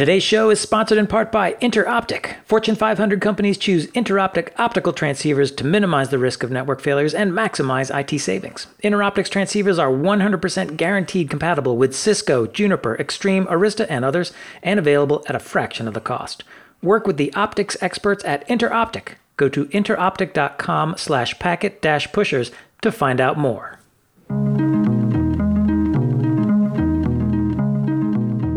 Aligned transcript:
Today's 0.00 0.22
show 0.22 0.48
is 0.48 0.58
sponsored 0.58 0.96
in 0.96 1.06
part 1.06 1.30
by 1.30 1.52
Interoptic. 1.60 2.36
Fortune 2.46 2.74
500 2.74 3.20
companies 3.20 3.58
choose 3.58 3.86
Interoptic 3.88 4.48
optical 4.56 4.94
transceivers 4.94 5.54
to 5.58 5.66
minimize 5.66 6.08
the 6.08 6.16
risk 6.16 6.42
of 6.42 6.50
network 6.50 6.80
failures 6.80 7.12
and 7.12 7.32
maximize 7.32 7.94
IT 7.94 8.18
savings. 8.18 8.66
Interoptic's 8.82 9.28
transceivers 9.28 9.78
are 9.78 9.90
100% 9.90 10.78
guaranteed 10.78 11.28
compatible 11.28 11.76
with 11.76 11.94
Cisco, 11.94 12.46
Juniper, 12.46 12.96
Extreme, 12.96 13.44
Arista, 13.48 13.84
and 13.90 14.02
others, 14.02 14.32
and 14.62 14.78
available 14.78 15.22
at 15.28 15.36
a 15.36 15.38
fraction 15.38 15.86
of 15.86 15.92
the 15.92 16.00
cost. 16.00 16.44
Work 16.82 17.06
with 17.06 17.18
the 17.18 17.34
optics 17.34 17.76
experts 17.82 18.24
at 18.24 18.48
Interoptic. 18.48 19.16
Go 19.36 19.50
to 19.50 19.66
interoptic.com 19.66 20.94
slash 20.96 21.38
packet 21.38 21.82
dash 21.82 22.10
pushers 22.10 22.50
to 22.80 22.90
find 22.90 23.20
out 23.20 23.36
more. 23.36 23.79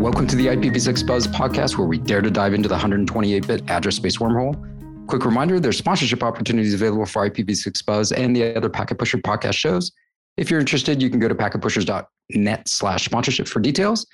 Welcome 0.03 0.27
to 0.27 0.35
the 0.35 0.47
IPv6 0.47 1.07
Buzz 1.07 1.27
podcast, 1.27 1.77
where 1.77 1.87
we 1.87 1.97
dare 1.97 2.19
to 2.19 2.29
dive 2.29 2.53
into 2.53 2.67
the 2.67 2.73
128 2.73 3.47
bit 3.47 3.69
address 3.69 3.95
space 3.95 4.17
wormhole. 4.17 5.07
Quick 5.07 5.23
reminder 5.23 5.61
there's 5.61 5.77
sponsorship 5.77 6.21
opportunities 6.21 6.73
available 6.73 7.05
for 7.05 7.29
IPv6 7.29 7.85
Buzz 7.85 8.11
and 8.11 8.35
the 8.35 8.53
other 8.53 8.67
Packet 8.67 8.97
Pusher 8.97 9.19
podcast 9.19 9.53
shows. 9.53 9.93
If 10.35 10.51
you're 10.51 10.59
interested, 10.59 11.01
you 11.01 11.09
can 11.09 11.21
go 11.21 11.29
to 11.29 11.35
packetpushers.net 11.35 12.67
slash 12.67 13.05
sponsorship 13.05 13.47
for 13.47 13.61
details. 13.61 14.05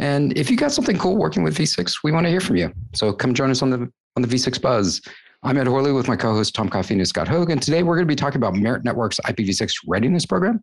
And 0.00 0.36
if 0.36 0.50
you 0.50 0.56
got 0.58 0.70
something 0.70 0.98
cool 0.98 1.16
working 1.16 1.42
with 1.42 1.56
V6, 1.56 2.00
we 2.04 2.12
want 2.12 2.26
to 2.26 2.30
hear 2.30 2.40
from 2.40 2.56
you. 2.56 2.70
So 2.94 3.10
come 3.10 3.32
join 3.32 3.50
us 3.50 3.62
on 3.62 3.70
the 3.70 3.90
on 4.16 4.20
the 4.20 4.28
V6 4.28 4.60
Buzz. 4.60 5.00
I'm 5.44 5.56
Ed 5.56 5.66
Horley 5.66 5.92
with 5.92 6.08
my 6.08 6.16
co-host 6.16 6.54
Tom 6.54 6.68
Coffeen 6.68 6.98
and 6.98 7.08
Scott 7.08 7.26
Hogg. 7.26 7.48
And 7.48 7.62
today 7.62 7.82
we're 7.82 7.96
going 7.96 8.06
to 8.06 8.12
be 8.12 8.16
talking 8.16 8.36
about 8.36 8.52
Merit 8.52 8.84
Network's 8.84 9.18
IPv6 9.20 9.76
readiness 9.86 10.26
program 10.26 10.60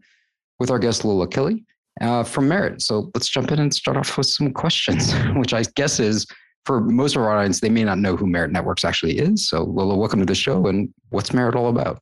with 0.59 0.69
our 0.69 0.77
guest 0.77 1.03
Lola 1.03 1.27
Killey 1.27 1.65
uh, 2.01 2.23
from 2.23 2.47
Merit. 2.47 2.81
So 2.81 3.11
let's 3.13 3.29
jump 3.29 3.51
in 3.51 3.59
and 3.59 3.73
start 3.73 3.97
off 3.97 4.17
with 4.17 4.27
some 4.27 4.51
questions, 4.51 5.13
which 5.35 5.53
I 5.53 5.63
guess 5.75 5.99
is 5.99 6.25
for 6.65 6.81
most 6.81 7.15
of 7.15 7.21
our 7.21 7.37
audience, 7.37 7.59
they 7.59 7.69
may 7.69 7.83
not 7.83 7.97
know 7.97 8.15
who 8.15 8.27
Merit 8.27 8.51
Networks 8.51 8.85
actually 8.85 9.17
is. 9.17 9.47
So 9.47 9.63
Lola, 9.63 9.95
welcome 9.95 10.19
to 10.19 10.25
the 10.25 10.35
show. 10.35 10.67
And 10.67 10.93
what's 11.09 11.33
Merit 11.33 11.55
all 11.55 11.69
about? 11.69 11.99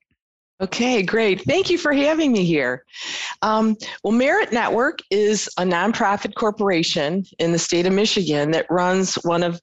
Okay, 0.60 1.04
great. 1.04 1.42
Thank 1.44 1.70
you 1.70 1.78
for 1.78 1.94
having 1.94 2.32
me 2.32 2.44
here. 2.44 2.84
Um, 3.44 3.78
well, 4.04 4.12
Merit 4.12 4.52
Network 4.52 5.00
is 5.12 5.48
a 5.60 5.62
nonprofit 5.62 6.34
corporation 6.34 7.24
in 7.38 7.52
the 7.52 7.60
state 7.60 7.86
of 7.86 7.94
Michigan 7.94 8.50
that 8.52 8.66
runs 8.70 9.16
one 9.16 9.44
of 9.44 9.62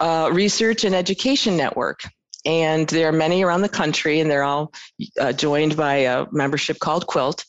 uh, 0.00 0.30
research 0.32 0.84
and 0.84 0.94
education 0.94 1.54
network 1.54 2.00
and 2.46 2.88
there 2.88 3.08
are 3.08 3.12
many 3.12 3.42
around 3.42 3.62
the 3.62 3.68
country, 3.68 4.20
and 4.20 4.30
they're 4.30 4.44
all 4.44 4.72
uh, 5.20 5.32
joined 5.32 5.76
by 5.76 5.96
a 5.96 6.26
membership 6.30 6.78
called 6.78 7.06
Quilt. 7.06 7.44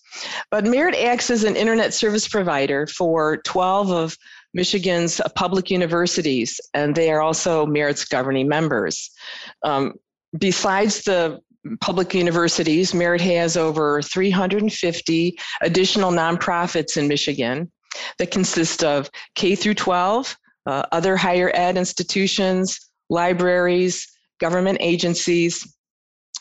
But 0.50 0.66
Merit 0.66 0.96
acts 0.96 1.30
as 1.30 1.44
an 1.44 1.56
internet 1.56 1.94
service 1.94 2.28
provider 2.28 2.88
for 2.88 3.38
12 3.38 3.92
of 3.92 4.18
Michigan's 4.54 5.22
public 5.36 5.70
universities, 5.70 6.60
and 6.74 6.96
they 6.96 7.12
are 7.12 7.22
also 7.22 7.66
Merit's 7.66 8.06
governing 8.06 8.48
members. 8.48 9.12
Um, 9.64 9.94
besides 10.38 11.04
the 11.04 11.40
public 11.80 12.14
universities, 12.14 12.94
Merit 12.94 13.22
has 13.22 13.56
over 13.56 14.02
350 14.02 15.38
additional 15.62 16.12
nonprofits 16.12 16.98
in 16.98 17.08
Michigan 17.08 17.72
that 18.18 18.32
consist 18.32 18.84
of 18.84 19.12
K 19.36 19.56
through 19.56 19.76
12, 19.76 20.36
uh, 20.66 20.84
other 20.92 21.16
higher 21.16 21.52
ed 21.54 21.78
institutions, 21.78 22.80
libraries, 23.10 24.08
government 24.40 24.78
agencies, 24.82 25.76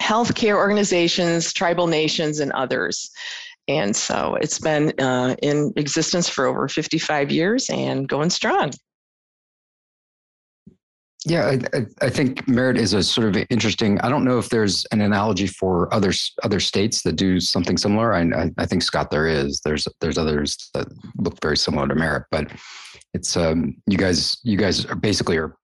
healthcare 0.00 0.56
organizations, 0.56 1.52
tribal 1.52 1.86
nations, 1.86 2.40
and 2.40 2.52
others. 2.52 3.10
And 3.68 3.94
so 3.96 4.36
it's 4.40 4.58
been 4.58 4.92
uh, 5.00 5.34
in 5.42 5.72
existence 5.76 6.28
for 6.28 6.46
over 6.46 6.68
55 6.68 7.32
years 7.32 7.68
and 7.68 8.08
going 8.08 8.30
strong. 8.30 8.72
Yeah, 11.28 11.56
I, 11.74 11.86
I, 12.02 12.08
think 12.08 12.46
merit 12.46 12.76
is 12.76 12.92
a 12.92 13.02
sort 13.02 13.34
of 13.34 13.44
interesting. 13.50 14.00
I 14.02 14.08
don't 14.08 14.24
know 14.24 14.38
if 14.38 14.48
there's 14.48 14.86
an 14.92 15.00
analogy 15.00 15.48
for 15.48 15.92
other 15.92 16.12
other 16.44 16.60
states 16.60 17.02
that 17.02 17.16
do 17.16 17.40
something 17.40 17.76
similar. 17.76 18.14
I, 18.14 18.52
I 18.58 18.66
think 18.66 18.84
Scott, 18.84 19.10
there 19.10 19.26
is. 19.26 19.60
There's 19.64 19.88
there's 20.00 20.18
others 20.18 20.70
that 20.74 20.86
look 21.18 21.36
very 21.42 21.56
similar 21.56 21.88
to 21.88 21.96
merit, 21.96 22.26
but 22.30 22.52
it's 23.12 23.36
um, 23.36 23.74
you 23.88 23.98
guys 23.98 24.38
you 24.44 24.56
guys 24.56 24.86
are 24.86 24.94
basically 24.94 25.36
are 25.36 25.56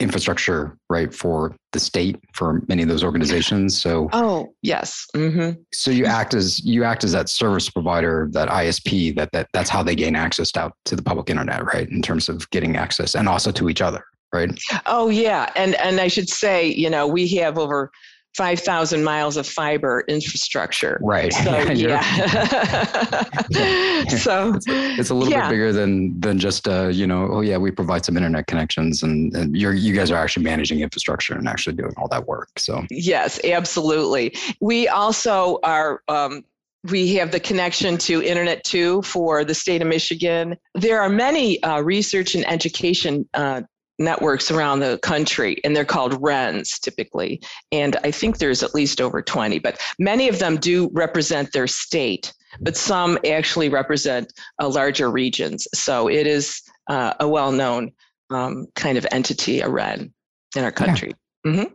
infrastructure 0.00 0.76
right 0.88 1.12
for 1.12 1.54
the 1.72 1.80
state 1.80 2.20
for 2.32 2.62
many 2.68 2.82
of 2.82 2.88
those 2.88 3.02
organizations. 3.02 3.80
So 3.80 4.08
oh 4.12 4.54
yes. 4.62 5.06
Mm-hmm. 5.14 5.60
so 5.72 5.90
you 5.90 6.04
act 6.04 6.34
as 6.34 6.64
you 6.64 6.84
act 6.84 7.04
as 7.04 7.12
that 7.12 7.28
service 7.28 7.68
provider 7.68 8.28
that 8.32 8.48
isp 8.48 9.16
that, 9.16 9.30
that 9.32 9.48
that's 9.52 9.70
how 9.70 9.82
they 9.82 9.94
gain 9.94 10.14
access 10.14 10.56
out 10.56 10.74
to 10.84 10.94
the 10.94 11.02
public 11.02 11.30
internet 11.30 11.64
right 11.64 11.88
in 11.88 12.02
terms 12.02 12.28
of 12.28 12.48
getting 12.50 12.76
access 12.76 13.14
and 13.14 13.28
also 13.28 13.50
to 13.50 13.68
each 13.68 13.80
other 13.80 14.04
right? 14.32 14.58
Oh 14.86 15.08
yeah. 15.08 15.50
And 15.56 15.74
and 15.76 16.00
i 16.00 16.08
should 16.08 16.28
say 16.28 16.68
you 16.68 16.90
know 16.90 17.06
we 17.06 17.26
have 17.36 17.58
over 17.58 17.90
5,000 18.36 19.02
miles 19.02 19.36
of 19.36 19.46
fiber 19.46 20.04
infrastructure. 20.08 20.98
Right. 21.02 21.32
So, 21.32 21.58
yeah. 21.72 22.00
so 24.08 24.54
it's, 24.54 24.66
it's, 24.68 25.10
a 25.10 25.14
little 25.14 25.32
yeah. 25.32 25.48
bit 25.48 25.54
bigger 25.54 25.72
than 25.72 26.18
than 26.20 26.38
just 26.38 26.68
uh, 26.68 26.88
you 26.88 27.06
know, 27.06 27.28
oh 27.32 27.40
yeah, 27.40 27.56
we 27.56 27.70
provide 27.70 28.04
some 28.04 28.16
internet 28.16 28.46
connections 28.46 29.02
and, 29.02 29.34
and 29.34 29.56
you're 29.56 29.74
you 29.74 29.94
guys 29.94 30.10
are 30.10 30.16
actually 30.16 30.44
managing 30.44 30.80
infrastructure 30.80 31.34
and 31.34 31.48
actually 31.48 31.76
doing 31.76 31.92
all 31.96 32.08
that 32.08 32.26
work. 32.26 32.48
So 32.58 32.84
yes, 32.90 33.40
absolutely. 33.44 34.34
We 34.60 34.88
also 34.88 35.58
are 35.62 36.02
um, 36.08 36.44
we 36.84 37.14
have 37.16 37.32
the 37.32 37.40
connection 37.40 37.98
to 37.98 38.22
Internet 38.22 38.64
2 38.64 39.02
for 39.02 39.44
the 39.44 39.54
state 39.54 39.82
of 39.82 39.88
Michigan. 39.88 40.56
There 40.74 41.00
are 41.00 41.08
many 41.08 41.62
uh, 41.62 41.80
research 41.80 42.34
and 42.34 42.48
education 42.48 43.28
uh, 43.34 43.62
networks 43.98 44.50
around 44.50 44.80
the 44.80 44.98
country, 44.98 45.60
and 45.64 45.74
they're 45.74 45.84
called 45.84 46.16
RENs 46.20 46.78
typically. 46.78 47.40
And 47.72 47.96
I 48.04 48.10
think 48.10 48.38
there's 48.38 48.62
at 48.62 48.74
least 48.74 49.00
over 49.00 49.22
20, 49.22 49.58
but 49.58 49.80
many 49.98 50.28
of 50.28 50.38
them 50.38 50.56
do 50.56 50.90
represent 50.92 51.52
their 51.52 51.66
state, 51.66 52.32
but 52.60 52.76
some 52.76 53.18
actually 53.28 53.68
represent 53.68 54.32
uh, 54.60 54.68
larger 54.68 55.10
regions. 55.10 55.66
So 55.74 56.08
it 56.08 56.26
is 56.26 56.62
uh, 56.88 57.14
a 57.20 57.28
well 57.28 57.52
known 57.52 57.92
um, 58.30 58.66
kind 58.74 58.98
of 58.98 59.06
entity, 59.10 59.60
a 59.60 59.68
REN 59.68 60.12
in 60.56 60.64
our 60.64 60.72
country. 60.72 61.14
Yeah. 61.44 61.50
Mm-hmm. 61.52 61.74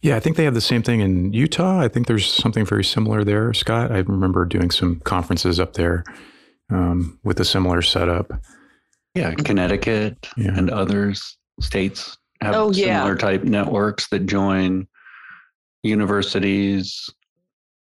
Yeah, 0.00 0.16
I 0.16 0.20
think 0.20 0.36
they 0.36 0.44
have 0.44 0.54
the 0.54 0.60
same 0.60 0.82
thing 0.82 1.00
in 1.00 1.32
Utah. 1.32 1.80
I 1.80 1.88
think 1.88 2.06
there's 2.06 2.32
something 2.32 2.64
very 2.64 2.84
similar 2.84 3.24
there, 3.24 3.52
Scott. 3.52 3.90
I 3.90 3.98
remember 3.98 4.44
doing 4.44 4.70
some 4.70 5.00
conferences 5.00 5.58
up 5.58 5.74
there 5.74 6.04
um, 6.70 7.18
with 7.24 7.40
a 7.40 7.44
similar 7.44 7.82
setup. 7.82 8.30
Yeah, 9.14 9.34
Connecticut 9.34 10.28
yeah. 10.36 10.56
and 10.56 10.70
others 10.70 11.38
states 11.60 12.16
have 12.40 12.54
oh, 12.54 12.72
similar 12.72 13.12
yeah. 13.12 13.18
type 13.18 13.42
networks 13.42 14.08
that 14.10 14.26
join 14.26 14.86
universities, 15.82 17.08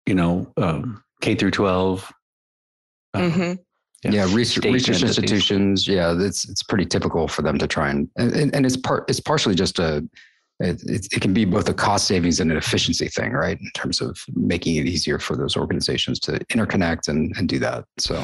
you 0.05 0.15
know, 0.15 0.51
um, 0.57 1.03
K 1.21 1.35
through 1.35 1.51
12. 1.51 2.11
Um, 3.13 3.31
mm-hmm. 3.31 3.53
Yeah, 4.03 4.25
yeah 4.25 4.35
research, 4.35 4.65
research 4.65 5.03
institutions. 5.03 5.87
Yeah, 5.87 6.15
it's 6.17 6.49
it's 6.49 6.63
pretty 6.63 6.85
typical 6.85 7.27
for 7.27 7.43
them 7.43 7.57
to 7.59 7.67
try 7.67 7.89
and 7.89 8.09
and, 8.17 8.53
and 8.53 8.65
it's 8.65 8.75
part 8.77 9.07
it's 9.07 9.19
partially 9.19 9.53
just 9.53 9.77
a 9.77 10.07
it, 10.61 11.09
it, 11.11 11.21
can 11.21 11.33
be 11.33 11.45
both 11.45 11.67
a 11.69 11.73
cost 11.73 12.07
savings 12.07 12.39
and 12.39 12.51
an 12.51 12.57
efficiency 12.57 13.07
thing, 13.07 13.31
right? 13.31 13.59
In 13.59 13.71
terms 13.73 13.99
of 13.99 14.19
making 14.33 14.75
it 14.75 14.85
easier 14.85 15.17
for 15.17 15.35
those 15.35 15.57
organizations 15.57 16.19
to 16.21 16.33
interconnect 16.45 17.07
and, 17.07 17.33
and 17.37 17.49
do 17.49 17.57
that. 17.59 17.85
So, 17.97 18.23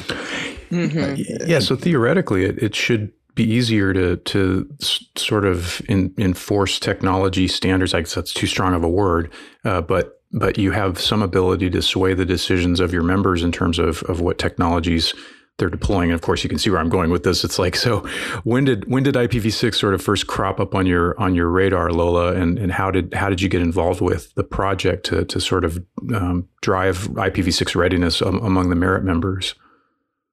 mm-hmm. 0.70 0.98
uh, 0.98 1.46
yeah. 1.46 1.58
So 1.58 1.76
theoretically, 1.76 2.44
it, 2.44 2.58
it 2.62 2.74
should 2.74 3.12
be 3.34 3.44
easier 3.44 3.92
to 3.92 4.16
to 4.16 4.68
sort 5.16 5.44
of 5.44 5.80
in, 5.88 6.12
enforce 6.18 6.80
technology 6.80 7.48
standards. 7.48 7.94
I 7.94 8.00
guess 8.00 8.14
that's 8.14 8.32
too 8.32 8.46
strong 8.46 8.74
of 8.74 8.82
a 8.82 8.88
word, 8.88 9.32
uh, 9.64 9.80
but 9.80 10.20
but 10.32 10.58
you 10.58 10.72
have 10.72 11.00
some 11.00 11.22
ability 11.22 11.70
to 11.70 11.80
sway 11.80 12.14
the 12.14 12.24
decisions 12.24 12.80
of 12.80 12.92
your 12.92 13.02
members 13.02 13.42
in 13.42 13.52
terms 13.52 13.78
of 13.78 14.02
of 14.04 14.20
what 14.20 14.38
technologies 14.38 15.14
they're 15.58 15.68
deploying. 15.68 16.10
And 16.10 16.14
of 16.14 16.22
course, 16.22 16.42
you 16.42 16.48
can 16.48 16.58
see 16.58 16.70
where 16.70 16.80
I'm 16.80 16.88
going 16.88 17.10
with 17.10 17.24
this. 17.24 17.44
It's 17.44 17.58
like, 17.58 17.76
so 17.76 18.00
when 18.44 18.64
did 18.64 18.90
when 18.90 19.02
did 19.02 19.14
IPv6 19.14 19.74
sort 19.74 19.94
of 19.94 20.00
first 20.00 20.26
crop 20.26 20.60
up 20.60 20.74
on 20.74 20.86
your 20.86 21.18
on 21.20 21.34
your 21.34 21.48
radar, 21.48 21.92
Lola? 21.92 22.32
And 22.34 22.58
and 22.58 22.72
how 22.72 22.90
did 22.90 23.12
how 23.14 23.28
did 23.28 23.40
you 23.40 23.48
get 23.48 23.60
involved 23.60 24.00
with 24.00 24.34
the 24.34 24.44
project 24.44 25.04
to 25.06 25.24
to 25.24 25.40
sort 25.40 25.64
of 25.64 25.84
um, 26.14 26.48
drive 26.62 27.08
IPv6 27.08 27.74
readiness 27.74 28.20
among 28.20 28.70
the 28.70 28.76
Merit 28.76 29.04
members? 29.04 29.54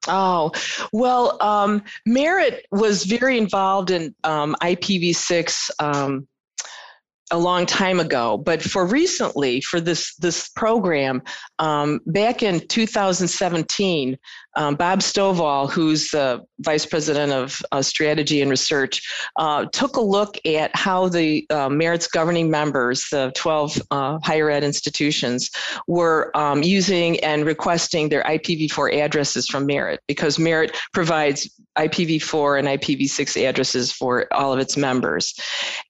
Oh, 0.07 0.52
well, 0.92 1.42
um, 1.42 1.84
Merit 2.06 2.66
was 2.72 3.06
very 3.06 3.38
involved 3.38 3.92
in 3.92 4.13
um, 4.24 4.56
IPv6 4.62 5.69
um, 5.80 6.28
a 7.31 7.38
long 7.38 7.66
time 7.66 8.00
ago, 8.00 8.38
but 8.38 8.62
for 8.62 8.86
recently, 8.86 9.60
for 9.62 9.81
this 9.81 10.16
this 10.18 10.50
program, 10.50 11.24
um, 11.57 12.00
back 12.06 12.44
in 12.44 12.66
2017, 12.68 14.18
um, 14.56 14.75
Bob 14.75 15.00
Stovall, 15.00 15.69
who's 15.69 16.10
the 16.12 16.46
vice 16.60 16.86
president 16.86 17.31
of 17.31 17.62
uh, 17.72 17.81
strategy 17.81 18.42
and 18.42 18.50
research, 18.50 19.02
uh, 19.36 19.66
took 19.66 19.98
a 19.98 20.02
look 20.02 20.38
at 20.46 20.75
how 20.75 21.10
the 21.10 21.46
uh, 21.50 21.69
Merit's 21.69 22.07
governing 22.07 22.50
members, 22.50 23.06
the 23.12 23.31
12 23.36 23.81
uh, 23.92 24.19
higher 24.24 24.50
ed 24.50 24.63
institutions, 24.63 25.50
were 25.88 26.36
um, 26.38 26.63
using 26.63 27.19
and 27.19 27.46
requesting 27.46 28.10
their 28.10 28.24
IPv4 28.24 28.94
addresses 28.94 29.48
from 29.48 29.66
Merit 29.66 30.00
because 30.07 30.40
Merit 30.40 30.75
provides 30.94 31.50
IPv4 31.78 32.60
and 32.60 32.68
IPv6 32.68 33.48
addresses 33.48 33.92
for 33.92 34.34
all 34.34 34.54
of 34.54 34.60
its 34.60 34.78
members. 34.78 35.34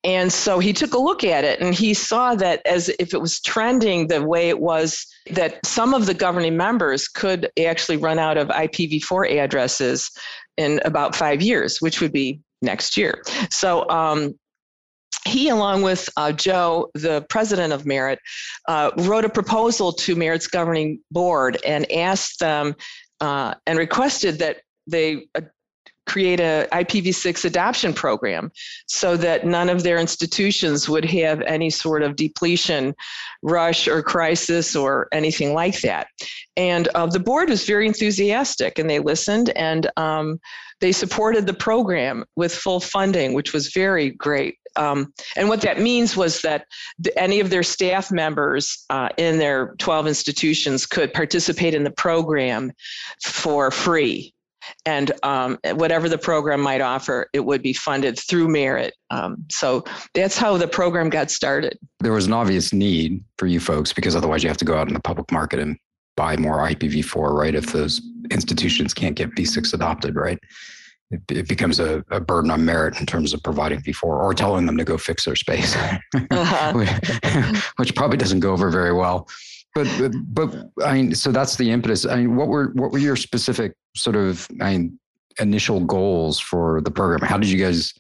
And 0.04 0.32
so 0.34 0.60
he 0.60 0.74
took 0.74 0.94
a 0.94 1.00
look 1.00 1.24
at 1.24 1.44
it 1.44 1.62
and 1.62 1.74
he 1.76 1.94
saw 1.94 2.36
that 2.36 2.66
as 2.66 2.90
if 3.00 3.14
it 3.14 3.22
was 3.22 3.40
trending 3.40 4.08
the 4.08 4.24
way 4.24 4.50
it 4.50 4.60
was, 4.60 5.06
that 5.32 5.66
some 5.66 5.94
of 5.94 6.06
the 6.06 6.14
governing 6.14 6.56
members 6.56 7.08
could 7.08 7.50
actually 7.66 7.98
run 7.98 8.20
out 8.20 8.38
of 8.38 8.48
IPv4 8.50 9.40
addresses 9.40 10.12
in 10.58 10.80
about 10.86 11.16
five 11.16 11.42
years, 11.42 11.82
which 11.82 12.02
would 12.02 12.14
be 12.14 12.40
next 12.62 12.96
year. 12.96 13.24
So 13.50 13.90
um, 13.90 14.36
he, 15.26 15.50
along 15.50 15.82
with 15.82 16.10
uh, 16.18 16.32
Joe, 16.32 16.90
the 16.94 17.26
president 17.30 17.74
of 17.74 17.86
Merit, 17.86 18.20
uh, 18.68 18.92
wrote 18.98 19.26
a 19.26 19.30
proposal 19.30 19.92
to 19.94 20.16
Merit's 20.16 20.48
governing 20.48 21.00
board 21.12 21.58
and 21.66 21.92
asked 21.92 22.40
them 22.40 22.76
uh, 23.22 23.56
and 23.66 23.78
requested 23.80 24.40
that 24.40 24.58
they 24.88 25.26
uh, 25.34 25.42
create 26.06 26.40
a 26.40 26.68
IPv6 26.72 27.46
adoption 27.46 27.94
program 27.94 28.52
so 28.88 29.18
that 29.18 29.46
none 29.46 29.70
of 29.70 29.84
their 29.84 29.98
institutions 29.98 30.88
would 30.88 31.06
have 31.06 31.42
any 31.42 31.70
sort 31.70 32.04
of 32.04 32.16
depletion 32.16 32.94
rush 33.42 33.88
or 33.88 34.02
crisis 34.02 34.76
or 34.76 35.08
anything 35.12 35.54
like 35.54 35.82
that. 35.82 36.08
And 36.58 36.88
uh, 36.96 37.08
the 37.08 37.20
board 37.20 37.50
was 37.50 37.66
very 37.66 37.88
enthusiastic 37.88 38.80
and 38.80 38.90
they 38.90 39.00
listened 39.00 39.50
and 39.50 39.90
um, 39.98 40.40
they 40.82 40.92
supported 40.92 41.46
the 41.46 41.54
program 41.54 42.26
with 42.36 42.54
full 42.54 42.80
funding, 42.80 43.34
which 43.34 43.54
was 43.54 43.72
very 43.74 44.12
great. 44.12 44.58
Um, 44.78 45.14
and 45.38 45.48
what 45.48 45.62
that 45.62 45.80
means 45.80 46.18
was 46.18 46.42
that 46.42 46.66
the, 47.00 47.18
any 47.18 47.40
of 47.40 47.50
their 47.50 47.64
staff 47.64 48.12
members 48.12 48.84
uh, 48.90 49.10
in 49.18 49.40
their 49.40 49.74
12 49.80 50.08
institutions 50.08 50.86
could 50.86 51.14
participate 51.14 51.74
in 51.74 51.86
the 51.86 51.92
program 51.92 52.74
for 53.24 53.72
free 53.72 54.35
and 54.86 55.12
um, 55.24 55.58
whatever 55.74 56.10
the 56.10 56.18
program 56.18 56.62
might 56.62 56.82
offer, 56.82 57.28
it 57.34 57.42
would 57.42 57.62
be 57.62 57.74
funded 57.74 58.20
through 58.20 58.48
merit. 58.48 58.94
Um, 59.10 59.46
so 59.50 59.84
that's 60.14 60.38
how 60.38 60.58
the 60.58 60.68
program 60.68 61.10
got 61.10 61.32
started. 61.32 61.78
There 62.00 62.14
was 62.14 62.28
an 62.28 62.34
obvious 62.34 62.74
need 62.74 63.24
for 63.38 63.48
you 63.48 63.60
folks 63.60 63.94
because 63.94 64.16
otherwise 64.16 64.44
you 64.44 64.50
have 64.50 64.58
to 64.58 64.66
go 64.66 64.78
out 64.78 64.88
in 64.88 64.94
the 64.94 65.00
public 65.00 65.32
market 65.32 65.60
and 65.60 65.78
buy 66.16 66.38
more 66.38 66.58
IPv4, 66.60 67.32
right? 67.34 67.56
If 67.56 67.72
those 67.72 68.02
institutions 68.32 68.94
can't 68.94 69.16
get 69.16 69.32
V6 69.32 69.74
adopted, 69.74 70.16
right? 70.16 70.40
It, 71.12 71.22
it 71.30 71.48
becomes 71.48 71.80
a, 71.80 72.04
a, 72.10 72.20
burden 72.20 72.50
on 72.50 72.66
merit 72.66 73.00
in 73.00 73.06
terms 73.06 73.34
of 73.34 73.44
providing 73.44 73.80
V4 73.82 74.04
or 74.04 74.34
telling 74.34 74.66
them 74.66 74.76
to 74.78 74.84
go 74.84 74.98
fix 74.98 75.26
their 75.26 75.36
space, 75.36 75.76
uh-huh. 75.76 77.62
which 77.76 77.94
probably 77.96 78.18
doesn't 78.18 78.40
go 78.40 78.52
over 78.52 78.72
very 78.72 78.94
well. 78.94 79.28
But, 79.76 79.88
but, 80.00 80.14
but 80.34 80.86
I 80.86 80.94
mean, 80.94 81.16
so 81.16 81.32
that's 81.32 81.58
the 81.58 81.70
impetus. 81.70 82.06
I 82.06 82.16
mean, 82.16 82.36
what 82.36 82.48
were 82.48 82.72
what 82.76 82.92
were 82.92 82.98
your 82.98 83.18
specific 83.18 83.76
sort 83.96 84.16
of 84.16 84.48
I 84.62 84.72
mean 84.72 85.00
initial 85.40 85.80
goals 85.80 86.40
for 86.40 86.82
the 86.82 86.92
program? 86.92 87.28
How 87.28 87.38
did 87.38 87.50
you 87.50 87.64
guys, 87.64 87.94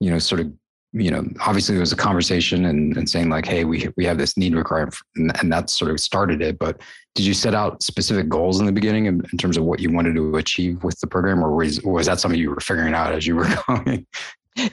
you 0.00 0.10
know, 0.10 0.18
sort 0.18 0.40
of 0.40 0.52
you 0.92 1.10
know, 1.10 1.22
obviously 1.40 1.74
there 1.74 1.80
was 1.80 1.92
a 1.92 1.96
conversation 1.96 2.64
and, 2.64 2.96
and 2.96 3.08
saying 3.08 3.28
like, 3.28 3.44
hey, 3.44 3.64
we 3.64 3.88
we 3.96 4.04
have 4.06 4.16
this 4.16 4.36
need 4.36 4.54
requirement, 4.54 4.96
and, 5.16 5.38
and 5.40 5.52
that 5.52 5.68
sort 5.68 5.90
of 5.90 6.00
started 6.00 6.40
it. 6.40 6.58
But 6.58 6.80
did 7.14 7.26
you 7.26 7.34
set 7.34 7.54
out 7.54 7.82
specific 7.82 8.28
goals 8.28 8.58
in 8.58 8.66
the 8.66 8.72
beginning 8.72 9.06
in, 9.06 9.22
in, 9.30 9.38
terms 9.38 9.58
of 9.58 9.64
what 9.64 9.80
you 9.80 9.92
wanted 9.92 10.14
to 10.14 10.36
achieve 10.36 10.82
with 10.84 10.98
the 11.00 11.06
program, 11.06 11.44
or 11.44 11.54
was 11.54 11.78
or 11.80 11.92
was 11.92 12.06
that 12.06 12.20
something 12.20 12.40
you 12.40 12.50
were 12.50 12.60
figuring 12.60 12.94
out 12.94 13.12
as 13.12 13.26
you 13.26 13.36
were 13.36 13.48
going? 13.68 14.06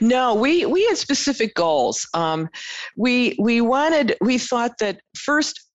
No, 0.00 0.34
we 0.34 0.64
we 0.64 0.86
had 0.86 0.96
specific 0.96 1.54
goals. 1.54 2.08
Um, 2.14 2.48
we 2.96 3.36
we 3.38 3.60
wanted 3.60 4.16
we 4.22 4.38
thought 4.38 4.78
that 4.80 5.00
first 5.16 5.65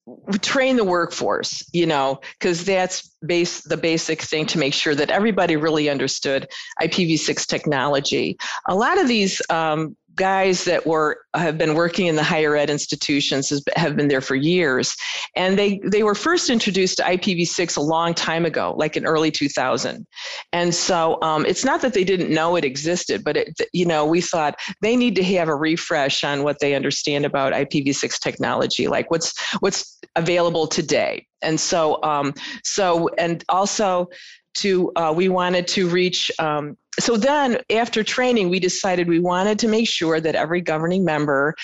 train 0.42 0.76
the 0.76 0.84
workforce 0.84 1.64
you 1.74 1.86
know 1.86 2.20
because 2.40 2.64
that's 2.66 3.12
base 3.26 3.62
the 3.62 3.78
basic 3.78 4.22
thing 4.22 4.46
to 4.46 4.58
make 4.58 4.74
sure 4.74 4.96
that 4.96 5.12
everybody 5.12 5.56
really 5.56 5.90
understood 5.90 6.48
ipv6 6.82 7.46
technology. 7.46 8.38
A 8.68 8.76
lot 8.76 9.00
of 9.00 9.08
these 9.08 9.42
um, 9.50 9.96
guys 10.16 10.66
that 10.66 10.86
were 10.86 11.20
have 11.34 11.58
been 11.58 11.74
working 11.74 12.08
in 12.08 12.16
the 12.16 12.24
higher 12.24 12.56
ed 12.56 12.70
institutions 12.70 13.50
has, 13.50 13.64
have 13.76 13.96
been 13.96 14.08
there 14.08 14.22
for 14.22 14.36
years. 14.36 14.96
And 15.36 15.58
they 15.58 15.80
they 15.86 16.04
were 16.04 16.16
first 16.16 16.50
introduced 16.50 16.98
to 16.98 17.04
ipv6 17.04 17.78
a 17.78 17.82
long 17.82 18.14
time 18.14 18.46
ago 18.46 18.74
like 18.78 18.98
in 18.98 19.06
early 19.06 19.32
2000 19.32 20.06
and 20.54 20.74
so 20.74 21.22
um, 21.22 21.46
it's 21.46 21.64
not 21.64 21.82
that 21.82 21.94
they 21.94 22.04
didn't 22.04 22.30
know 22.30 22.56
it 22.56 22.66
existed 22.66 23.24
but 23.24 23.38
it 23.38 23.60
you 23.74 23.86
know 23.86 24.06
we 24.06 24.22
thought 24.22 24.60
they 24.82 24.96
need 24.96 25.16
to 25.16 25.24
have 25.24 25.48
a 25.48 25.56
refresh 25.56 26.24
on 26.24 26.44
what 26.44 26.60
they 26.60 26.76
understand 26.76 27.26
about 27.26 27.54
ipv6 27.54 28.20
technology 28.20 28.88
like 28.88 29.10
what's 29.10 29.34
what's 29.60 30.00
available 30.16 30.68
today. 30.68 31.26
And 31.42 31.60
so 31.60 32.02
um, 32.04 32.34
so 32.64 33.10
and 33.18 33.44
also 33.50 34.08
to 34.56 34.92
uh, 34.96 35.14
we 35.16 35.30
wanted 35.30 35.68
to 35.70 35.88
reach 35.88 36.32
um, 36.40 36.78
so 37.00 37.18
then 37.18 37.58
after 37.70 38.04
training 38.04 38.50
we 38.50 38.60
decided 38.60 39.08
we 39.08 39.20
wanted 39.20 39.60
to 39.60 39.68
make 39.68 39.88
sure 39.88 40.20
that 40.20 40.36
every 40.36 40.62
governing 40.62 41.06
member 41.06 41.56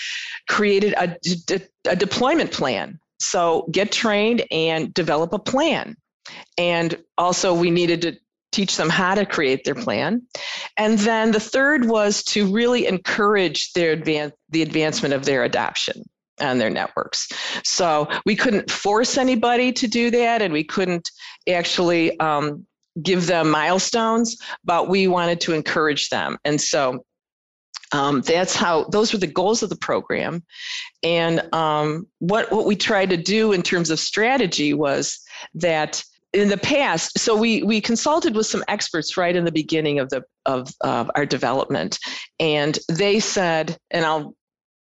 created 0.48 0.94
a, 0.94 1.16
a 1.88 1.96
deployment 1.96 2.52
plan. 2.52 2.98
So 3.20 3.68
get 3.70 3.92
trained 3.92 4.44
and 4.50 4.94
develop 4.94 5.32
a 5.32 5.38
plan. 5.38 5.96
And 6.56 6.96
also 7.16 7.54
we 7.54 7.70
needed 7.70 8.02
to 8.02 8.16
teach 8.52 8.76
them 8.76 8.88
how 8.88 9.14
to 9.14 9.26
create 9.26 9.64
their 9.64 9.74
plan. 9.74 10.22
And 10.76 10.98
then 10.98 11.32
the 11.32 11.40
third 11.40 11.86
was 11.86 12.22
to 12.24 12.52
really 12.52 12.86
encourage 12.86 13.72
their 13.72 13.92
advance 13.92 14.32
the 14.50 14.62
advancement 14.62 15.14
of 15.14 15.24
their 15.24 15.44
adoption 15.44 16.04
on 16.40 16.58
their 16.58 16.70
networks. 16.70 17.28
So 17.64 18.08
we 18.24 18.36
couldn't 18.36 18.70
force 18.70 19.18
anybody 19.18 19.72
to 19.72 19.88
do 19.88 20.10
that, 20.12 20.40
and 20.40 20.52
we 20.52 20.64
couldn't 20.64 21.10
actually 21.48 22.18
um, 22.20 22.66
give 23.02 23.26
them 23.26 23.50
milestones, 23.50 24.40
but 24.64 24.88
we 24.88 25.08
wanted 25.08 25.40
to 25.42 25.52
encourage 25.52 26.08
them. 26.08 26.38
And 26.44 26.60
so 26.60 27.04
um, 27.92 28.20
that's 28.22 28.54
how 28.54 28.84
those 28.84 29.12
were 29.12 29.18
the 29.18 29.26
goals 29.26 29.62
of 29.62 29.70
the 29.70 29.76
program. 29.76 30.42
And 31.02 31.52
um, 31.54 32.06
what 32.18 32.52
what 32.52 32.66
we 32.66 32.76
tried 32.76 33.10
to 33.10 33.16
do 33.16 33.52
in 33.52 33.62
terms 33.62 33.90
of 33.90 33.98
strategy 33.98 34.74
was 34.74 35.20
that 35.54 36.02
in 36.34 36.48
the 36.48 36.58
past, 36.58 37.18
so 37.18 37.34
we 37.34 37.62
we 37.62 37.80
consulted 37.80 38.34
with 38.34 38.46
some 38.46 38.62
experts 38.68 39.16
right 39.16 39.34
in 39.34 39.44
the 39.44 39.52
beginning 39.52 39.98
of 39.98 40.10
the 40.10 40.22
of 40.44 40.70
our 40.84 41.24
development, 41.24 41.98
and 42.38 42.78
they 42.88 43.20
said, 43.20 43.78
and 43.90 44.04
I'll 44.04 44.34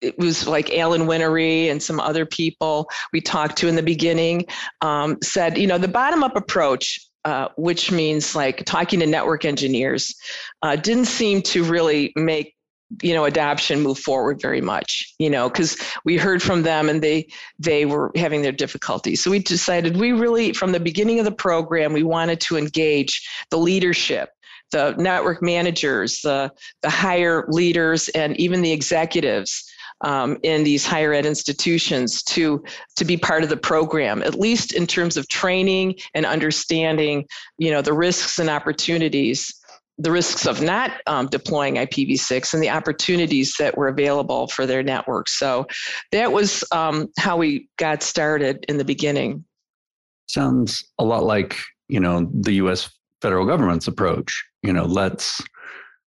it 0.00 0.18
was 0.18 0.46
like 0.46 0.74
Alan 0.74 1.02
Whinery 1.06 1.70
and 1.70 1.82
some 1.82 2.00
other 2.00 2.26
people 2.26 2.88
we 3.12 3.20
talked 3.20 3.56
to 3.58 3.68
in 3.68 3.76
the 3.76 3.82
beginning 3.82 4.46
um, 4.82 5.16
said, 5.22 5.56
you 5.56 5.66
know, 5.66 5.78
the 5.78 5.88
bottom 5.88 6.22
up 6.22 6.36
approach 6.36 7.00
uh, 7.26 7.48
which 7.56 7.90
means 7.90 8.36
like 8.36 8.64
talking 8.66 9.00
to 9.00 9.06
network 9.06 9.44
engineers, 9.44 10.14
uh, 10.62 10.76
didn't 10.76 11.06
seem 11.06 11.42
to 11.42 11.64
really 11.64 12.12
make 12.14 12.54
you 13.02 13.12
know 13.12 13.24
adoption 13.24 13.80
move 13.80 13.98
forward 13.98 14.40
very 14.40 14.60
much 14.60 15.12
you 15.18 15.28
know 15.28 15.48
because 15.48 15.76
we 16.04 16.16
heard 16.16 16.40
from 16.40 16.62
them 16.62 16.88
and 16.88 17.02
they 17.02 17.26
they 17.58 17.84
were 17.84 18.12
having 18.14 18.42
their 18.42 18.52
difficulties. 18.52 19.20
So 19.20 19.32
we 19.32 19.40
decided 19.40 19.96
we 19.96 20.12
really 20.12 20.52
from 20.52 20.70
the 20.70 20.78
beginning 20.78 21.18
of 21.18 21.24
the 21.24 21.32
program 21.32 21.92
we 21.92 22.04
wanted 22.04 22.40
to 22.42 22.56
engage 22.56 23.28
the 23.50 23.58
leadership 23.58 24.30
the 24.70 24.94
network 24.96 25.42
managers 25.42 26.20
the 26.20 26.52
the 26.82 26.90
higher 26.90 27.44
leaders 27.48 28.08
and 28.10 28.36
even 28.38 28.62
the 28.62 28.72
executives 28.72 29.68
um, 30.02 30.38
in 30.42 30.64
these 30.64 30.86
higher 30.86 31.12
ed 31.12 31.26
institutions 31.26 32.22
to 32.24 32.62
to 32.96 33.04
be 33.04 33.16
part 33.16 33.42
of 33.42 33.48
the 33.48 33.56
program, 33.56 34.22
at 34.22 34.34
least 34.34 34.72
in 34.72 34.86
terms 34.86 35.16
of 35.16 35.28
training 35.28 35.96
and 36.14 36.26
understanding, 36.26 37.26
you 37.58 37.70
know, 37.70 37.82
the 37.82 37.92
risks 37.92 38.38
and 38.38 38.50
opportunities 38.50 39.52
the 39.98 40.10
risks 40.10 40.46
of 40.46 40.60
not 40.60 40.92
um, 41.06 41.26
deploying 41.28 41.76
IPv6 41.76 42.52
and 42.52 42.62
the 42.62 42.70
opportunities 42.70 43.54
that 43.58 43.76
were 43.76 43.88
available 43.88 44.46
for 44.48 44.66
their 44.66 44.82
network. 44.82 45.28
So 45.28 45.66
that 46.12 46.32
was 46.32 46.62
um, 46.72 47.08
how 47.18 47.36
we 47.36 47.68
got 47.78 48.02
started 48.02 48.64
in 48.68 48.76
the 48.76 48.84
beginning. 48.84 49.44
Sounds 50.26 50.84
a 50.98 51.04
lot 51.04 51.24
like 51.24 51.56
you 51.88 52.00
know 52.00 52.28
the 52.32 52.54
U.S. 52.54 52.90
federal 53.22 53.46
government's 53.46 53.88
approach. 53.88 54.44
You 54.62 54.72
know, 54.72 54.84
let's 54.84 55.40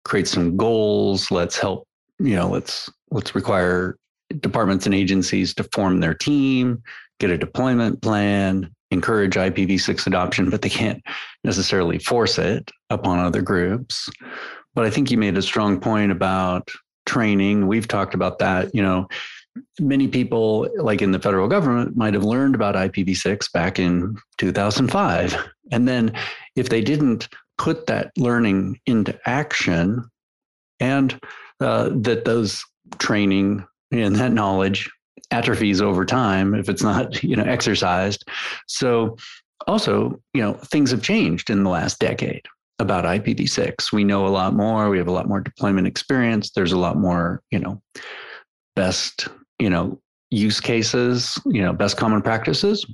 create 0.05 0.27
some 0.27 0.57
goals. 0.57 1.31
Let's 1.31 1.59
help. 1.59 1.87
You 2.19 2.35
know, 2.35 2.49
let's 2.49 2.91
let's 3.11 3.35
require 3.35 3.97
departments 4.41 4.87
and 4.87 4.95
agencies 4.95 5.55
to 5.55 5.65
form 5.73 6.01
their 6.01 6.15
team, 6.15 6.83
get 7.21 7.31
a 7.31 7.39
deployment 7.39 8.03
plan, 8.03 8.71
encourage 8.91 9.35
IPv6 9.35 10.07
adoption, 10.07 10.51
but 10.51 10.63
they 10.63 10.69
can't 10.69 11.03
necessarily 11.45 11.99
force 11.99 12.39
it 12.39 12.71
upon 12.91 13.19
other 13.19 13.43
groups. 13.43 14.09
But 14.75 14.85
I 14.85 14.91
think 14.91 15.11
you 15.11 15.19
made 15.19 15.37
a 15.37 15.43
strong 15.43 15.81
point 15.81 16.13
about 16.13 16.71
training. 17.07 17.67
We've 17.67 17.89
talked 17.89 18.15
about 18.15 18.39
that. 18.41 18.75
You 18.75 18.83
know, 18.83 19.09
many 19.81 20.09
people, 20.09 20.69
like 20.77 21.03
in 21.03 21.13
the 21.13 21.19
federal 21.19 21.49
government, 21.49 21.97
might 21.97 22.15
have 22.15 22.25
learned 22.25 22.55
about 22.55 22.75
IPv6 22.75 23.51
back 23.53 23.79
in 23.79 24.17
2005. 24.39 25.37
And 25.73 25.89
then 25.89 26.13
if 26.57 26.69
they 26.69 26.81
didn't 26.81 27.29
put 27.59 27.87
that 27.87 28.13
learning 28.17 28.79
into 28.87 29.19
action 29.27 30.05
and 30.79 31.19
uh, 31.61 31.91
that 31.93 32.25
those 32.27 32.63
training 32.99 33.65
and 33.91 34.17
that 34.17 34.33
knowledge 34.33 34.91
atrophies 35.31 35.81
over 35.81 36.05
time 36.05 36.55
if 36.55 36.69
it's 36.69 36.83
not 36.83 37.23
you 37.23 37.37
know 37.37 37.45
exercised. 37.45 38.25
So 38.67 39.17
also 39.67 40.21
you 40.35 40.43
know 40.43 40.55
things 40.55 40.91
have 40.91 41.03
changed 41.03 41.51
in 41.51 41.63
the 41.65 41.71
last 41.71 41.99
decade 41.99 42.43
about 42.79 43.07
ipv6 43.07 43.91
we 43.91 44.05
know 44.05 44.27
a 44.27 44.29
lot 44.29 44.55
more 44.55 44.91
we 44.91 44.99
have 44.99 45.09
a 45.09 45.13
lot 45.13 45.27
more 45.27 45.41
deployment 45.41 45.87
experience 45.87 46.51
there's 46.51 46.73
a 46.73 46.79
lot 46.79 46.99
more 46.99 47.43
you 47.51 47.59
know 47.59 47.81
best 48.75 49.29
you 49.59 49.71
know 49.71 49.99
use 50.31 50.61
cases 50.61 51.41
you 51.47 51.63
know 51.63 51.73
best 51.73 51.97
common 51.97 52.23
practices. 52.23 52.85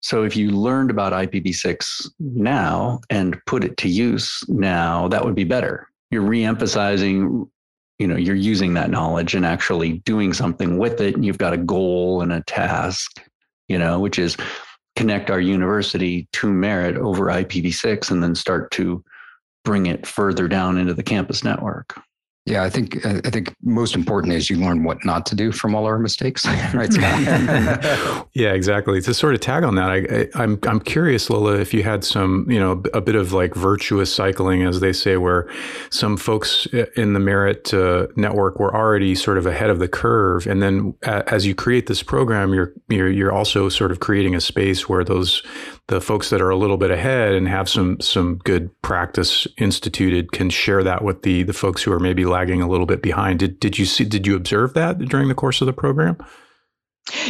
So 0.00 0.22
if 0.22 0.36
you 0.36 0.50
learned 0.50 0.90
about 0.90 1.12
ipv6 1.12 2.10
now 2.20 3.00
and 3.10 3.36
put 3.46 3.64
it 3.64 3.76
to 3.78 3.88
use 3.88 4.42
now 4.48 5.08
that 5.08 5.24
would 5.24 5.34
be 5.34 5.44
better. 5.44 5.88
You're 6.10 6.22
re-emphasizing 6.22 7.50
you 8.04 8.08
know 8.08 8.16
you're 8.16 8.36
using 8.36 8.74
that 8.74 8.90
knowledge 8.90 9.34
and 9.34 9.46
actually 9.46 9.92
doing 10.00 10.34
something 10.34 10.76
with 10.76 11.00
it 11.00 11.14
and 11.14 11.24
you've 11.24 11.38
got 11.38 11.54
a 11.54 11.56
goal 11.56 12.20
and 12.20 12.34
a 12.34 12.42
task 12.42 13.24
you 13.66 13.78
know 13.78 13.98
which 13.98 14.18
is 14.18 14.36
connect 14.94 15.30
our 15.30 15.40
university 15.40 16.28
to 16.34 16.52
merit 16.52 16.98
over 16.98 17.28
ipv6 17.28 18.10
and 18.10 18.22
then 18.22 18.34
start 18.34 18.70
to 18.70 19.02
bring 19.64 19.86
it 19.86 20.06
further 20.06 20.46
down 20.46 20.76
into 20.76 20.92
the 20.92 21.02
campus 21.02 21.42
network 21.42 21.98
yeah, 22.46 22.62
I 22.62 22.68
think 22.68 23.06
I 23.06 23.30
think 23.30 23.54
most 23.62 23.94
important 23.94 24.34
is 24.34 24.50
you 24.50 24.58
learn 24.58 24.84
what 24.84 25.02
not 25.02 25.24
to 25.26 25.34
do 25.34 25.50
from 25.50 25.74
all 25.74 25.86
our 25.86 25.98
mistakes, 25.98 26.44
right? 26.74 26.94
yeah, 28.34 28.52
exactly. 28.52 29.00
To 29.00 29.14
sort 29.14 29.32
of 29.32 29.40
tag 29.40 29.64
on 29.64 29.76
that, 29.76 29.88
I, 29.88 29.96
I, 29.96 30.42
I'm 30.42 30.58
I'm 30.64 30.80
curious, 30.80 31.30
Lola, 31.30 31.58
if 31.58 31.72
you 31.72 31.82
had 31.84 32.04
some, 32.04 32.46
you 32.50 32.60
know, 32.60 32.82
a 32.92 33.00
bit 33.00 33.14
of 33.14 33.32
like 33.32 33.54
virtuous 33.54 34.14
cycling, 34.14 34.62
as 34.62 34.80
they 34.80 34.92
say, 34.92 35.16
where 35.16 35.50
some 35.88 36.18
folks 36.18 36.66
in 36.96 37.14
the 37.14 37.20
Merit 37.20 37.72
uh, 37.72 38.08
network 38.14 38.60
were 38.60 38.74
already 38.76 39.14
sort 39.14 39.38
of 39.38 39.46
ahead 39.46 39.70
of 39.70 39.78
the 39.78 39.88
curve, 39.88 40.46
and 40.46 40.62
then 40.62 40.94
as 41.02 41.46
you 41.46 41.54
create 41.54 41.86
this 41.86 42.02
program, 42.02 42.52
you're 42.52 42.74
you're 42.90 43.10
you're 43.10 43.32
also 43.32 43.70
sort 43.70 43.90
of 43.90 44.00
creating 44.00 44.34
a 44.34 44.40
space 44.40 44.86
where 44.86 45.02
those 45.02 45.42
the 45.88 46.00
folks 46.00 46.30
that 46.30 46.40
are 46.40 46.50
a 46.50 46.56
little 46.56 46.78
bit 46.78 46.90
ahead 46.90 47.34
and 47.34 47.46
have 47.46 47.68
some 47.68 48.00
some 48.00 48.38
good 48.38 48.70
practice 48.82 49.46
instituted 49.58 50.32
can 50.32 50.48
share 50.48 50.82
that 50.82 51.04
with 51.04 51.22
the 51.22 51.42
the 51.42 51.52
folks 51.52 51.82
who 51.82 51.92
are 51.92 52.00
maybe 52.00 52.24
lagging 52.24 52.62
a 52.62 52.68
little 52.68 52.86
bit 52.86 53.02
behind. 53.02 53.38
Did 53.38 53.60
did 53.60 53.78
you 53.78 53.84
see 53.84 54.04
did 54.04 54.26
you 54.26 54.34
observe 54.34 54.74
that 54.74 54.98
during 54.98 55.28
the 55.28 55.34
course 55.34 55.60
of 55.60 55.66
the 55.66 55.72
program? 55.72 56.16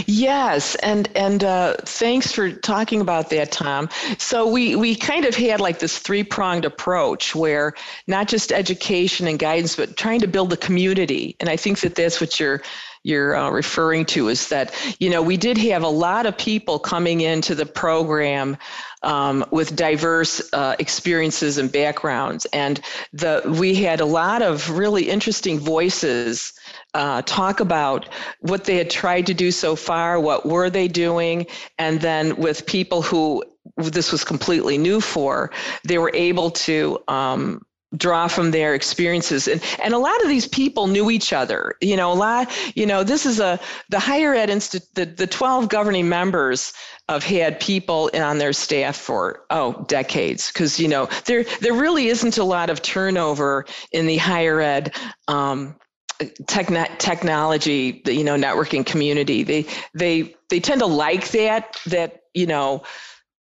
Yes, 0.06 0.76
and 0.76 1.08
and 1.16 1.42
uh, 1.42 1.74
thanks 1.80 2.30
for 2.30 2.52
talking 2.52 3.00
about 3.00 3.30
that, 3.30 3.50
Tom. 3.50 3.88
So 4.18 4.46
we 4.46 4.76
we 4.76 4.94
kind 4.94 5.24
of 5.24 5.34
had 5.34 5.60
like 5.60 5.80
this 5.80 5.98
three 5.98 6.22
pronged 6.22 6.64
approach 6.64 7.34
where 7.34 7.74
not 8.06 8.28
just 8.28 8.52
education 8.52 9.26
and 9.26 9.36
guidance, 9.36 9.74
but 9.74 9.96
trying 9.96 10.20
to 10.20 10.28
build 10.28 10.52
a 10.52 10.56
community. 10.56 11.36
And 11.40 11.48
I 11.48 11.56
think 11.56 11.80
that 11.80 11.96
that's 11.96 12.20
what 12.20 12.38
you're 12.38 12.62
you're 13.04 13.36
uh, 13.36 13.50
referring 13.50 14.06
to 14.06 14.28
is 14.28 14.48
that 14.48 14.74
you 14.98 15.08
know 15.10 15.22
we 15.22 15.36
did 15.36 15.56
have 15.56 15.82
a 15.82 15.88
lot 15.88 16.26
of 16.26 16.36
people 16.36 16.78
coming 16.78 17.20
into 17.20 17.54
the 17.54 17.66
program 17.66 18.56
um, 19.02 19.44
with 19.50 19.76
diverse 19.76 20.42
uh, 20.54 20.74
experiences 20.78 21.58
and 21.58 21.70
backgrounds, 21.70 22.46
and 22.46 22.80
the 23.12 23.42
we 23.60 23.74
had 23.74 24.00
a 24.00 24.06
lot 24.06 24.42
of 24.42 24.70
really 24.70 25.08
interesting 25.08 25.58
voices 25.58 26.54
uh, 26.94 27.22
talk 27.22 27.60
about 27.60 28.08
what 28.40 28.64
they 28.64 28.76
had 28.76 28.90
tried 28.90 29.26
to 29.26 29.34
do 29.34 29.50
so 29.50 29.76
far, 29.76 30.18
what 30.18 30.46
were 30.46 30.70
they 30.70 30.88
doing, 30.88 31.46
and 31.78 32.00
then 32.00 32.34
with 32.36 32.66
people 32.66 33.02
who 33.02 33.44
this 33.76 34.12
was 34.12 34.24
completely 34.24 34.78
new 34.78 35.00
for, 35.00 35.50
they 35.84 35.98
were 35.98 36.12
able 36.14 36.50
to 36.50 36.98
um, 37.08 37.64
draw 37.96 38.28
from 38.28 38.50
their 38.50 38.74
experiences. 38.74 39.48
And 39.48 39.62
and 39.82 39.94
a 39.94 39.98
lot 39.98 40.20
of 40.22 40.28
these 40.28 40.46
people 40.48 40.86
knew 40.86 41.10
each 41.10 41.32
other. 41.32 41.74
You 41.80 41.96
know 41.96 42.12
a 42.12 42.14
lot 42.14 42.50
you 42.76 42.86
know 42.86 43.02
this 43.02 43.26
is 43.26 43.40
a 43.40 43.60
the 43.88 43.98
higher 43.98 44.34
ed 44.34 44.50
institute 44.50 44.88
the, 44.94 45.06
the 45.06 45.26
12 45.26 45.68
governing 45.68 46.08
members 46.08 46.72
have 47.08 47.24
had 47.24 47.60
people 47.60 48.10
on 48.14 48.38
their 48.38 48.52
staff 48.52 48.96
for 48.96 49.44
oh 49.50 49.84
decades. 49.88 50.50
Because 50.52 50.78
you 50.78 50.88
know 50.88 51.08
there 51.26 51.44
there 51.60 51.74
really 51.74 52.08
isn't 52.08 52.38
a 52.38 52.44
lot 52.44 52.70
of 52.70 52.82
turnover 52.82 53.66
in 53.92 54.06
the 54.06 54.16
higher 54.16 54.60
ed 54.60 54.94
um, 55.28 55.76
techn- 56.20 56.98
technology 56.98 58.02
the, 58.04 58.14
you 58.14 58.24
know 58.24 58.36
networking 58.36 58.84
community. 58.84 59.42
They 59.42 59.66
they 59.94 60.34
they 60.50 60.60
tend 60.60 60.80
to 60.80 60.86
like 60.86 61.30
that 61.30 61.76
that 61.86 62.22
you 62.34 62.46
know 62.46 62.82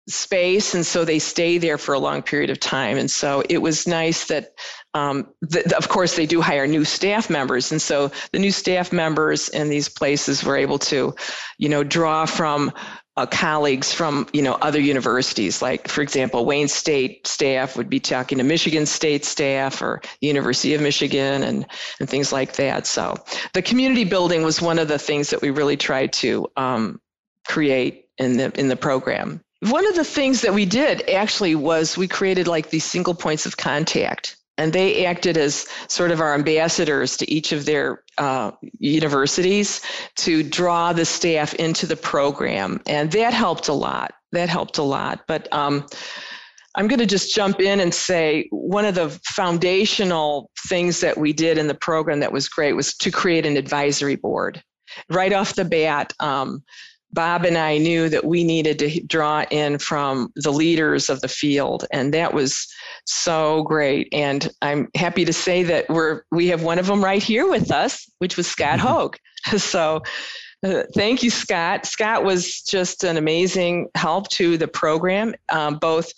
space 0.06 0.74
and 0.74 0.84
so 0.84 1.04
they 1.04 1.18
stay 1.18 1.56
there 1.56 1.78
for 1.78 1.94
a 1.94 1.98
long 1.98 2.22
period 2.22 2.50
of 2.50 2.60
time. 2.60 2.98
And 2.98 3.10
so 3.10 3.42
it 3.48 3.58
was 3.58 3.86
nice 3.86 4.26
that 4.26 4.52
um, 4.92 5.26
th- 5.50 5.72
of 5.72 5.88
course 5.88 6.16
they 6.16 6.26
do 6.26 6.40
hire 6.40 6.66
new 6.66 6.84
staff 6.84 7.30
members. 7.30 7.72
And 7.72 7.80
so 7.80 8.12
the 8.32 8.38
new 8.38 8.50
staff 8.50 8.92
members 8.92 9.48
in 9.48 9.70
these 9.70 9.88
places 9.88 10.44
were 10.44 10.56
able 10.56 10.78
to 10.80 11.14
you 11.58 11.68
know 11.68 11.82
draw 11.82 12.26
from 12.26 12.70
uh, 13.16 13.24
colleagues 13.26 13.94
from 13.94 14.26
you 14.34 14.42
know 14.42 14.54
other 14.54 14.80
universities. 14.80 15.62
Like 15.62 15.88
for 15.88 16.02
example 16.02 16.44
wayne 16.44 16.68
state 16.68 17.26
staff 17.26 17.74
would 17.74 17.88
be 17.88 18.00
talking 18.00 18.38
to 18.38 18.44
michigan 18.44 18.84
state 18.84 19.24
staff 19.24 19.80
or 19.80 20.02
the 20.20 20.26
university 20.26 20.74
of 20.74 20.82
michigan 20.82 21.42
and 21.42 21.66
and 21.98 22.10
things 22.10 22.30
like 22.30 22.56
that. 22.56 22.86
So 22.86 23.16
the 23.54 23.62
community 23.62 24.04
building 24.04 24.42
was 24.42 24.60
one 24.60 24.78
of 24.78 24.88
the 24.88 24.98
things 24.98 25.30
that 25.30 25.40
we 25.40 25.48
really 25.48 25.78
tried 25.78 26.12
to 26.14 26.46
um, 26.58 27.00
create 27.46 28.04
in 28.18 28.36
the 28.36 28.52
in 28.58 28.68
the 28.68 28.76
program 28.76 29.43
one 29.60 29.86
of 29.88 29.94
the 29.94 30.04
things 30.04 30.42
that 30.42 30.54
we 30.54 30.66
did 30.66 31.08
actually 31.08 31.54
was 31.54 31.96
we 31.96 32.08
created 32.08 32.46
like 32.46 32.70
these 32.70 32.84
single 32.84 33.14
points 33.14 33.46
of 33.46 33.56
contact, 33.56 34.36
and 34.58 34.72
they 34.72 35.06
acted 35.06 35.36
as 35.36 35.66
sort 35.88 36.10
of 36.10 36.20
our 36.20 36.34
ambassadors 36.34 37.16
to 37.16 37.30
each 37.30 37.52
of 37.52 37.64
their 37.64 38.02
uh, 38.18 38.50
universities 38.78 39.80
to 40.16 40.42
draw 40.42 40.92
the 40.92 41.04
staff 41.04 41.54
into 41.54 41.86
the 41.86 41.96
program, 41.96 42.80
and 42.86 43.12
that 43.12 43.32
helped 43.32 43.68
a 43.68 43.72
lot. 43.72 44.14
That 44.32 44.48
helped 44.48 44.78
a 44.78 44.82
lot, 44.82 45.24
but. 45.26 45.52
Um, 45.52 45.86
I'm 46.76 46.88
going 46.88 46.98
to 46.98 47.06
just 47.06 47.32
jump 47.34 47.60
in 47.60 47.78
and 47.78 47.94
say 47.94 48.48
one 48.50 48.84
of 48.84 48.96
the 48.96 49.08
foundational 49.24 50.50
things 50.66 51.00
that 51.00 51.16
we 51.16 51.32
did 51.32 51.56
in 51.56 51.68
the 51.68 51.74
program 51.74 52.18
that 52.20 52.32
was 52.32 52.48
great 52.48 52.72
was 52.72 52.96
to 52.96 53.12
create 53.12 53.46
an 53.46 53.56
advisory 53.56 54.16
board. 54.16 54.60
Right 55.08 55.32
off 55.32 55.54
the 55.54 55.64
bat, 55.64 56.12
um, 56.18 56.64
Bob 57.14 57.44
and 57.44 57.56
I 57.56 57.78
knew 57.78 58.08
that 58.08 58.24
we 58.24 58.44
needed 58.44 58.78
to 58.80 59.00
draw 59.06 59.44
in 59.50 59.78
from 59.78 60.32
the 60.36 60.52
leaders 60.52 61.08
of 61.08 61.20
the 61.20 61.28
field, 61.28 61.86
and 61.92 62.12
that 62.12 62.34
was 62.34 62.66
so 63.06 63.62
great. 63.62 64.08
And 64.12 64.50
I'm 64.62 64.88
happy 64.96 65.24
to 65.24 65.32
say 65.32 65.62
that 65.62 65.88
we're 65.88 66.22
we 66.32 66.48
have 66.48 66.62
one 66.62 66.78
of 66.78 66.86
them 66.86 67.02
right 67.02 67.22
here 67.22 67.48
with 67.48 67.70
us, 67.70 68.06
which 68.18 68.36
was 68.36 68.46
Scott 68.46 68.78
mm-hmm. 68.78 68.88
Hogg. 68.88 69.16
So. 69.58 70.02
Uh, 70.64 70.84
thank 70.94 71.22
you, 71.22 71.28
Scott. 71.28 71.84
Scott 71.84 72.24
was 72.24 72.62
just 72.62 73.04
an 73.04 73.18
amazing 73.18 73.86
help 73.96 74.26
to 74.30 74.56
the 74.56 74.66
program, 74.66 75.34
um, 75.50 75.76
both 75.76 76.10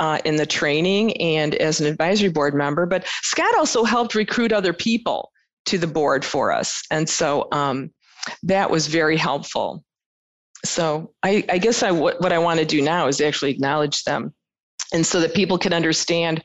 uh, 0.00 0.18
in 0.24 0.34
the 0.34 0.44
training 0.44 1.16
and 1.18 1.54
as 1.54 1.80
an 1.80 1.86
advisory 1.86 2.28
board 2.28 2.52
member. 2.52 2.84
But 2.84 3.06
Scott 3.22 3.56
also 3.56 3.84
helped 3.84 4.16
recruit 4.16 4.52
other 4.52 4.72
people 4.72 5.30
to 5.66 5.78
the 5.78 5.86
board 5.86 6.24
for 6.24 6.50
us. 6.50 6.82
And 6.90 7.08
so 7.08 7.46
um, 7.52 7.92
that 8.42 8.70
was 8.70 8.88
very 8.88 9.16
helpful 9.16 9.84
so 10.64 11.12
I, 11.22 11.44
I 11.48 11.58
guess 11.58 11.82
I 11.82 11.90
what, 11.90 12.20
what 12.20 12.32
I 12.32 12.38
want 12.38 12.60
to 12.60 12.66
do 12.66 12.82
now 12.82 13.06
is 13.06 13.20
actually 13.20 13.50
acknowledge 13.50 14.04
them. 14.04 14.32
And 14.92 15.04
so 15.04 15.20
that 15.20 15.34
people 15.34 15.58
can 15.58 15.72
understand 15.72 16.42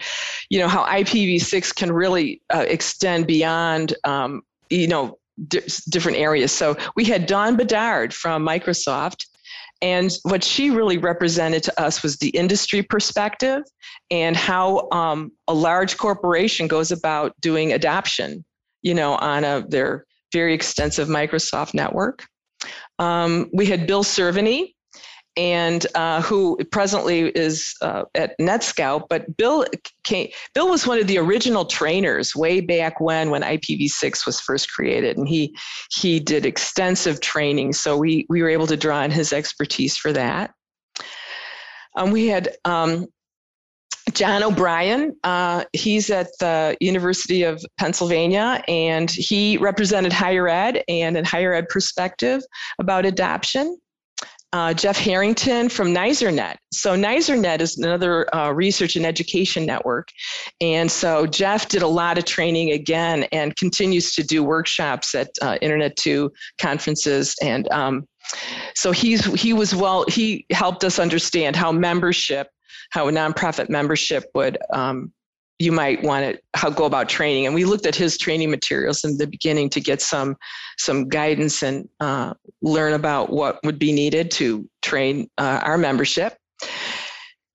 you 0.50 0.58
know 0.58 0.68
how 0.68 0.84
ipv6 0.86 1.76
can 1.76 1.92
really 1.92 2.42
uh, 2.54 2.66
extend 2.68 3.28
beyond 3.28 3.94
um, 4.04 4.42
you 4.70 4.88
know 4.88 5.20
different 5.90 6.18
areas. 6.18 6.52
So 6.52 6.76
we 6.96 7.06
had 7.06 7.26
dawn 7.26 7.56
bedard 7.56 8.14
from 8.14 8.46
microsoft 8.46 9.26
and 9.82 10.12
what 10.24 10.44
she 10.44 10.70
really 10.70 10.98
represented 10.98 11.64
to 11.64 11.82
us 11.82 12.04
was 12.04 12.18
the 12.18 12.30
industry 12.30 12.84
perspective 12.84 13.64
and 14.12 14.36
how 14.38 14.88
um, 14.92 15.32
a 15.48 15.54
large 15.54 15.98
corporation 15.98 16.68
goes 16.68 16.92
about 16.92 17.34
doing 17.42 17.74
adoption 17.74 18.44
you 18.82 18.94
know 18.94 19.16
on 19.16 19.44
a 19.44 19.66
their 19.68 20.06
very 20.34 20.54
extensive 20.54 21.08
microsoft 21.08 21.74
network 21.74 22.26
um, 23.02 23.50
we 23.52 23.66
had 23.66 23.88
Bill 23.88 24.04
Cerveny, 24.04 24.76
and 25.36 25.88
uh, 25.96 26.22
who 26.22 26.58
presently 26.72 27.30
is 27.30 27.74
uh, 27.82 28.04
at 28.14 28.38
NetScout. 28.40 29.08
But 29.10 29.36
Bill 29.38 29.66
came, 30.04 30.30
Bill 30.54 30.70
was 30.70 30.86
one 30.86 31.00
of 31.00 31.08
the 31.08 31.18
original 31.18 31.66
trainers 31.66 32.36
way 32.36 32.62
back 32.62 33.00
when 33.00 33.32
when 33.32 33.42
IPv6 33.42 34.26
was 34.26 34.40
first 34.40 34.72
created, 34.72 35.18
and 35.18 35.28
he 35.28 35.58
he 35.90 36.20
did 36.20 36.46
extensive 36.46 37.22
training. 37.22 37.74
So 37.74 37.98
we 37.98 38.28
we 38.30 38.44
were 38.44 38.50
able 38.50 38.68
to 38.68 38.78
draw 38.78 39.00
on 39.00 39.10
his 39.10 39.34
expertise 39.34 39.98
for 39.98 40.14
that. 40.14 40.54
Um, 41.98 42.12
we 42.12 42.28
had 42.28 42.56
um, 42.66 43.08
John 44.14 44.44
O'Brien, 44.44 45.16
uh, 45.24 45.64
he's 45.74 46.10
at 46.10 46.28
the 46.40 46.78
University 46.80 47.44
of 47.44 47.64
Pennsylvania, 47.78 48.64
and 48.68 49.10
he 49.10 49.58
represented 49.58 50.14
higher 50.14 50.48
ed 50.48 50.84
and 50.88 51.18
a 51.18 51.26
higher 51.26 51.54
ed 51.54 51.68
perspective 51.70 52.42
about 52.80 53.06
adoption. 53.06 53.78
uh, 54.54 54.74
Jeff 54.74 54.98
Harrington 54.98 55.70
from 55.70 55.94
NYSERNet. 55.94 56.56
So 56.74 56.96
NYSERNet 56.96 57.62
is 57.62 57.78
another 57.78 58.34
uh, 58.36 58.52
research 58.52 58.96
and 58.98 59.06
education 59.06 59.66
network. 59.66 60.10
And 60.60 60.92
so 60.92 61.26
Jeff 61.26 61.70
did 61.70 61.82
a 61.84 61.88
lot 61.88 62.18
of 62.18 62.26
training 62.26 62.72
again 62.72 63.24
and 63.32 63.56
continues 63.56 64.14
to 64.16 64.24
do 64.24 64.44
workshops 64.44 65.16
at 65.16 65.30
uh, 65.42 65.58
Internet 65.62 65.96
2 65.96 66.32
conferences. 66.60 67.36
And 67.42 67.72
um, 67.72 68.08
so 68.76 68.92
he's 68.92 69.26
he 69.42 69.52
was 69.54 69.74
well, 69.74 70.06
he 70.08 70.46
helped 70.52 70.84
us 70.84 71.00
understand 71.00 71.56
how 71.56 71.72
membership, 71.72 72.48
how 72.92 73.08
a 73.08 73.12
nonprofit 73.12 73.70
membership 73.70 74.26
would 74.34 74.58
um, 74.74 75.12
you 75.62 75.72
might 75.72 76.02
want 76.02 76.26
to 76.26 76.42
how 76.56 76.72
go 76.72 76.86
about 76.86 77.08
training. 77.08 77.46
And 77.46 77.54
we 77.54 77.66
looked 77.66 77.86
at 77.86 77.96
his 77.96 78.18
training 78.18 78.50
materials 78.50 79.04
in 79.04 79.18
the 79.18 79.28
beginning 79.28 79.70
to 79.72 79.80
get 79.80 80.02
some 80.02 80.36
some 80.80 81.08
guidance 81.08 81.62
and 81.62 81.88
uh, 82.00 82.34
learn 82.62 82.94
about 82.94 83.30
what 83.30 83.60
would 83.64 83.78
be 83.78 83.92
needed 83.92 84.32
to 84.32 84.68
train 84.82 85.30
uh, 85.38 85.62
our 85.64 85.78
membership. 85.78 86.36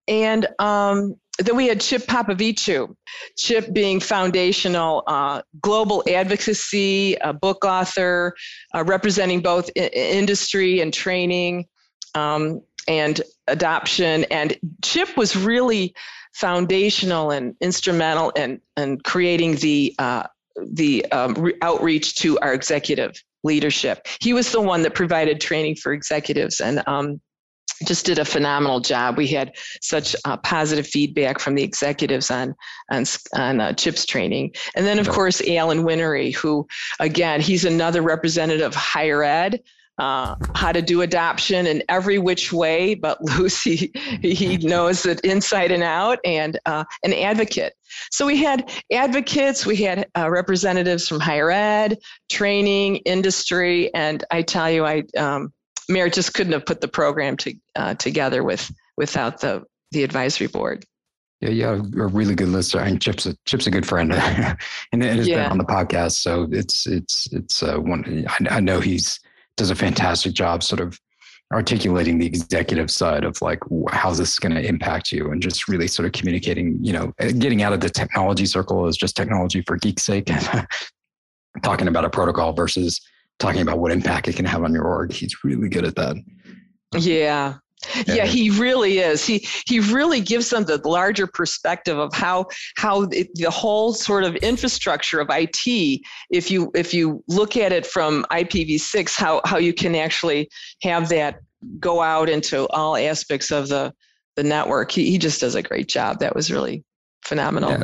And 0.07 0.47
um, 0.61 1.17
then 1.39 1.57
we 1.57 1.67
had 1.67 1.81
Chip 1.81 2.03
Popoviciu 2.03 2.95
Chip 3.37 3.73
being 3.73 3.99
foundational 3.99 5.03
uh, 5.09 5.43
global 5.61 6.05
advocacy, 6.09 7.15
a 7.17 7.33
book 7.33 7.65
author, 7.65 8.35
uh, 8.75 8.85
representing 8.85 9.41
both 9.41 9.69
I- 9.77 9.91
industry 9.93 10.81
and 10.81 10.95
training 10.95 11.67
um, 12.15 12.63
and 12.89 13.21
adoption. 13.47 14.25
And 14.31 14.57
Chip 14.83 15.17
was 15.17 15.37
really 15.37 15.95
foundational 16.35 17.31
and 17.31 17.55
instrumental 17.61 18.31
in, 18.31 18.61
in 18.77 19.01
creating 19.01 19.57
the 19.57 19.95
uh, 19.99 20.25
the 20.73 21.05
um, 21.13 21.35
re- 21.35 21.55
outreach 21.61 22.15
to 22.17 22.39
our 22.39 22.55
executive 22.55 23.23
leadership. 23.45 24.07
He 24.21 24.33
was 24.33 24.53
the 24.53 24.61
one 24.61 24.83
that 24.83 24.95
provided 24.95 25.41
training 25.41 25.77
for 25.77 25.93
executives 25.93 26.61
and 26.61 26.83
um, 26.87 27.21
just 27.85 28.07
did 28.07 28.19
a 28.19 28.25
phenomenal 28.25 28.81
job. 28.81 29.17
We 29.17 29.27
had 29.27 29.55
such 29.83 30.17
uh, 30.25 30.37
positive 30.39 30.87
feedback 30.87 31.39
from 31.39 31.55
the 31.55 31.63
executives 31.63 32.31
on 32.31 32.55
on, 32.91 33.05
on 33.35 33.61
uh, 33.61 33.73
CHIPS 33.75 34.07
training, 34.07 34.55
and 34.75 34.87
then 34.87 34.99
of 34.99 35.09
course 35.09 35.43
Alan 35.47 35.85
Whinery, 35.85 36.35
who 36.35 36.67
again 37.01 37.41
he's 37.41 37.65
another 37.65 38.03
representative 38.03 38.67
of 38.67 38.75
higher 38.75 39.23
ed 39.23 39.61
uh, 39.99 40.37
how 40.55 40.73
to 40.73 40.83
do 40.83 41.03
adoption 41.03 41.67
in 41.67 41.83
every 41.89 42.19
which 42.19 42.53
way 42.53 42.95
but 42.95 43.23
Lucy, 43.39 43.93
he 44.23 44.57
knows 44.59 45.07
it 45.07 45.21
inside 45.21 45.73
and 45.73 45.83
out, 45.83 46.19
and 46.25 46.59
uh, 46.67 46.85
an 47.05 47.13
advocate. 47.13 47.75
So 48.11 48.27
we 48.27 48.37
had 48.37 48.71
advocates, 48.93 49.65
we 49.65 49.77
had 49.77 50.07
uh, 50.17 50.31
representatives 50.31 51.09
from 51.09 51.21
higher 51.21 51.51
ed, 51.51 51.99
training, 52.31 52.97
industry, 52.97 53.93
and 53.95 54.25
I 54.31 54.43
tell 54.43 54.71
you, 54.71 54.85
I 54.85 55.05
um, 55.17 55.53
Mayor 55.89 56.11
just 56.11 56.35
couldn't 56.35 56.53
have 56.53 56.67
put 56.67 56.81
the 56.81 56.89
program 56.89 57.37
to, 57.39 57.55
uh, 57.77 57.95
together 57.95 58.43
with 58.43 58.71
without 58.97 59.41
the 59.41 59.65
the 59.93 60.03
advisory 60.03 60.49
board. 60.49 60.85
Yeah, 61.41 61.51
you 61.51 61.65
have 61.65 61.95
a 61.95 62.07
really 62.07 62.35
good 62.35 62.49
listener. 62.49 62.83
And 62.83 63.01
Chip's 63.01 63.27
a 63.27 63.37
Chip's 63.45 63.67
a 63.67 63.71
good 63.71 63.87
friend, 63.87 64.13
and 64.93 65.03
it 65.03 65.17
has 65.17 65.29
yeah. 65.29 65.45
been 65.45 65.53
on 65.53 65.59
the 65.59 65.65
podcast. 65.65 66.13
So 66.13 66.49
it's 66.51 66.87
it's 66.87 67.33
it's 67.33 67.63
uh, 67.63 67.77
one. 67.77 68.27
I, 68.29 68.57
I 68.57 68.61
know 68.61 68.81
he's 68.81 69.21
does 69.57 69.71
a 69.71 69.75
fantastic 69.75 70.33
job 70.33 70.63
sort 70.63 70.81
of 70.81 70.99
articulating 71.53 72.19
the 72.19 72.27
executive 72.27 72.91
side 72.91 73.25
of 73.25 73.41
like 73.41 73.61
how 73.91 74.11
this 74.11 74.33
is 74.33 74.39
going 74.39 74.55
to 74.55 74.67
impact 74.67 75.13
you 75.13 75.31
and 75.31 75.41
just 75.41 75.69
really 75.69 75.87
sort 75.87 76.05
of 76.05 76.13
communicating 76.13 76.77
you 76.83 76.93
know 76.93 77.13
uh, 77.21 77.31
getting 77.39 77.63
out 77.63 77.73
of 77.73 77.81
the 77.81 77.89
technology 77.89 78.47
circle 78.47 78.87
is 78.89 78.97
just 78.97 79.17
technology 79.17 79.63
for 79.63 79.77
geek's 79.77 80.03
sake. 80.03 80.29
And 80.31 80.67
talking 81.63 81.89
about 81.89 82.05
a 82.05 82.11
protocol 82.11 82.53
versus 82.53 83.01
talking 83.39 83.61
about 83.61 83.79
what 83.79 83.93
impact 83.93 84.29
it 84.29 84.37
can 84.37 84.45
have 84.45 84.65
on 84.65 84.73
your 84.73 84.85
org. 84.85 85.13
He's 85.13 85.37
really 85.45 85.69
good 85.69 85.85
at 85.85 85.95
that. 85.97 86.17
Yeah 86.99 87.59
yeah 88.07 88.25
he 88.25 88.51
really 88.51 88.99
is. 88.99 89.25
He 89.25 89.47
he 89.67 89.81
really 89.81 90.21
gives 90.21 90.51
them 90.51 90.65
the 90.65 90.79
larger 90.89 91.27
perspective 91.27 91.99
of 91.99 92.13
how 92.15 92.47
how 92.77 93.03
it, 93.05 93.35
the 93.35 93.51
whole 93.51 93.93
sort 93.93 94.25
of 94.25 94.37
infrastructure 94.37 95.21
of 95.21 95.29
IT 95.31 96.01
if 96.31 96.51
you 96.51 96.71
if 96.75 96.93
you 96.93 97.23
look 97.29 97.57
at 97.57 97.73
it 97.73 97.87
from 97.87 98.25
IPv6 98.31 99.17
how 99.17 99.41
how 99.45 99.59
you 99.59 99.73
can 99.73 99.95
actually 99.95 100.49
have 100.83 101.09
that 101.09 101.41
go 101.81 102.03
out 102.03 102.29
into 102.29 102.67
all 102.69 102.97
aspects 102.97 103.51
of 103.51 103.69
the 103.69 103.93
the 104.37 104.45
network. 104.45 104.93
He, 104.93 105.11
he 105.11 105.19
just 105.19 105.41
does 105.41 105.55
a 105.55 105.63
great 105.63 105.89
job. 105.89 106.21
That 106.21 106.37
was 106.37 106.51
really 106.51 106.85
phenomenal. 107.25 107.71
Yeah, 107.71 107.83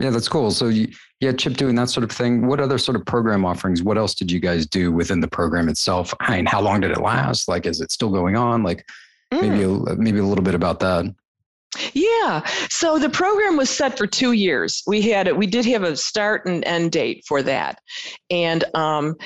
yeah 0.00 0.10
that's 0.10 0.28
cool. 0.28 0.50
So 0.50 0.68
you, 0.68 0.88
yeah 1.20 1.32
chip 1.32 1.54
doing 1.54 1.76
that 1.76 1.88
sort 1.88 2.04
of 2.04 2.10
thing. 2.10 2.46
What 2.46 2.60
other 2.60 2.78
sort 2.78 2.96
of 2.96 3.06
program 3.06 3.44
offerings 3.44 3.82
what 3.82 3.96
else 3.96 4.14
did 4.14 4.30
you 4.30 4.40
guys 4.40 4.66
do 4.66 4.92
within 4.92 5.20
the 5.20 5.28
program 5.28 5.68
itself? 5.68 6.12
I 6.20 6.36
mean, 6.36 6.46
how 6.46 6.60
long 6.60 6.80
did 6.80 6.90
it 6.90 7.00
last? 7.00 7.48
Like 7.48 7.64
is 7.64 7.80
it 7.80 7.90
still 7.90 8.10
going 8.10 8.36
on? 8.36 8.62
Like 8.62 8.86
Mm. 9.32 9.40
Maybe 9.40 9.62
a, 9.62 9.96
maybe 9.96 10.18
a 10.18 10.24
little 10.24 10.44
bit 10.44 10.54
about 10.54 10.80
that. 10.80 11.14
Yeah. 11.94 12.46
So 12.68 12.98
the 12.98 13.08
program 13.08 13.56
was 13.56 13.70
set 13.70 13.96
for 13.96 14.06
two 14.06 14.32
years. 14.32 14.82
We 14.86 15.00
had 15.02 15.34
we 15.34 15.46
did 15.46 15.64
have 15.66 15.84
a 15.84 15.96
start 15.96 16.44
and 16.46 16.62
end 16.64 16.92
date 16.92 17.24
for 17.26 17.42
that, 17.42 17.78
and 18.28 18.62
um, 18.74 19.16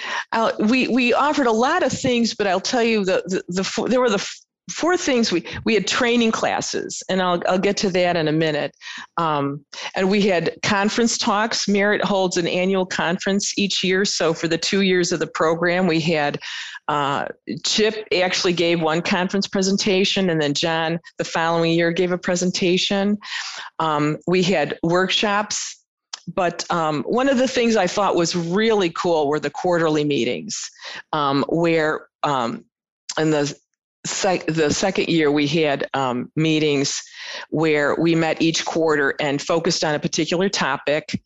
we 0.61 0.87
we 0.87 1.13
offered 1.13 1.49
a 1.49 1.53
lot 1.53 1.83
of 1.83 1.93
things. 1.93 2.35
But 2.35 2.47
I'll 2.47 2.61
tell 2.61 2.85
you 2.85 3.05
the 3.05 3.23
the, 3.27 3.63
the 3.63 3.89
there 3.89 4.01
were 4.01 4.11
the 4.11 4.25
four 4.71 4.97
things 4.97 5.31
we 5.31 5.47
we 5.65 5.75
had 5.75 5.87
training 5.87 6.33
classes 6.33 7.03
and 7.09 7.23
i'll, 7.23 7.41
I'll 7.49 7.59
get 7.59 7.77
to 7.79 7.91
that 7.91 8.17
in 8.17 8.29
a 8.29 8.33
minute. 8.33 8.75
Um, 9.17 9.65
and 9.95 10.11
we 10.11 10.23
had 10.23 10.57
conference 10.63 11.17
talks. 11.17 11.69
Merit 11.69 12.03
holds 12.03 12.37
an 12.37 12.49
annual 12.49 12.85
conference 12.85 13.57
each 13.57 13.85
year. 13.85 14.05
So 14.05 14.35
for 14.35 14.49
the 14.49 14.59
two 14.59 14.81
years 14.83 15.13
of 15.13 15.21
the 15.21 15.27
program 15.29 15.87
we 15.87 16.01
had 16.01 16.41
uh, 16.89 17.27
chip 17.65 18.07
actually 18.17 18.53
gave 18.53 18.81
one 18.81 19.03
conference 19.03 19.47
presentation 19.47 20.31
and 20.31 20.41
then 20.41 20.55
john 20.55 20.99
the 21.19 21.25
following 21.25 21.73
year 21.73 21.93
gave 21.93 22.13
a 22.13 22.19
presentation. 22.19 23.19
Um, 23.79 24.19
we 24.27 24.43
had 24.43 24.79
workshops. 24.83 25.75
But 26.35 26.69
um, 26.73 27.05
one 27.05 27.29
of 27.29 27.39
the 27.39 27.47
things 27.47 27.77
I 27.77 27.87
thought 27.87 28.17
was 28.17 28.35
really 28.35 28.91
cool 28.91 29.29
were 29.29 29.39
the 29.39 29.49
quarterly 29.49 30.03
meetings, 30.03 30.57
um, 31.13 31.45
where 31.49 32.09
um, 32.25 32.65
in 33.17 33.31
the 33.31 33.57
sec- 34.07 34.47
the 34.47 34.71
second 34.71 35.09
year 35.09 35.31
we 35.31 35.47
had 35.47 35.89
um, 35.95 36.31
meetings 36.37 37.03
where 37.51 37.95
we 37.97 38.15
met 38.15 38.41
each 38.41 38.65
quarter 38.65 39.15
and 39.21 39.41
focused 39.41 39.85
on 39.85 39.95
a 39.95 39.99
particular 39.99 40.49
topic. 40.49 41.21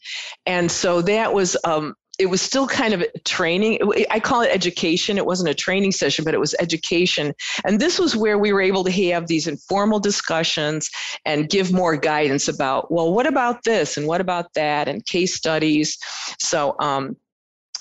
And 0.47 0.71
so 0.71 1.03
that 1.03 1.33
was 1.33 1.57
um, 1.65 1.95
it 2.19 2.29
was 2.29 2.43
still 2.43 2.67
kind 2.67 2.93
of 2.93 3.03
training 3.25 3.79
i 4.11 4.21
call 4.21 4.43
it 4.43 4.51
education. 4.53 5.17
It 5.17 5.25
wasn't 5.25 5.49
a 5.49 5.55
training 5.55 5.93
session 5.93 6.25
but 6.25 6.35
it 6.35 6.41
was 6.41 6.55
education. 6.61 7.33
And 7.65 7.81
this 7.81 7.99
was 7.99 8.15
where 8.15 8.39
we 8.39 8.53
were 8.53 8.61
able 8.61 8.85
to 8.85 8.91
have 8.91 9.27
these 9.27 9.47
informal 9.47 10.01
discussions 10.01 10.91
and 11.25 11.49
give 11.49 11.73
more 11.73 11.97
guidance 11.97 12.47
about 12.47 12.91
well 12.93 13.13
what 13.13 13.27
about 13.27 13.65
this 13.65 13.97
and 13.97 14.07
what 14.07 14.21
about 14.21 14.53
that 14.55 14.87
and 14.89 15.05
case 15.07 15.35
studies. 15.35 15.99
So 16.41 16.77
um, 16.81 17.17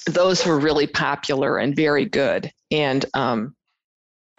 those 0.05 0.45
were 0.45 0.59
really 0.59 0.87
popular 0.87 1.57
and 1.57 1.75
very 1.75 2.05
good. 2.05 2.51
And 2.71 3.05
um, 3.13 3.55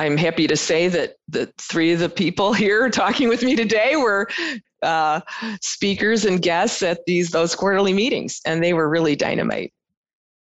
I'm 0.01 0.17
happy 0.17 0.47
to 0.47 0.57
say 0.57 0.89
that 0.89 1.17
the 1.29 1.53
three 1.59 1.93
of 1.93 1.99
the 1.99 2.09
people 2.09 2.53
here 2.65 2.89
talking 2.89 3.29
with 3.29 3.43
me 3.43 3.55
today 3.55 3.97
were 3.97 4.29
uh, 4.83 5.21
speakers 5.61 6.25
and 6.25 6.41
guests 6.41 6.83
at 6.83 7.05
these 7.07 7.31
those 7.31 7.55
quarterly 7.55 7.93
meetings, 7.93 8.41
and 8.47 8.65
they 8.65 8.73
were 8.73 8.89
really 8.89 9.15
dynamite. 9.15 9.75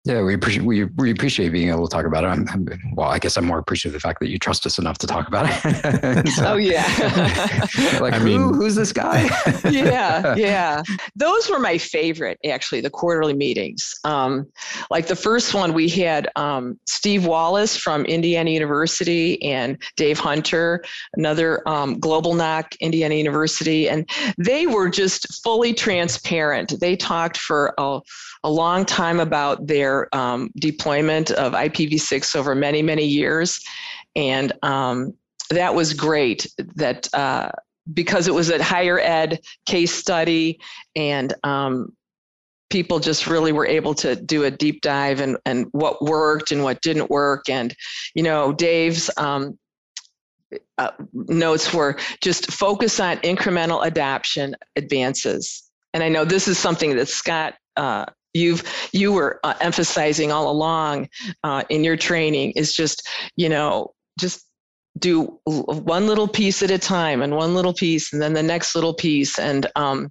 Yeah, 0.04 0.24
we 0.24 0.34
appreciate 0.34 0.66
we, 0.66 0.86
we 0.86 1.12
appreciate 1.12 1.50
being 1.50 1.70
able 1.70 1.88
to 1.88 1.96
talk 1.96 2.08
about 2.08 2.24
it. 2.24 2.28
I'm, 2.28 2.48
I'm, 2.50 2.68
well, 2.96 3.10
I 3.10 3.20
guess 3.20 3.38
I'm 3.38 3.46
more 3.46 3.60
appreciative 3.60 3.96
of 3.96 4.02
the 4.02 4.08
fact 4.08 4.20
that 4.22 4.30
you 4.30 4.40
trust 4.40 4.66
us 4.66 4.80
enough 4.80 4.98
to 4.98 5.06
talk 5.08 5.28
about 5.28 5.46
it. 5.48 6.28
so, 6.36 6.54
oh 6.54 6.56
yeah, 6.56 6.88
like 8.02 8.14
I 8.14 8.18
who, 8.18 8.26
mean, 8.26 8.54
who's 8.56 8.74
this 8.74 8.92
guy? 8.92 9.30
yeah, 9.70 10.34
yeah. 10.36 10.82
Those 11.16 11.52
were 11.52 11.60
my 11.60 11.78
favorite, 11.78 12.40
actually, 12.50 12.82
the 12.82 12.90
quarterly 12.90 13.36
meetings. 13.36 13.94
Um, 14.04 14.48
like 14.90 15.06
the 15.06 15.16
first 15.16 15.54
one, 15.54 15.72
we 15.72 15.88
had 15.88 16.28
um, 16.36 16.80
Steve 16.88 17.28
Wallace 17.28 17.78
from 17.78 18.04
Indiana 18.06 18.50
University 18.50 19.40
and 19.44 19.80
Dave 19.98 20.18
Hunter, 20.18 20.84
another 21.16 21.68
um, 21.70 22.00
Global 22.00 22.34
NOC 22.34 22.76
Indiana 22.80 23.14
University, 23.14 23.88
and 23.88 24.10
they 24.40 24.66
were 24.66 24.90
just 24.90 25.44
fully 25.44 25.76
transparent. 25.76 26.80
They 26.80 26.96
talked 26.96 27.38
for 27.38 27.76
a, 27.78 28.00
a 28.44 28.50
long 28.50 28.86
time 28.86 29.20
about 29.20 29.68
their 29.68 30.14
um, 30.16 30.50
deployment 30.58 31.32
of 31.32 31.54
IPv6 31.54 32.36
over 32.36 32.56
many, 32.56 32.82
many 32.82 33.06
years. 33.06 33.64
And 34.16 34.52
um, 34.64 35.14
that 35.50 35.74
was 35.76 35.94
great 35.94 36.48
that 36.76 37.14
uh, 37.14 37.52
because 37.94 38.28
it 38.28 38.34
was 38.34 38.50
a 38.50 38.64
higher 38.64 39.00
ed 39.00 39.40
case 39.66 39.94
study 39.94 40.60
and 40.96 41.34
um, 41.44 41.96
people 42.70 43.00
just 43.00 43.28
really 43.28 43.52
were 43.52 43.68
able 43.68 43.94
to 43.94 44.16
do 44.16 44.46
a 44.46 44.52
deep 44.52 44.82
dive 44.82 45.20
and, 45.20 45.38
and 45.46 45.68
what 45.72 46.02
worked 46.02 46.52
and 46.52 46.64
what 46.64 46.82
didn't 46.82 47.10
work. 47.10 47.50
And, 47.50 47.76
you 48.16 48.24
know, 48.24 48.54
Dave's 48.54 49.10
um, 49.18 49.60
uh, 50.78 50.92
notes 51.14 51.74
were 51.74 51.98
just 52.22 52.52
focus 52.52 53.00
on 53.00 53.18
incremental 53.18 53.86
adoption 53.86 54.56
advances. 54.76 55.64
And 55.94 56.04
I 56.04 56.10
know 56.10 56.26
this 56.26 56.48
is 56.48 56.58
something 56.58 56.96
that 56.96 57.10
Scott 57.10 57.56
uh, 57.78 58.06
you've 58.34 58.64
you 58.94 59.12
were 59.12 59.40
uh, 59.44 59.54
emphasizing 59.62 60.32
all 60.32 60.50
along 60.50 61.08
uh, 61.44 61.64
in 61.70 61.84
your 61.84 61.98
training 61.98 62.52
is 62.56 62.74
just 62.74 63.08
you 63.36 63.50
know 63.50 63.94
just 64.20 64.48
do 65.00 65.40
one 65.46 66.06
little 66.06 66.28
piece 66.28 66.62
at 66.62 66.70
a 66.70 66.78
time 66.78 67.22
and 67.22 67.36
one 67.36 67.56
little 67.56 67.74
piece 67.74 68.12
and 68.12 68.22
then 68.22 68.34
the 68.34 68.44
next 68.44 68.76
little 68.76 68.94
piece 68.94 69.40
and 69.40 69.68
um, 69.76 70.10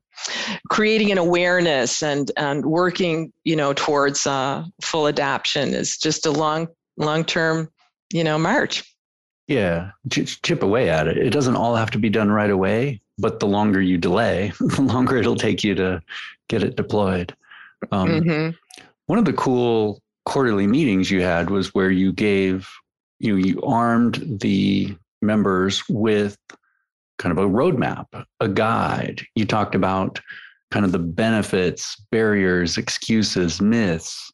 creating 0.70 1.12
an 1.12 1.18
awareness 1.18 2.02
and 2.02 2.30
and 2.36 2.64
working 2.64 3.32
you 3.44 3.54
know 3.54 3.72
towards 3.74 4.26
uh, 4.26 4.64
full 4.82 5.06
adoption 5.06 5.74
is 5.74 5.96
just 5.96 6.24
a 6.26 6.30
long 6.30 6.66
long 6.96 7.24
term 7.24 7.68
you 8.12 8.24
know 8.24 8.38
march. 8.38 8.84
Yeah 9.48 9.90
chip 10.08 10.62
away 10.62 10.88
at 10.88 11.08
it. 11.08 11.18
It 11.18 11.30
doesn't 11.30 11.56
all 11.56 11.76
have 11.76 11.90
to 11.90 11.98
be 11.98 12.08
done 12.08 12.30
right 12.30 12.50
away 12.50 13.00
but 13.18 13.38
the 13.38 13.46
longer 13.46 13.80
you 13.80 13.98
delay 13.98 14.52
the 14.60 14.82
longer 14.82 15.16
it'll 15.16 15.36
take 15.36 15.62
you 15.62 15.74
to 15.74 16.02
get 16.48 16.62
it 16.62 16.76
deployed 16.76 17.36
um, 17.92 18.08
mm-hmm. 18.08 18.82
one 19.06 19.18
of 19.18 19.24
the 19.24 19.32
cool 19.32 20.00
quarterly 20.26 20.66
meetings 20.66 21.10
you 21.10 21.22
had 21.22 21.50
was 21.50 21.74
where 21.74 21.90
you 21.90 22.12
gave 22.12 22.68
you 23.18 23.36
you 23.36 23.60
armed 23.62 24.40
the 24.40 24.96
members 25.22 25.82
with 25.88 26.36
kind 27.18 27.36
of 27.36 27.44
a 27.44 27.48
roadmap, 27.48 28.06
a 28.40 28.48
guide. 28.48 29.22
You 29.34 29.44
talked 29.44 29.74
about 29.74 30.20
kind 30.70 30.84
of 30.86 30.92
the 30.92 30.98
benefits, 30.98 31.96
barriers, 32.10 32.78
excuses, 32.78 33.60
myths. 33.60 34.30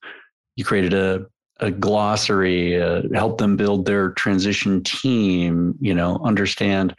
You 0.57 0.65
created 0.65 0.95
a 0.95 1.27
a 1.61 1.71
glossary, 1.71 2.81
uh, 2.81 3.03
help 3.15 3.39
them 3.39 3.57
build 3.57 3.87
their 3.87 4.11
transition 4.11 4.83
team. 4.83 5.75
You 5.81 5.95
know, 5.95 6.21
understand 6.23 6.95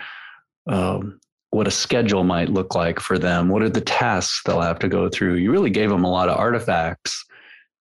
um, 0.67 1.19
what 1.51 1.67
a 1.67 1.71
schedule 1.71 2.23
might 2.23 2.49
look 2.49 2.75
like 2.75 2.99
for 2.99 3.17
them. 3.17 3.49
What 3.49 3.61
are 3.61 3.69
the 3.69 3.81
tasks 3.81 4.41
they'll 4.45 4.61
have 4.61 4.79
to 4.79 4.87
go 4.87 5.09
through? 5.09 5.35
You 5.35 5.51
really 5.51 5.69
gave 5.69 5.89
them 5.89 6.03
a 6.03 6.11
lot 6.11 6.29
of 6.29 6.37
artifacts 6.37 7.25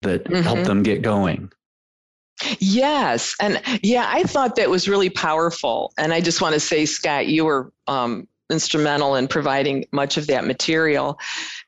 that 0.02 0.24
mm-hmm. 0.24 0.42
help 0.42 0.60
them 0.60 0.82
get 0.82 1.02
going. 1.02 1.50
Yes. 2.58 3.34
And 3.40 3.60
yeah, 3.82 4.06
I 4.08 4.22
thought 4.22 4.56
that 4.56 4.70
was 4.70 4.88
really 4.88 5.10
powerful. 5.10 5.92
And 5.98 6.12
I 6.14 6.20
just 6.20 6.40
want 6.40 6.54
to 6.54 6.60
say, 6.60 6.86
Scott, 6.86 7.26
you 7.26 7.44
were 7.44 7.70
um, 7.86 8.26
instrumental 8.50 9.14
in 9.14 9.28
providing 9.28 9.84
much 9.92 10.16
of 10.16 10.26
that 10.28 10.46
material. 10.46 11.18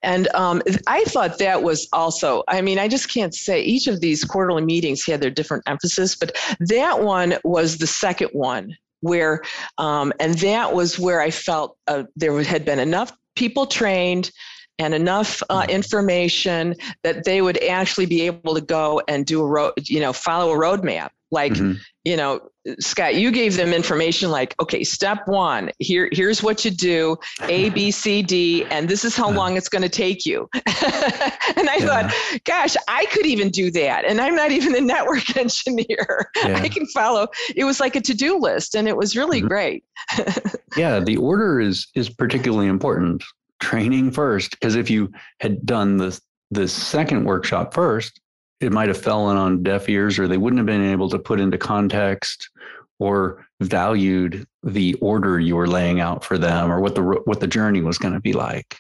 And 0.02 0.28
um, 0.34 0.62
I 0.86 1.04
thought 1.04 1.38
that 1.38 1.62
was 1.62 1.88
also, 1.92 2.42
I 2.48 2.62
mean, 2.62 2.78
I 2.78 2.88
just 2.88 3.12
can't 3.12 3.34
say 3.34 3.62
each 3.62 3.86
of 3.86 4.00
these 4.00 4.24
quarterly 4.24 4.64
meetings 4.64 5.04
had 5.04 5.20
their 5.20 5.30
different 5.30 5.64
emphasis, 5.66 6.16
but 6.16 6.36
that 6.60 7.02
one 7.02 7.34
was 7.44 7.78
the 7.78 7.86
second 7.86 8.30
one 8.32 8.76
where, 9.02 9.42
um, 9.78 10.12
and 10.18 10.34
that 10.38 10.72
was 10.72 10.98
where 10.98 11.20
I 11.20 11.30
felt 11.30 11.76
uh, 11.86 12.04
there 12.16 12.42
had 12.42 12.64
been 12.64 12.78
enough 12.78 13.12
people 13.36 13.66
trained 13.66 14.30
and 14.78 14.94
enough 14.94 15.42
uh, 15.50 15.62
mm-hmm. 15.62 15.70
information 15.70 16.74
that 17.02 17.24
they 17.24 17.42
would 17.42 17.62
actually 17.64 18.06
be 18.06 18.22
able 18.22 18.54
to 18.54 18.60
go 18.60 19.02
and 19.08 19.26
do 19.26 19.40
a 19.40 19.46
road, 19.46 19.72
you 19.82 20.00
know, 20.00 20.12
follow 20.12 20.52
a 20.52 20.56
roadmap. 20.56 21.10
Like, 21.32 21.54
mm-hmm. 21.54 21.78
you 22.04 22.16
know, 22.16 22.40
Scott, 22.78 23.16
you 23.16 23.32
gave 23.32 23.56
them 23.56 23.72
information 23.72 24.30
like, 24.30 24.54
okay, 24.60 24.84
step 24.84 25.26
one, 25.26 25.70
here, 25.78 26.08
here's 26.12 26.42
what 26.42 26.64
you 26.64 26.70
do, 26.70 27.16
A, 27.42 27.70
B, 27.70 27.90
C, 27.90 28.22
D, 28.22 28.64
and 28.66 28.88
this 28.88 29.04
is 29.04 29.16
how 29.16 29.30
long 29.30 29.56
it's 29.56 29.68
going 29.68 29.82
to 29.82 29.88
take 29.88 30.26
you. 30.26 30.48
and 30.54 30.64
I 30.66 31.76
yeah. 31.78 31.86
thought, 31.86 32.14
gosh, 32.44 32.76
I 32.86 33.06
could 33.06 33.26
even 33.26 33.48
do 33.48 33.70
that. 33.72 34.04
And 34.04 34.20
I'm 34.20 34.36
not 34.36 34.52
even 34.52 34.76
a 34.76 34.80
network 34.80 35.36
engineer. 35.36 36.30
Yeah. 36.36 36.60
I 36.60 36.68
can 36.68 36.86
follow. 36.88 37.26
It 37.56 37.64
was 37.64 37.80
like 37.80 37.96
a 37.96 38.00
to-do 38.00 38.38
list 38.38 38.74
and 38.74 38.86
it 38.86 38.96
was 38.96 39.16
really 39.16 39.38
mm-hmm. 39.38 39.48
great. 39.48 39.84
yeah, 40.76 41.00
the 41.00 41.16
order 41.16 41.60
is 41.60 41.88
is 41.94 42.10
particularly 42.10 42.66
important 42.66 43.24
training 43.60 44.10
first 44.10 44.50
because 44.50 44.74
if 44.74 44.90
you 44.90 45.10
had 45.40 45.64
done 45.64 45.96
the 45.96 46.20
the 46.50 46.68
second 46.68 47.24
workshop 47.24 47.72
first 47.72 48.20
it 48.62 48.72
might 48.72 48.88
have 48.88 49.00
fallen 49.00 49.36
on 49.36 49.62
deaf 49.62 49.88
ears 49.88 50.18
or 50.18 50.28
they 50.28 50.38
wouldn't 50.38 50.58
have 50.58 50.66
been 50.66 50.84
able 50.84 51.08
to 51.08 51.18
put 51.18 51.40
into 51.40 51.58
context 51.58 52.50
or 52.98 53.46
valued 53.60 54.46
the 54.62 54.94
order 54.94 55.40
you 55.40 55.56
were 55.56 55.66
laying 55.66 56.00
out 56.00 56.24
for 56.24 56.38
them 56.38 56.70
or 56.70 56.80
what 56.80 56.94
the 56.94 57.02
what 57.02 57.40
the 57.40 57.46
journey 57.46 57.80
was 57.80 57.98
going 57.98 58.14
to 58.14 58.20
be 58.20 58.32
like. 58.32 58.78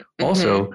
Mm-hmm. 0.00 0.24
also 0.24 0.72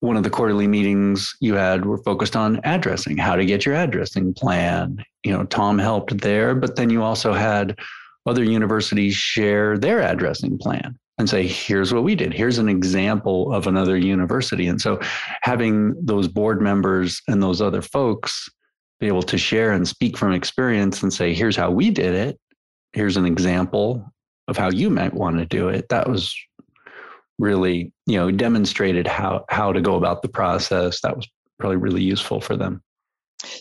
one 0.00 0.16
of 0.16 0.24
the 0.24 0.30
quarterly 0.30 0.66
meetings 0.66 1.36
you 1.40 1.54
had 1.54 1.84
were 1.84 1.98
focused 1.98 2.34
on 2.34 2.60
addressing 2.64 3.16
how 3.16 3.36
to 3.36 3.44
get 3.44 3.64
your 3.64 3.76
addressing 3.76 4.34
plan. 4.34 5.04
You 5.24 5.32
know 5.32 5.44
tom 5.44 5.78
helped 5.78 6.18
there 6.18 6.54
but 6.54 6.76
then 6.76 6.90
you 6.90 7.02
also 7.02 7.32
had 7.32 7.78
other 8.26 8.44
universities 8.44 9.14
share 9.14 9.78
their 9.78 10.00
addressing 10.00 10.58
plan 10.58 10.98
and 11.22 11.30
say, 11.30 11.46
here's 11.46 11.94
what 11.94 12.02
we 12.02 12.16
did. 12.16 12.34
Here's 12.34 12.58
an 12.58 12.68
example 12.68 13.52
of 13.52 13.68
another 13.68 13.96
university. 13.96 14.66
And 14.66 14.80
so 14.80 14.98
having 15.42 15.94
those 16.04 16.26
board 16.26 16.60
members 16.60 17.22
and 17.28 17.40
those 17.40 17.62
other 17.62 17.80
folks 17.80 18.48
be 18.98 19.06
able 19.06 19.22
to 19.22 19.38
share 19.38 19.70
and 19.70 19.86
speak 19.86 20.18
from 20.18 20.32
experience 20.32 21.00
and 21.00 21.12
say, 21.12 21.32
here's 21.32 21.54
how 21.54 21.70
we 21.70 21.90
did 21.90 22.14
it. 22.14 22.40
Here's 22.92 23.16
an 23.16 23.24
example 23.24 24.04
of 24.48 24.56
how 24.56 24.70
you 24.70 24.90
might 24.90 25.14
want 25.14 25.38
to 25.38 25.46
do 25.46 25.68
it. 25.68 25.88
That 25.90 26.08
was 26.08 26.34
really, 27.38 27.92
you 28.06 28.16
know, 28.16 28.32
demonstrated 28.32 29.06
how 29.06 29.44
how 29.48 29.72
to 29.72 29.80
go 29.80 29.94
about 29.94 30.22
the 30.22 30.28
process. 30.28 31.00
That 31.02 31.16
was 31.16 31.28
probably 31.60 31.76
really 31.76 32.02
useful 32.02 32.40
for 32.40 32.56
them. 32.56 32.82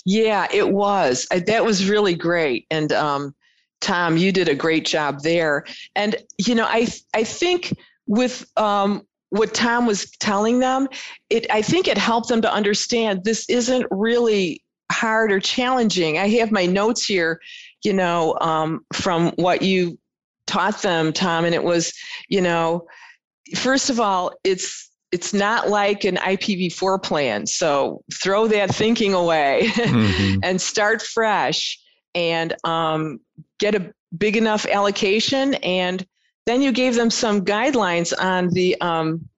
Yeah, 0.04 0.47
it 0.52 0.71
was. 0.71 1.28
That 1.45 1.63
was 1.63 1.88
really 1.88 2.15
great. 2.15 2.65
And 2.71 2.91
um, 2.91 3.36
Tom, 3.81 4.15
you 4.15 4.31
did 4.31 4.47
a 4.47 4.55
great 4.55 4.85
job 4.85 5.21
there. 5.21 5.65
And 5.95 6.15
you 6.37 6.55
know, 6.55 6.65
I 6.65 6.87
I 7.13 7.23
think 7.23 7.77
with 8.07 8.49
um, 8.57 9.05
what 9.29 9.53
Tom 9.53 9.85
was 9.85 10.09
telling 10.19 10.59
them, 10.59 10.87
it 11.29 11.47
I 11.51 11.61
think 11.61 11.87
it 11.87 11.97
helped 11.97 12.29
them 12.29 12.41
to 12.41 12.53
understand 12.53 13.23
this 13.23 13.49
isn't 13.49 13.87
really 13.91 14.63
hard 14.91 15.31
or 15.31 15.39
challenging. 15.39 16.17
I 16.17 16.29
have 16.29 16.51
my 16.51 16.65
notes 16.65 17.05
here, 17.05 17.41
you 17.83 17.93
know, 17.93 18.37
um, 18.39 18.85
from 18.93 19.31
what 19.35 19.61
you 19.61 19.97
taught 20.47 20.81
them, 20.81 21.13
Tom, 21.13 21.45
and 21.45 21.55
it 21.55 21.63
was, 21.63 21.93
you 22.27 22.41
know, 22.41 22.87
first 23.55 23.89
of 23.89 23.99
all, 23.99 24.33
it's 24.43 24.89
it's 25.11 25.33
not 25.33 25.69
like 25.69 26.05
an 26.05 26.15
IPv4 26.15 27.03
plan. 27.03 27.45
So 27.45 28.01
throw 28.13 28.47
that 28.47 28.73
thinking 28.73 29.13
away 29.13 29.63
mm-hmm. 29.73 30.39
and 30.43 30.61
start 30.61 31.01
fresh 31.01 31.77
and 32.15 32.55
um, 32.63 33.19
get 33.62 33.76
a 33.76 33.93
big 34.17 34.36
enough 34.36 34.65
allocation 34.65 35.54
and 35.56 36.06
then 36.45 36.62
you 36.62 36.74
gave 36.74 36.95
them 36.95 37.10
some 37.10 37.45
guidelines 37.45 38.12
on 38.17 38.50
the 38.50 38.76
um, 38.82 39.30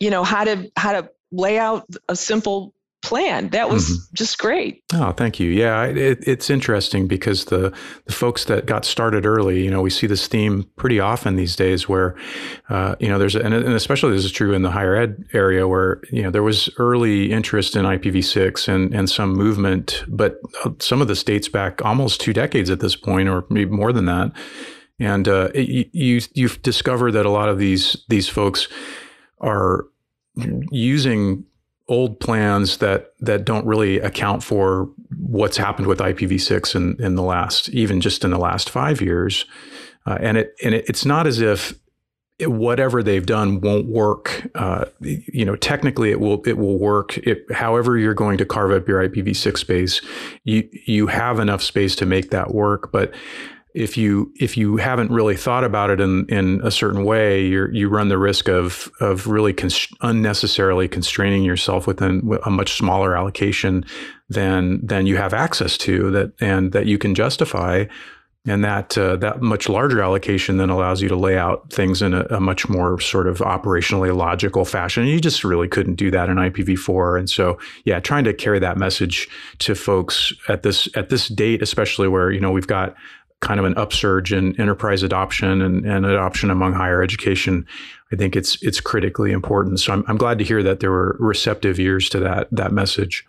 you 0.00 0.08
know 0.08 0.24
how 0.24 0.44
to 0.44 0.70
how 0.76 0.92
to 0.92 1.10
lay 1.32 1.58
out 1.58 1.86
a 2.08 2.16
simple 2.16 2.72
plan. 3.04 3.50
That 3.50 3.70
was 3.70 3.84
mm-hmm. 3.84 4.14
just 4.14 4.38
great. 4.38 4.82
Oh, 4.92 5.12
thank 5.12 5.38
you. 5.38 5.50
Yeah, 5.50 5.84
it, 5.84 6.26
it's 6.26 6.50
interesting 6.50 7.06
because 7.06 7.46
the 7.46 7.72
the 8.06 8.12
folks 8.12 8.46
that 8.46 8.66
got 8.66 8.84
started 8.84 9.26
early, 9.26 9.62
you 9.62 9.70
know, 9.70 9.82
we 9.82 9.90
see 9.90 10.06
this 10.06 10.26
theme 10.26 10.68
pretty 10.76 10.98
often 10.98 11.36
these 11.36 11.54
days, 11.54 11.88
where 11.88 12.16
uh, 12.70 12.96
you 12.98 13.08
know 13.08 13.18
there's 13.18 13.36
and, 13.36 13.54
and 13.54 13.74
especially 13.74 14.12
this 14.12 14.24
is 14.24 14.32
true 14.32 14.52
in 14.52 14.62
the 14.62 14.70
higher 14.70 14.96
ed 14.96 15.24
area, 15.32 15.68
where 15.68 16.00
you 16.10 16.22
know 16.22 16.30
there 16.30 16.42
was 16.42 16.68
early 16.78 17.30
interest 17.30 17.76
in 17.76 17.84
IPv6 17.84 18.66
and 18.68 18.94
and 18.94 19.08
some 19.08 19.32
movement, 19.34 20.04
but 20.08 20.40
uh, 20.64 20.70
some 20.80 21.00
of 21.00 21.08
this 21.08 21.22
dates 21.22 21.48
back 21.48 21.84
almost 21.84 22.20
two 22.20 22.32
decades 22.32 22.70
at 22.70 22.80
this 22.80 22.96
point, 22.96 23.28
or 23.28 23.44
maybe 23.50 23.70
more 23.70 23.92
than 23.92 24.06
that. 24.06 24.32
And 24.98 25.28
uh, 25.28 25.50
it, 25.54 25.90
you 25.92 26.20
you've 26.32 26.62
discovered 26.62 27.12
that 27.12 27.26
a 27.26 27.30
lot 27.30 27.48
of 27.48 27.58
these 27.58 28.04
these 28.08 28.28
folks 28.28 28.68
are 29.40 29.86
using 30.70 31.44
old 31.88 32.18
plans 32.20 32.78
that 32.78 33.12
that 33.20 33.44
don't 33.44 33.66
really 33.66 33.98
account 33.98 34.42
for 34.42 34.88
what's 35.18 35.56
happened 35.56 35.86
with 35.86 35.98
IPv6 35.98 36.74
in 36.74 37.02
in 37.02 37.14
the 37.14 37.22
last 37.22 37.68
even 37.70 38.00
just 38.00 38.24
in 38.24 38.30
the 38.30 38.38
last 38.38 38.70
five 38.70 39.00
years, 39.00 39.44
uh, 40.06 40.18
and 40.20 40.38
it 40.38 40.54
and 40.62 40.74
it, 40.74 40.84
it's 40.88 41.04
not 41.04 41.26
as 41.26 41.40
if 41.40 41.74
it, 42.38 42.50
whatever 42.50 43.02
they've 43.02 43.26
done 43.26 43.60
won't 43.60 43.86
work. 43.86 44.48
Uh, 44.54 44.86
you 45.00 45.44
know, 45.44 45.56
technically 45.56 46.10
it 46.10 46.20
will 46.20 46.42
it 46.46 46.58
will 46.58 46.78
work. 46.78 47.18
It, 47.18 47.44
however, 47.52 47.98
you're 47.98 48.14
going 48.14 48.38
to 48.38 48.46
carve 48.46 48.72
up 48.72 48.88
your 48.88 49.06
IPv6 49.06 49.58
space, 49.58 50.00
you 50.44 50.68
you 50.86 51.06
have 51.08 51.38
enough 51.38 51.62
space 51.62 51.94
to 51.96 52.06
make 52.06 52.30
that 52.30 52.54
work, 52.54 52.90
but 52.92 53.12
if 53.74 53.96
you 53.96 54.32
if 54.38 54.56
you 54.56 54.76
haven't 54.76 55.10
really 55.10 55.36
thought 55.36 55.64
about 55.64 55.90
it 55.90 56.00
in 56.00 56.26
in 56.28 56.60
a 56.62 56.70
certain 56.70 57.04
way, 57.04 57.44
you 57.44 57.68
you 57.72 57.88
run 57.88 58.08
the 58.08 58.18
risk 58.18 58.48
of 58.48 58.90
of 59.00 59.26
really 59.26 59.52
const- 59.52 59.92
unnecessarily 60.00 60.86
constraining 60.86 61.42
yourself 61.42 61.86
within 61.86 62.38
a 62.46 62.50
much 62.50 62.74
smaller 62.78 63.16
allocation 63.16 63.84
than 64.28 64.84
than 64.86 65.06
you 65.06 65.16
have 65.16 65.34
access 65.34 65.76
to 65.78 66.10
that 66.12 66.32
and 66.40 66.72
that 66.72 66.86
you 66.86 66.98
can 66.98 67.14
justify. 67.14 67.84
And 68.46 68.62
that 68.62 68.96
uh, 68.98 69.16
that 69.16 69.40
much 69.40 69.70
larger 69.70 70.02
allocation 70.02 70.58
then 70.58 70.68
allows 70.68 71.00
you 71.00 71.08
to 71.08 71.16
lay 71.16 71.38
out 71.38 71.72
things 71.72 72.02
in 72.02 72.12
a, 72.12 72.26
a, 72.26 72.40
much 72.40 72.68
more 72.68 73.00
sort 73.00 73.26
of 73.26 73.38
operationally 73.38 74.14
logical 74.14 74.66
fashion. 74.66 75.06
You 75.06 75.18
just 75.18 75.44
really 75.44 75.66
couldn't 75.66 75.94
do 75.94 76.10
that 76.10 76.28
in 76.28 76.36
IPv4. 76.36 77.18
And 77.20 77.30
so, 77.30 77.58
yeah, 77.86 78.00
trying 78.00 78.24
to 78.24 78.34
carry 78.34 78.58
that 78.58 78.76
message 78.76 79.30
to 79.60 79.74
folks 79.74 80.34
at 80.46 80.62
this 80.62 80.90
at 80.94 81.08
this 81.08 81.28
date, 81.28 81.62
especially 81.62 82.06
where 82.06 82.30
you 82.30 82.38
know 82.38 82.50
we've 82.50 82.66
got 82.66 82.94
kind 83.44 83.60
of 83.60 83.66
an 83.66 83.76
upsurge 83.76 84.32
in 84.32 84.58
enterprise 84.60 85.02
adoption 85.02 85.62
and, 85.62 85.84
and 85.84 86.04
adoption 86.04 86.50
among 86.50 86.72
higher 86.72 87.02
education, 87.02 87.66
I 88.10 88.16
think 88.16 88.34
it's 88.34 88.60
it's 88.62 88.80
critically 88.80 89.30
important. 89.30 89.78
So 89.80 89.92
I'm, 89.92 90.04
I'm 90.08 90.16
glad 90.16 90.38
to 90.38 90.44
hear 90.44 90.62
that 90.62 90.80
there 90.80 90.90
were 90.90 91.16
receptive 91.20 91.78
ears 91.78 92.08
to 92.08 92.18
that 92.20 92.48
that 92.50 92.72
message. 92.72 93.24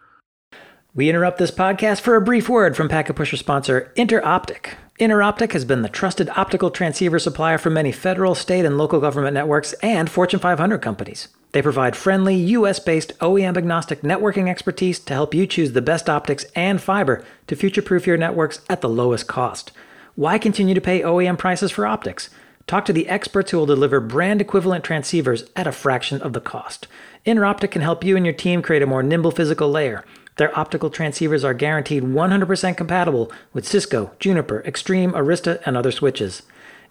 We 0.96 1.10
interrupt 1.10 1.40
this 1.40 1.52
podcast 1.52 2.00
for 2.00 2.16
a 2.16 2.22
brief 2.22 2.48
word 2.48 2.78
from 2.78 2.88
Packet 2.88 3.18
Pusher 3.18 3.36
sponsor 3.36 3.92
Interoptic. 3.98 4.76
Interoptic 4.98 5.52
has 5.52 5.66
been 5.66 5.82
the 5.82 5.90
trusted 5.90 6.30
optical 6.38 6.72
transceiver 6.72 7.20
supplier 7.20 7.58
for 7.58 7.70
many 7.70 7.92
federal, 7.92 8.34
state, 8.34 8.64
and 8.64 8.78
local 8.78 9.02
government 9.02 9.34
networks 9.34 9.74
and 9.84 10.10
Fortune 10.10 10.40
500 10.40 10.78
companies. 10.82 11.28
They 11.52 11.62
provide 11.62 11.98
friendly, 11.98 12.36
US 12.36 12.80
based, 12.80 13.18
OEM 13.20 13.58
agnostic 13.58 14.04
networking 14.04 14.50
expertise 14.50 15.00
to 15.00 15.14
help 15.14 15.34
you 15.34 15.46
choose 15.46 15.74
the 15.74 15.82
best 15.82 16.10
optics 16.10 16.46
and 16.56 16.82
fiber 16.82 17.26
to 17.48 17.58
future 17.58 17.82
proof 17.82 18.08
your 18.08 18.16
networks 18.16 18.62
at 18.70 18.80
the 18.80 18.88
lowest 18.88 19.28
cost. 19.28 19.74
Why 20.18 20.38
continue 20.38 20.74
to 20.74 20.80
pay 20.80 21.02
OEM 21.02 21.38
prices 21.38 21.72
for 21.72 21.86
optics? 21.86 22.30
Talk 22.68 22.86
to 22.86 22.94
the 22.94 23.10
experts 23.10 23.52
who 23.52 23.58
will 23.58 23.66
deliver 23.66 24.00
brand 24.00 24.40
equivalent 24.40 24.86
transceivers 24.86 25.50
at 25.58 25.68
a 25.68 25.74
fraction 25.74 26.22
of 26.22 26.32
the 26.32 26.40
cost. 26.40 26.88
Interoptic 27.26 27.72
can 27.72 27.82
help 27.82 28.02
you 28.02 28.16
and 28.16 28.26
your 28.26 28.34
team 28.34 28.62
create 28.62 28.82
a 28.82 28.86
more 28.86 29.04
nimble 29.04 29.32
physical 29.32 29.70
layer. 29.70 30.06
Their 30.38 30.58
optical 30.58 30.90
transceivers 30.90 31.44
are 31.44 31.54
guaranteed 31.54 32.04
100% 32.04 32.78
compatible 32.78 33.30
with 33.52 33.68
Cisco, 33.68 34.12
Juniper, 34.18 34.64
Extreme, 34.64 35.12
Arista, 35.12 35.62
and 35.66 35.76
other 35.76 35.92
switches. 35.92 36.44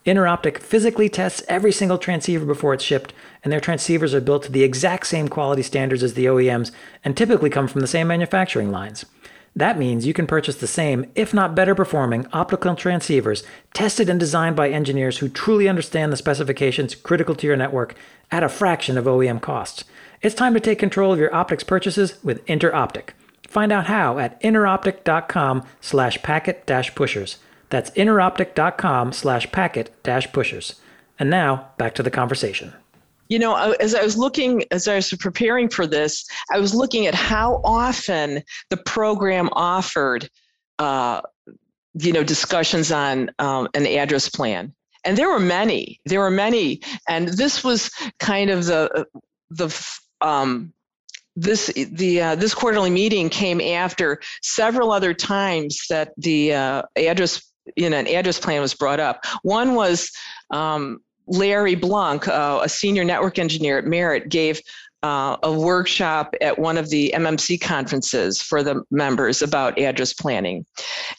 Interoptic 0.04 0.58
physically 0.58 1.08
tests 1.08 1.42
every 1.48 1.72
single 1.72 1.96
transceiver 1.96 2.44
before 2.44 2.74
it's 2.74 2.84
shipped, 2.84 3.14
and 3.42 3.50
their 3.50 3.58
transceivers 3.60 4.12
are 4.12 4.20
built 4.20 4.42
to 4.42 4.52
the 4.52 4.62
exact 4.62 5.06
same 5.06 5.28
quality 5.28 5.62
standards 5.62 6.02
as 6.02 6.12
the 6.12 6.26
OEMs 6.26 6.72
and 7.02 7.16
typically 7.16 7.48
come 7.48 7.68
from 7.68 7.80
the 7.80 7.86
same 7.86 8.06
manufacturing 8.06 8.70
lines. 8.70 9.06
That 9.56 9.78
means 9.78 10.06
you 10.06 10.14
can 10.14 10.26
purchase 10.26 10.56
the 10.56 10.66
same, 10.66 11.06
if 11.14 11.32
not 11.32 11.54
better 11.54 11.74
performing, 11.74 12.26
optical 12.32 12.74
transceivers 12.74 13.44
tested 13.72 14.08
and 14.08 14.18
designed 14.18 14.56
by 14.56 14.68
engineers 14.68 15.18
who 15.18 15.28
truly 15.28 15.68
understand 15.68 16.12
the 16.12 16.16
specifications 16.16 16.94
critical 16.94 17.36
to 17.36 17.46
your 17.46 17.56
network 17.56 17.94
at 18.32 18.42
a 18.42 18.48
fraction 18.48 18.98
of 18.98 19.04
OEM 19.04 19.40
costs. 19.40 19.84
It's 20.22 20.34
time 20.34 20.54
to 20.54 20.60
take 20.60 20.78
control 20.78 21.12
of 21.12 21.18
your 21.20 21.34
optics 21.34 21.62
purchases 21.62 22.22
with 22.24 22.44
Interoptic. 22.46 23.10
Find 23.46 23.70
out 23.70 23.86
how 23.86 24.18
at 24.18 24.40
interoptic.com 24.42 25.64
slash 25.80 26.20
packet 26.22 26.66
dash 26.66 26.92
pushers. 26.94 27.36
That's 27.70 27.90
interoptic.com 27.92 29.12
slash 29.12 29.52
packet 29.52 29.94
dash 30.02 30.32
pushers. 30.32 30.80
And 31.18 31.30
now 31.30 31.68
back 31.78 31.94
to 31.94 32.02
the 32.02 32.10
conversation. 32.10 32.72
You 33.28 33.38
know, 33.38 33.54
as 33.80 33.94
I 33.94 34.02
was 34.02 34.16
looking, 34.16 34.64
as 34.70 34.86
I 34.86 34.96
was 34.96 35.10
preparing 35.12 35.68
for 35.68 35.86
this, 35.86 36.24
I 36.52 36.58
was 36.58 36.74
looking 36.74 37.06
at 37.06 37.14
how 37.14 37.60
often 37.64 38.42
the 38.70 38.76
program 38.76 39.48
offered, 39.52 40.28
uh, 40.78 41.22
you 41.94 42.12
know, 42.12 42.22
discussions 42.22 42.92
on 42.92 43.30
um, 43.38 43.68
an 43.74 43.86
address 43.86 44.28
plan. 44.28 44.74
And 45.04 45.16
there 45.16 45.28
were 45.28 45.40
many, 45.40 46.00
there 46.06 46.20
were 46.20 46.30
many. 46.30 46.80
And 47.08 47.28
this 47.28 47.62
was 47.62 47.90
kind 48.18 48.50
of 48.50 48.64
the, 48.64 49.06
the, 49.50 49.98
um, 50.20 50.72
this 51.36 51.66
the 51.74 52.20
uh, 52.20 52.34
this 52.36 52.54
quarterly 52.54 52.90
meeting 52.90 53.28
came 53.28 53.60
after 53.60 54.20
several 54.42 54.92
other 54.92 55.12
times 55.12 55.84
that 55.90 56.12
the 56.16 56.54
uh, 56.54 56.82
address 56.96 57.42
you 57.76 57.90
know 57.90 57.98
an 57.98 58.06
address 58.06 58.38
plan 58.38 58.60
was 58.60 58.74
brought 58.74 59.00
up. 59.00 59.24
One 59.42 59.74
was 59.74 60.10
um, 60.50 61.00
Larry 61.26 61.74
Blunk, 61.74 62.28
uh, 62.28 62.60
a 62.62 62.68
senior 62.68 63.04
network 63.04 63.38
engineer 63.38 63.78
at 63.78 63.86
Merit, 63.86 64.28
gave 64.28 64.60
uh, 65.04 65.36
a 65.42 65.52
workshop 65.52 66.34
at 66.40 66.58
one 66.58 66.78
of 66.78 66.88
the 66.88 67.12
MMC 67.14 67.60
conferences 67.60 68.40
for 68.40 68.62
the 68.62 68.82
members 68.90 69.42
about 69.42 69.78
address 69.78 70.14
planning. 70.14 70.64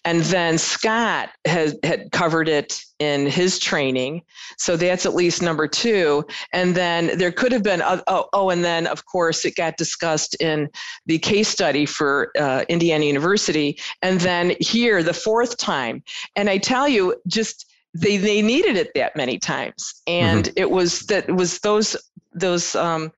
And 0.04 0.22
then 0.22 0.58
Scott 0.58 1.30
has, 1.46 1.78
had 1.84 2.12
covered 2.12 2.50
it 2.50 2.82
in 2.98 3.28
his 3.28 3.60
training. 3.60 4.24
So 4.58 4.76
that's 4.76 5.06
at 5.06 5.14
least 5.14 5.44
number 5.44 5.68
two. 5.68 6.26
And 6.52 6.74
then 6.74 7.16
there 7.20 7.32
could 7.32 7.52
have 7.52 7.62
been, 7.62 7.84
uh, 7.84 8.02
oh, 8.08 8.28
oh 8.34 8.50
and 8.50 8.64
then 8.64 8.88
of 8.88 9.06
course 9.06 9.46
it 9.46 9.56
got 9.56 9.78
discussed 9.78 10.34
in 10.42 10.68
the 11.06 11.20
case 11.20 11.48
study 11.48 11.86
for 11.86 12.32
uh, 12.40 12.66
Indiana 12.68 13.06
University. 13.06 13.78
And 14.02 14.20
then 14.20 14.56
here, 14.60 15.04
the 15.04 15.14
fourth 15.14 15.58
time. 15.58 16.04
And 16.36 16.50
I 16.50 16.58
tell 16.58 16.88
you, 16.88 17.22
just 17.28 17.72
they 17.96 18.18
they 18.18 18.42
needed 18.42 18.76
it 18.76 18.92
that 18.94 19.16
many 19.16 19.40
times 19.40 20.02
and 20.06 20.46
mm-hmm. 20.46 20.58
it 20.58 20.70
was 20.70 21.02
that 21.02 21.28
it 21.30 21.34
was 21.34 21.60
those 21.60 21.96
those 22.34 22.76
um, 22.76 23.12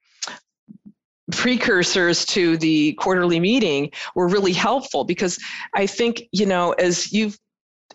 precursors 1.32 2.24
to 2.26 2.58
the 2.58 2.94
quarterly 2.94 3.40
meeting 3.40 3.90
were 4.16 4.28
really 4.28 4.54
helpful 4.54 5.04
because 5.04 5.40
i 5.76 5.86
think 5.86 6.24
you 6.32 6.46
know 6.46 6.72
as 6.74 7.12
you've 7.12 7.38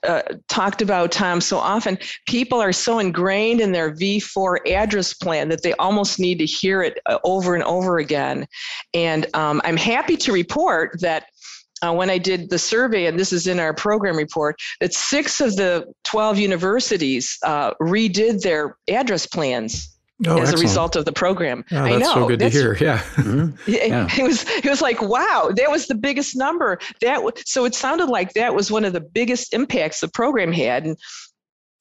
uh, 0.04 0.22
talked 0.48 0.82
about 0.82 1.12
Tom 1.12 1.40
so 1.40 1.56
often, 1.58 1.96
people 2.26 2.60
are 2.60 2.72
so 2.72 2.98
ingrained 2.98 3.60
in 3.60 3.70
their 3.70 3.94
V4 3.94 4.68
address 4.68 5.14
plan 5.14 5.48
that 5.48 5.62
they 5.62 5.74
almost 5.74 6.18
need 6.18 6.40
to 6.40 6.44
hear 6.44 6.82
it 6.82 6.98
uh, 7.06 7.18
over 7.22 7.54
and 7.54 7.62
over 7.62 7.98
again. 7.98 8.48
And 8.94 9.26
um, 9.36 9.60
I'm 9.64 9.76
happy 9.76 10.16
to 10.16 10.32
report 10.32 11.00
that 11.02 11.26
uh, 11.82 11.92
when 11.92 12.10
I 12.10 12.18
did 12.18 12.50
the 12.50 12.58
survey, 12.58 13.06
and 13.06 13.18
this 13.18 13.32
is 13.32 13.46
in 13.46 13.58
our 13.60 13.74
program 13.74 14.16
report, 14.16 14.56
that 14.80 14.94
six 14.94 15.40
of 15.40 15.56
the 15.56 15.86
12 16.04 16.38
universities 16.38 17.38
uh, 17.44 17.74
redid 17.74 18.40
their 18.42 18.76
address 18.88 19.26
plans. 19.26 19.88
Oh, 20.24 20.34
as 20.36 20.50
excellent. 20.50 20.60
a 20.60 20.62
result 20.62 20.96
of 20.96 21.04
the 21.04 21.12
program. 21.12 21.64
Oh, 21.72 21.78
I 21.78 21.96
know. 21.96 22.14
so 22.14 22.28
good 22.28 22.38
that's, 22.38 22.54
to 22.54 22.60
hear. 22.60 22.76
Yeah. 22.80 22.98
Mm-hmm. 22.98 23.56
yeah. 23.66 24.04
It, 24.04 24.18
it, 24.20 24.22
was 24.22 24.44
it 24.48 24.66
was 24.66 24.80
like, 24.80 25.02
wow, 25.02 25.50
that 25.56 25.68
was 25.68 25.88
the 25.88 25.96
biggest 25.96 26.36
number. 26.36 26.78
That 27.00 27.22
so 27.44 27.64
it 27.64 27.74
sounded 27.74 28.06
like 28.06 28.32
that 28.34 28.54
was 28.54 28.70
one 28.70 28.84
of 28.84 28.92
the 28.92 29.00
biggest 29.00 29.52
impacts 29.52 29.98
the 29.98 30.06
program 30.06 30.52
had. 30.52 30.84
And 30.84 30.96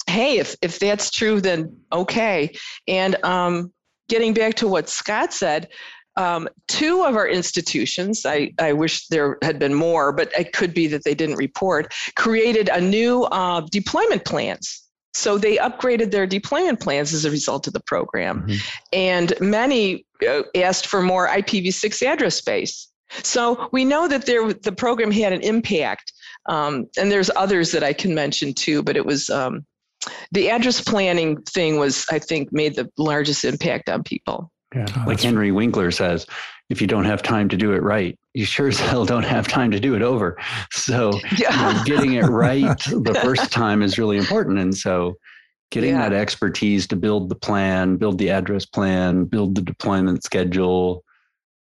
hey, 0.07 0.39
if 0.39 0.55
if 0.63 0.79
that's 0.79 1.11
true, 1.11 1.39
then 1.39 1.77
okay. 1.91 2.51
And 2.87 3.23
um, 3.23 3.73
getting 4.09 4.33
back 4.33 4.55
to 4.55 4.67
what 4.67 4.89
Scott 4.89 5.33
said, 5.33 5.67
um, 6.17 6.47
two 6.67 7.03
of 7.03 7.15
our 7.15 7.27
institutions, 7.27 8.25
I, 8.25 8.51
I 8.59 8.73
wish 8.73 9.07
there 9.07 9.37
had 9.41 9.59
been 9.59 9.73
more, 9.73 10.11
but 10.11 10.31
it 10.37 10.53
could 10.53 10.73
be 10.73 10.87
that 10.87 11.03
they 11.03 11.15
didn't 11.15 11.37
report, 11.37 11.93
created 12.15 12.69
a 12.69 12.81
new 12.81 13.23
uh, 13.23 13.61
deployment 13.71 14.25
plans. 14.25 14.83
So 15.13 15.37
they 15.37 15.57
upgraded 15.57 16.11
their 16.11 16.25
deployment 16.25 16.79
plans 16.79 17.13
as 17.13 17.25
a 17.25 17.31
result 17.31 17.67
of 17.67 17.73
the 17.73 17.81
program. 17.81 18.43
Mm-hmm. 18.43 18.77
And 18.93 19.33
many 19.41 20.05
uh, 20.27 20.43
asked 20.55 20.87
for 20.87 21.01
more 21.01 21.27
IPv6 21.27 22.01
address 22.05 22.35
space. 22.35 22.87
So 23.23 23.67
we 23.73 23.83
know 23.83 24.07
that 24.07 24.25
there, 24.25 24.53
the 24.53 24.71
program 24.71 25.11
had 25.11 25.33
an 25.33 25.41
impact. 25.41 26.13
Um, 26.47 26.87
and 26.97 27.11
there's 27.11 27.29
others 27.35 27.71
that 27.71 27.83
I 27.83 27.93
can 27.93 28.15
mention 28.15 28.53
too, 28.53 28.81
but 28.83 28.95
it 28.95 29.05
was 29.05 29.29
um, 29.29 29.65
the 30.31 30.49
address 30.49 30.81
planning 30.81 31.41
thing 31.43 31.77
was, 31.77 32.05
I 32.09 32.19
think, 32.19 32.51
made 32.51 32.75
the 32.75 32.89
largest 32.97 33.43
impact 33.43 33.89
on 33.89 34.03
people. 34.03 34.51
Yeah. 34.73 35.03
Like 35.05 35.19
Henry 35.19 35.51
Winkler 35.51 35.91
says, 35.91 36.25
if 36.69 36.79
you 36.79 36.87
don't 36.87 37.03
have 37.03 37.21
time 37.21 37.49
to 37.49 37.57
do 37.57 37.73
it 37.73 37.83
right, 37.83 38.17
you 38.33 38.45
sure 38.45 38.69
as 38.69 38.79
hell 38.79 39.05
don't 39.05 39.23
have 39.23 39.47
time 39.47 39.71
to 39.71 39.79
do 39.79 39.95
it 39.95 40.01
over. 40.01 40.37
So 40.71 41.19
yeah. 41.37 41.51
you 41.69 41.73
know, 41.73 41.83
getting 41.85 42.13
it 42.13 42.25
right 42.25 42.79
the 42.85 43.19
first 43.21 43.51
time 43.51 43.81
is 43.81 43.97
really 43.97 44.17
important. 44.17 44.59
And 44.59 44.75
so 44.75 45.17
getting 45.71 45.91
yeah. 45.91 46.09
that 46.09 46.13
expertise 46.13 46.87
to 46.87 46.95
build 46.95 47.29
the 47.29 47.35
plan, 47.35 47.97
build 47.97 48.17
the 48.17 48.29
address 48.29 48.65
plan, 48.65 49.25
build 49.25 49.55
the 49.55 49.61
deployment 49.61 50.23
schedule, 50.23 51.03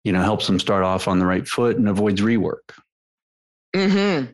you 0.05 0.13
know, 0.13 0.23
helps 0.23 0.47
them 0.47 0.59
start 0.59 0.85
off 0.85 1.09
on 1.09 1.19
the 1.19 1.27
right 1.27 1.47
foot 1.49 1.77
and 1.77 1.89
avoids 1.89 2.21
rework. 2.21 2.75
Mm-hmm. 3.75 4.33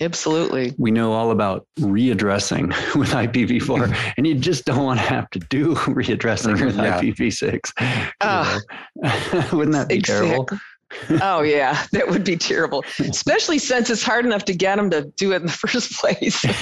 Absolutely. 0.00 0.74
We 0.78 0.90
know 0.90 1.12
all 1.12 1.30
about 1.30 1.66
readdressing 1.78 2.68
with 2.98 3.10
IPv4, 3.10 4.14
and 4.16 4.26
you 4.26 4.34
just 4.34 4.64
don't 4.64 4.84
want 4.84 4.98
to 5.00 5.06
have 5.06 5.28
to 5.30 5.38
do 5.38 5.74
readdressing 5.74 6.64
with 6.64 6.76
yeah. 6.76 7.00
IPv6. 7.00 8.08
Uh, 8.20 8.60
Wouldn't 9.52 9.74
that 9.74 9.88
be 9.88 9.96
exactly. 9.96 10.28
terrible? 10.28 10.48
oh 11.22 11.42
yeah, 11.42 11.86
that 11.92 12.08
would 12.08 12.24
be 12.24 12.36
terrible. 12.36 12.84
Especially 12.98 13.58
since 13.58 13.90
it's 13.90 14.02
hard 14.02 14.26
enough 14.26 14.44
to 14.46 14.52
get 14.52 14.74
them 14.74 14.90
to 14.90 15.02
do 15.16 15.32
it 15.32 15.36
in 15.36 15.46
the 15.46 15.52
first 15.52 15.92
place. 15.92 16.42
then 16.42 16.52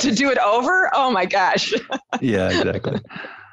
to 0.00 0.12
do 0.12 0.28
it 0.28 0.38
over, 0.38 0.90
oh 0.92 1.12
my 1.12 1.24
gosh. 1.24 1.72
yeah, 2.20 2.48
exactly. 2.48 3.00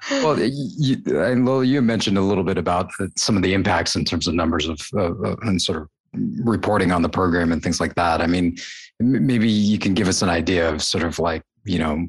Well, 0.09 0.39
you, 0.39 0.97
and 1.21 1.45
Lil, 1.45 1.63
you 1.63 1.83
mentioned 1.83 2.17
a 2.17 2.21
little 2.21 2.43
bit 2.43 2.57
about 2.57 2.89
some 3.15 3.37
of 3.37 3.43
the 3.43 3.53
impacts 3.53 3.95
in 3.95 4.05
terms 4.05 4.27
of 4.27 4.33
numbers 4.33 4.67
of 4.67 4.79
uh, 4.97 5.35
and 5.43 5.61
sort 5.61 5.83
of 5.83 5.87
reporting 6.43 6.91
on 6.91 7.01
the 7.01 7.09
program 7.09 7.51
and 7.51 7.61
things 7.61 7.79
like 7.79 7.95
that. 7.95 8.21
I 8.21 8.27
mean, 8.27 8.57
maybe 8.99 9.49
you 9.49 9.79
can 9.79 9.93
give 9.93 10.07
us 10.07 10.21
an 10.21 10.29
idea 10.29 10.69
of 10.69 10.81
sort 10.81 11.03
of 11.03 11.19
like, 11.19 11.43
you 11.65 11.79
know, 11.79 12.07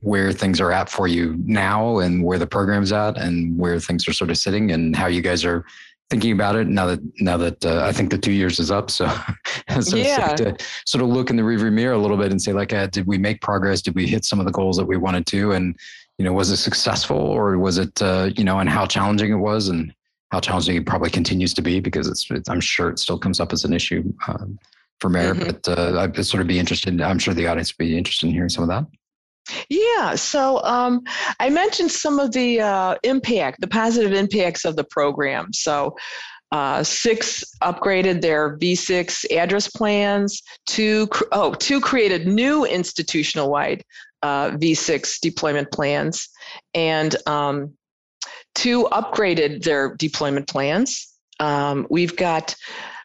where 0.00 0.32
things 0.32 0.60
are 0.60 0.70
at 0.70 0.88
for 0.88 1.08
you 1.08 1.34
now 1.46 1.98
and 1.98 2.22
where 2.22 2.38
the 2.38 2.46
program's 2.46 2.92
at 2.92 3.16
and 3.16 3.56
where 3.58 3.80
things 3.80 4.06
are 4.06 4.12
sort 4.12 4.30
of 4.30 4.36
sitting 4.36 4.70
and 4.72 4.94
how 4.94 5.06
you 5.06 5.22
guys 5.22 5.44
are 5.44 5.64
thinking 6.10 6.32
about 6.32 6.54
it 6.54 6.68
now 6.68 6.86
that 6.86 7.00
now 7.20 7.36
that 7.38 7.64
uh, 7.64 7.82
I 7.84 7.92
think 7.92 8.10
the 8.10 8.18
two 8.18 8.32
years 8.32 8.58
is 8.60 8.70
up. 8.70 8.90
So, 8.90 9.10
so 9.80 9.96
yeah. 9.96 10.34
to 10.36 10.56
sort 10.84 11.02
of 11.02 11.08
look 11.08 11.30
in 11.30 11.36
the 11.36 11.42
rearview 11.42 11.72
mirror 11.72 11.94
a 11.94 11.98
little 11.98 12.18
bit 12.18 12.30
and 12.30 12.40
say 12.40 12.52
like, 12.52 12.72
uh, 12.72 12.86
did 12.88 13.06
we 13.06 13.16
make 13.16 13.40
progress? 13.40 13.80
Did 13.80 13.94
we 13.94 14.06
hit 14.06 14.24
some 14.24 14.38
of 14.38 14.46
the 14.46 14.52
goals 14.52 14.76
that 14.76 14.84
we 14.84 14.96
wanted 14.96 15.26
to? 15.26 15.52
And 15.52 15.76
you 16.18 16.24
know, 16.24 16.32
was 16.32 16.50
it 16.50 16.58
successful 16.58 17.16
or 17.16 17.58
was 17.58 17.78
it 17.78 18.00
uh, 18.02 18.30
you 18.36 18.44
know, 18.44 18.58
and 18.58 18.68
how 18.68 18.86
challenging 18.86 19.32
it 19.32 19.36
was 19.36 19.68
and 19.68 19.92
how 20.34 20.40
challenging 20.40 20.74
it 20.76 20.84
probably 20.84 21.10
continues 21.10 21.54
to 21.54 21.62
be 21.62 21.78
because 21.78 22.08
it's, 22.08 22.28
it's 22.28 22.48
I'm 22.48 22.60
sure 22.60 22.90
it 22.90 22.98
still 22.98 23.18
comes 23.18 23.38
up 23.38 23.52
as 23.52 23.64
an 23.64 23.72
issue 23.72 24.12
um, 24.26 24.58
for 24.98 25.08
Merit. 25.08 25.36
Mm-hmm. 25.36 25.50
But 25.62 25.78
uh, 25.78 26.00
I'd 26.00 26.26
sort 26.26 26.40
of 26.40 26.48
be 26.48 26.58
interested. 26.58 27.00
I'm 27.00 27.20
sure 27.20 27.34
the 27.34 27.46
audience 27.46 27.72
would 27.72 27.84
be 27.84 27.96
interested 27.96 28.26
in 28.26 28.32
hearing 28.32 28.48
some 28.48 28.64
of 28.64 28.68
that. 28.68 28.84
Yeah, 29.68 30.16
so 30.16 30.60
um, 30.64 31.02
I 31.38 31.50
mentioned 31.50 31.92
some 31.92 32.18
of 32.18 32.32
the 32.32 32.60
uh, 32.60 32.96
impact, 33.04 33.60
the 33.60 33.68
positive 33.68 34.12
impacts 34.12 34.64
of 34.64 34.74
the 34.74 34.84
program. 34.84 35.52
So 35.52 35.94
uh, 36.50 36.82
six 36.82 37.44
upgraded 37.62 38.20
their 38.20 38.58
V6 38.58 39.30
address 39.36 39.68
plans. 39.68 40.42
Two, 40.66 41.08
oh, 41.30 41.54
two 41.54 41.80
created 41.80 42.26
new 42.26 42.64
institutional 42.64 43.50
wide 43.50 43.84
uh, 44.22 44.50
V6 44.52 45.20
deployment 45.20 45.70
plans, 45.70 46.28
and 46.74 47.14
um, 47.28 47.74
two 48.54 48.84
upgraded 48.92 49.62
their 49.62 49.94
deployment 49.96 50.48
plans. 50.48 51.08
Um, 51.40 51.86
we've 51.90 52.16
got 52.16 52.54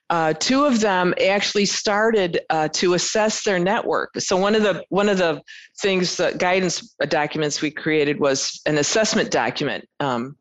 uh, 0.10 0.34
two 0.34 0.66
of 0.66 0.80
them 0.80 1.14
actually 1.28 1.66
started 1.66 2.40
uh, 2.50 2.68
to 2.70 2.96
assess 2.96 3.44
their 3.44 3.60
network. 3.60 4.10
So 4.20 4.38
one 4.38 4.56
of 4.56 4.64
the 4.64 4.84
one 4.90 5.08
of 5.08 5.20
the 5.20 5.42
things 5.80 6.18
the 6.18 6.36
guidance 6.38 6.96
documents 7.10 7.62
we 7.62 7.70
created 7.70 8.20
was 8.20 8.60
an 8.66 8.80
assessment 8.80 9.30
document 9.30 9.88
um, 10.00 10.36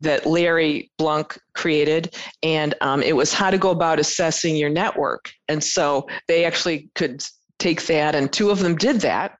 that 0.00 0.26
Larry 0.26 0.90
Blunk 0.98 1.38
created, 1.54 2.16
and 2.42 2.74
um, 2.80 3.00
it 3.02 3.14
was 3.14 3.32
how 3.32 3.50
to 3.50 3.58
go 3.58 3.70
about 3.70 4.00
assessing 4.00 4.56
your 4.56 4.70
network. 4.70 5.30
And 5.48 5.62
so 5.62 6.08
they 6.26 6.44
actually 6.44 6.90
could 6.96 7.22
take 7.60 7.86
that, 7.86 8.16
and 8.16 8.32
two 8.32 8.50
of 8.50 8.58
them 8.58 8.76
did 8.76 9.02
that. 9.02 9.38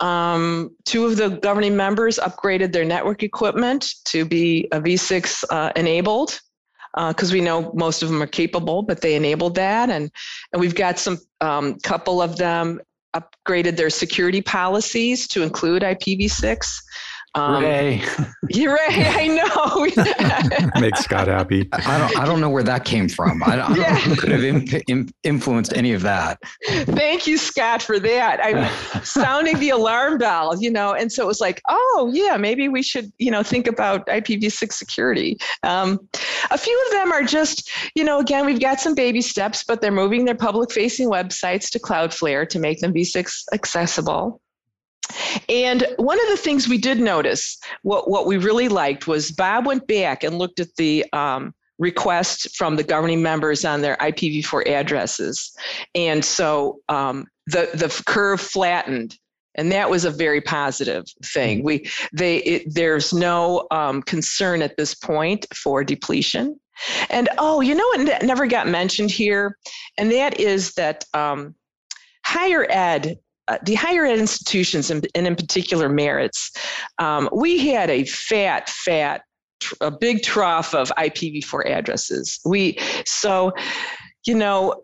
Um, 0.00 0.76
two 0.84 1.06
of 1.06 1.16
the 1.16 1.28
governing 1.28 1.76
members 1.76 2.18
upgraded 2.18 2.72
their 2.72 2.84
network 2.84 3.22
equipment 3.22 3.94
to 4.06 4.24
be 4.24 4.68
a 4.72 4.80
V6 4.80 5.44
uh, 5.50 5.72
enabled 5.76 6.40
because 7.08 7.30
uh, 7.30 7.34
we 7.34 7.40
know 7.40 7.72
most 7.74 8.02
of 8.02 8.08
them 8.08 8.22
are 8.22 8.26
capable, 8.26 8.82
but 8.82 9.00
they 9.00 9.14
enabled 9.14 9.54
that. 9.56 9.90
And, 9.90 10.10
and 10.52 10.60
we've 10.60 10.74
got 10.74 10.98
some 10.98 11.18
um, 11.40 11.78
couple 11.80 12.22
of 12.22 12.36
them 12.36 12.80
upgraded 13.14 13.76
their 13.76 13.90
security 13.90 14.42
policies 14.42 15.28
to 15.28 15.42
include 15.42 15.82
IPv6. 15.82 16.66
Um, 17.36 17.62
Ray. 17.62 18.02
You're. 18.48 18.78
I 18.80 19.26
know. 19.26 20.80
Makes 20.80 21.04
Scott 21.04 21.28
happy. 21.28 21.68
I 21.72 21.98
don't. 21.98 22.18
I 22.18 22.24
don't 22.24 22.40
know 22.40 22.48
where 22.48 22.62
that 22.62 22.84
came 22.84 23.08
from. 23.08 23.42
I, 23.42 23.60
I 23.60 23.76
yeah. 23.76 23.98
don't 23.98 24.08
know 24.08 24.16
could 24.16 24.30
have 24.30 24.82
imp- 24.88 25.14
influenced 25.22 25.76
any 25.76 25.92
of 25.92 26.00
that. 26.02 26.38
Thank 26.64 27.26
you, 27.26 27.36
Scott, 27.36 27.82
for 27.82 27.98
that. 28.00 28.40
I'm 28.42 29.04
sounding 29.04 29.58
the 29.58 29.70
alarm 29.70 30.18
bell. 30.18 30.56
You 30.60 30.70
know, 30.70 30.94
and 30.94 31.12
so 31.12 31.22
it 31.22 31.26
was 31.26 31.40
like, 31.40 31.60
oh 31.68 32.10
yeah, 32.12 32.38
maybe 32.38 32.68
we 32.68 32.82
should, 32.82 33.12
you 33.18 33.30
know, 33.30 33.42
think 33.42 33.66
about 33.66 34.06
IPv6 34.06 34.72
security. 34.72 35.36
Um, 35.62 36.08
a 36.50 36.56
few 36.56 36.82
of 36.86 36.92
them 36.92 37.12
are 37.12 37.22
just, 37.22 37.70
you 37.94 38.04
know, 38.04 38.18
again, 38.18 38.46
we've 38.46 38.60
got 38.60 38.80
some 38.80 38.94
baby 38.94 39.20
steps, 39.20 39.62
but 39.62 39.82
they're 39.82 39.92
moving 39.92 40.24
their 40.24 40.34
public-facing 40.34 41.10
websites 41.10 41.70
to 41.70 41.78
Cloudflare 41.78 42.48
to 42.48 42.58
make 42.58 42.80
them 42.80 42.94
V6 42.94 43.44
accessible. 43.52 44.40
And 45.48 45.86
one 45.96 46.20
of 46.20 46.28
the 46.28 46.36
things 46.36 46.68
we 46.68 46.78
did 46.78 46.98
notice, 46.98 47.58
what, 47.82 48.10
what 48.10 48.26
we 48.26 48.38
really 48.38 48.68
liked 48.68 49.06
was 49.06 49.30
Bob 49.30 49.66
went 49.66 49.86
back 49.86 50.24
and 50.24 50.38
looked 50.38 50.60
at 50.60 50.74
the 50.76 51.04
um, 51.12 51.54
request 51.78 52.56
from 52.56 52.76
the 52.76 52.82
governing 52.82 53.22
members 53.22 53.64
on 53.64 53.82
their 53.82 53.96
IPv4 53.96 54.66
addresses. 54.68 55.54
And 55.94 56.24
so 56.24 56.80
um, 56.88 57.26
the, 57.46 57.70
the 57.74 58.02
curve 58.06 58.40
flattened. 58.40 59.16
And 59.54 59.72
that 59.72 59.88
was 59.88 60.04
a 60.04 60.10
very 60.10 60.40
positive 60.40 61.04
thing. 61.24 61.62
We, 61.62 61.88
they, 62.12 62.38
it, 62.38 62.74
there's 62.74 63.14
no 63.14 63.66
um, 63.70 64.02
concern 64.02 64.60
at 64.60 64.76
this 64.76 64.94
point 64.94 65.46
for 65.54 65.82
depletion. 65.82 66.60
And 67.08 67.28
oh, 67.38 67.62
you 67.62 67.74
know 67.74 67.86
what 67.96 68.22
never 68.22 68.46
got 68.46 68.68
mentioned 68.68 69.10
here, 69.10 69.56
and 69.96 70.10
that 70.12 70.38
is 70.38 70.74
that 70.74 71.04
um, 71.14 71.54
higher 72.24 72.66
ed 72.68 73.18
uh, 73.48 73.58
the 73.64 73.74
higher 73.74 74.04
ed 74.04 74.18
institutions, 74.18 74.90
and, 74.90 75.06
and 75.14 75.26
in 75.26 75.36
particular 75.36 75.88
Merit's, 75.88 76.50
um, 76.98 77.28
we 77.32 77.68
had 77.68 77.90
a 77.90 78.04
fat, 78.04 78.68
fat, 78.68 79.22
a 79.80 79.90
big 79.90 80.22
trough 80.22 80.74
of 80.74 80.92
IPv4 80.98 81.66
addresses. 81.66 82.40
We 82.44 82.78
so, 83.06 83.52
you 84.26 84.34
know, 84.34 84.80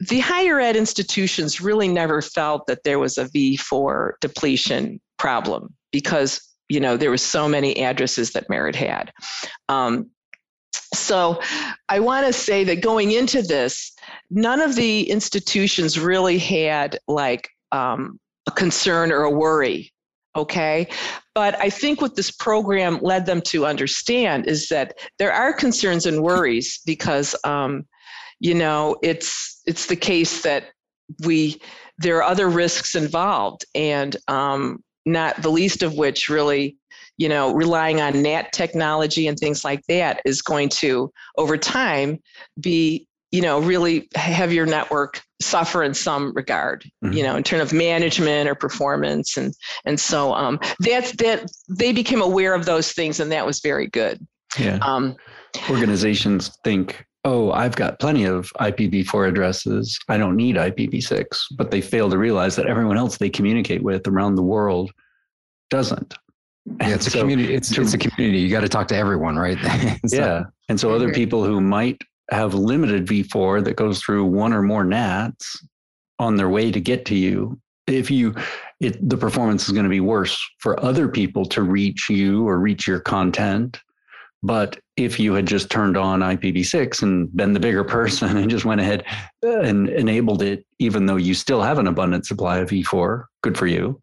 the 0.00 0.20
higher 0.20 0.60
ed 0.60 0.76
institutions 0.76 1.60
really 1.60 1.88
never 1.88 2.22
felt 2.22 2.66
that 2.66 2.84
there 2.84 2.98
was 2.98 3.18
a 3.18 3.26
V4 3.26 4.12
depletion 4.20 5.00
problem 5.18 5.74
because 5.92 6.40
you 6.68 6.80
know 6.80 6.96
there 6.96 7.10
was 7.10 7.22
so 7.22 7.48
many 7.48 7.82
addresses 7.82 8.32
that 8.32 8.48
Merit 8.48 8.76
had. 8.76 9.12
Um, 9.68 10.10
so 10.94 11.40
I 11.88 12.00
want 12.00 12.26
to 12.26 12.32
say 12.32 12.64
that 12.64 12.80
going 12.80 13.12
into 13.12 13.42
this, 13.42 13.92
none 14.30 14.60
of 14.60 14.74
the 14.74 15.08
institutions 15.10 15.98
really 15.98 16.38
had 16.38 16.98
like 17.06 17.48
um, 17.74 18.18
a 18.46 18.50
concern 18.50 19.10
or 19.10 19.22
a 19.22 19.30
worry. 19.30 19.92
Okay. 20.36 20.88
But 21.34 21.58
I 21.60 21.70
think 21.70 22.00
what 22.00 22.16
this 22.16 22.30
program 22.30 22.98
led 23.02 23.26
them 23.26 23.40
to 23.42 23.66
understand 23.66 24.46
is 24.46 24.68
that 24.68 24.98
there 25.18 25.32
are 25.32 25.52
concerns 25.52 26.06
and 26.06 26.22
worries 26.22 26.80
because, 26.84 27.36
um, 27.44 27.86
you 28.40 28.54
know, 28.54 28.96
it's 29.02 29.60
it's 29.66 29.86
the 29.86 29.96
case 29.96 30.42
that 30.42 30.64
we 31.24 31.60
there 31.98 32.16
are 32.16 32.24
other 32.24 32.48
risks 32.48 32.94
involved, 32.96 33.64
and 33.74 34.16
um, 34.26 34.82
not 35.06 35.40
the 35.40 35.50
least 35.50 35.82
of 35.82 35.94
which 35.94 36.28
really 36.28 36.76
you 37.16 37.28
know, 37.28 37.54
relying 37.54 38.00
on 38.00 38.22
NAT 38.22 38.52
technology 38.52 39.28
and 39.28 39.38
things 39.38 39.64
like 39.64 39.80
that 39.86 40.20
is 40.24 40.42
going 40.42 40.68
to, 40.68 41.12
over 41.38 41.56
time, 41.56 42.18
be 42.60 43.06
you 43.34 43.42
know, 43.42 43.58
really 43.58 44.08
have 44.14 44.52
your 44.52 44.64
network 44.64 45.20
suffer 45.42 45.82
in 45.82 45.92
some 45.92 46.32
regard, 46.34 46.84
mm-hmm. 47.04 47.12
you 47.14 47.24
know, 47.24 47.34
in 47.34 47.42
terms 47.42 47.64
of 47.64 47.76
management 47.76 48.48
or 48.48 48.54
performance. 48.54 49.36
And, 49.36 49.52
and 49.84 49.98
so 49.98 50.32
um, 50.34 50.60
that's, 50.78 51.10
that 51.16 51.50
they 51.68 51.90
became 51.90 52.22
aware 52.22 52.54
of 52.54 52.64
those 52.64 52.92
things 52.92 53.18
and 53.18 53.32
that 53.32 53.44
was 53.44 53.58
very 53.58 53.88
good. 53.88 54.24
Yeah. 54.56 54.78
Um, 54.82 55.16
Organizations 55.68 56.56
think, 56.62 57.04
oh, 57.24 57.50
I've 57.50 57.74
got 57.74 57.98
plenty 57.98 58.22
of 58.22 58.52
IPv4 58.60 59.30
addresses. 59.30 59.98
I 60.08 60.16
don't 60.16 60.36
need 60.36 60.54
IPv6, 60.54 61.24
but 61.56 61.72
they 61.72 61.80
fail 61.80 62.08
to 62.10 62.18
realize 62.18 62.54
that 62.54 62.66
everyone 62.66 62.96
else 62.96 63.18
they 63.18 63.30
communicate 63.30 63.82
with 63.82 64.06
around 64.06 64.36
the 64.36 64.44
world 64.44 64.92
doesn't. 65.70 66.14
Yeah, 66.80 66.94
it's 66.94 67.10
so, 67.10 67.18
a 67.18 67.22
community. 67.22 67.52
It's, 67.52 67.74
to, 67.74 67.82
it's 67.82 67.94
a 67.94 67.98
community. 67.98 68.38
You 68.38 68.48
got 68.48 68.60
to 68.60 68.68
talk 68.68 68.86
to 68.88 68.96
everyone, 68.96 69.34
right? 69.34 69.58
so, 70.06 70.16
yeah. 70.16 70.42
And 70.68 70.78
so 70.78 70.94
other 70.94 71.12
people 71.12 71.44
who 71.44 71.60
might 71.60 72.00
have 72.30 72.54
limited 72.54 73.06
V4 73.06 73.64
that 73.64 73.76
goes 73.76 74.00
through 74.00 74.24
one 74.24 74.52
or 74.52 74.62
more 74.62 74.84
NATs 74.84 75.66
on 76.18 76.36
their 76.36 76.48
way 76.48 76.70
to 76.70 76.80
get 76.80 77.04
to 77.06 77.14
you, 77.14 77.58
if 77.86 78.10
you, 78.10 78.34
it, 78.80 79.08
the 79.08 79.16
performance 79.16 79.66
is 79.66 79.72
going 79.72 79.84
to 79.84 79.90
be 79.90 80.00
worse 80.00 80.42
for 80.58 80.82
other 80.82 81.08
people 81.08 81.44
to 81.46 81.62
reach 81.62 82.08
you 82.08 82.48
or 82.48 82.58
reach 82.58 82.86
your 82.86 83.00
content. 83.00 83.80
But 84.42 84.78
if 84.96 85.18
you 85.18 85.32
had 85.34 85.46
just 85.46 85.70
turned 85.70 85.96
on 85.96 86.20
IPv6 86.20 87.02
and 87.02 87.34
been 87.34 87.52
the 87.52 87.60
bigger 87.60 87.84
person 87.98 88.36
and 88.36 88.50
just 88.50 88.64
went 88.64 88.80
ahead 88.80 89.04
and 89.42 89.88
enabled 89.88 90.42
it, 90.42 90.64
even 90.78 91.06
though 91.06 91.16
you 91.16 91.34
still 91.34 91.62
have 91.62 91.78
an 91.78 91.86
abundant 91.86 92.26
supply 92.26 92.58
of 92.58 92.70
V4, 92.70 93.24
good 93.42 93.58
for 93.58 93.66
you, 93.66 94.00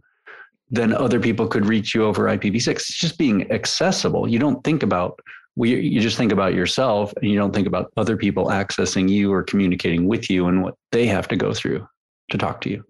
then 0.69 0.93
other 0.93 1.19
people 1.19 1.47
could 1.47 1.65
reach 1.65 1.93
you 1.93 2.05
over 2.05 2.25
IPv6. 2.25 2.67
It's 2.67 2.97
just 2.97 3.17
being 3.17 3.51
accessible. 3.51 4.27
You 4.27 4.39
don't 4.39 4.63
think 4.63 4.83
about 4.83 5.19
we, 5.61 5.79
you 5.79 6.01
just 6.01 6.17
think 6.17 6.31
about 6.31 6.55
yourself 6.55 7.13
and 7.21 7.29
you 7.29 7.37
don't 7.37 7.53
think 7.53 7.67
about 7.67 7.93
other 7.95 8.17
people 8.17 8.47
accessing 8.47 9.07
you 9.07 9.31
or 9.31 9.43
communicating 9.43 10.07
with 10.07 10.27
you 10.27 10.47
and 10.47 10.63
what 10.63 10.73
they 10.91 11.05
have 11.05 11.27
to 11.27 11.35
go 11.35 11.53
through 11.53 11.87
to 12.31 12.37
talk 12.39 12.61
to 12.61 12.71
you. 12.71 12.83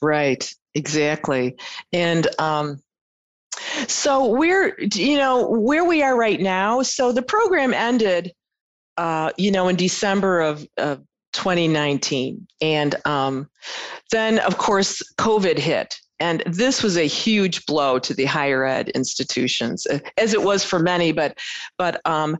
Right, 0.00 0.48
exactly. 0.76 1.56
And 1.92 2.28
um, 2.38 2.80
so 3.88 4.26
we're, 4.26 4.78
you 4.78 5.18
know, 5.18 5.48
where 5.48 5.84
we 5.84 6.04
are 6.04 6.16
right 6.16 6.40
now. 6.40 6.82
So 6.82 7.10
the 7.10 7.22
program 7.22 7.74
ended, 7.74 8.32
uh, 8.96 9.32
you 9.36 9.50
know, 9.50 9.66
in 9.66 9.74
December 9.74 10.42
of, 10.42 10.64
of 10.76 11.02
2019. 11.32 12.46
And 12.60 12.94
um, 13.04 13.50
then, 14.12 14.38
of 14.38 14.56
course, 14.56 15.02
COVID 15.18 15.58
hit. 15.58 15.96
And 16.20 16.42
this 16.46 16.82
was 16.82 16.96
a 16.96 17.06
huge 17.06 17.66
blow 17.66 17.98
to 17.98 18.14
the 18.14 18.24
higher 18.24 18.64
ed 18.64 18.88
institutions, 18.90 19.86
uh, 19.86 19.98
as 20.16 20.34
it 20.34 20.42
was 20.42 20.64
for 20.64 20.78
many. 20.78 21.12
But, 21.12 21.38
but 21.78 22.00
um, 22.06 22.38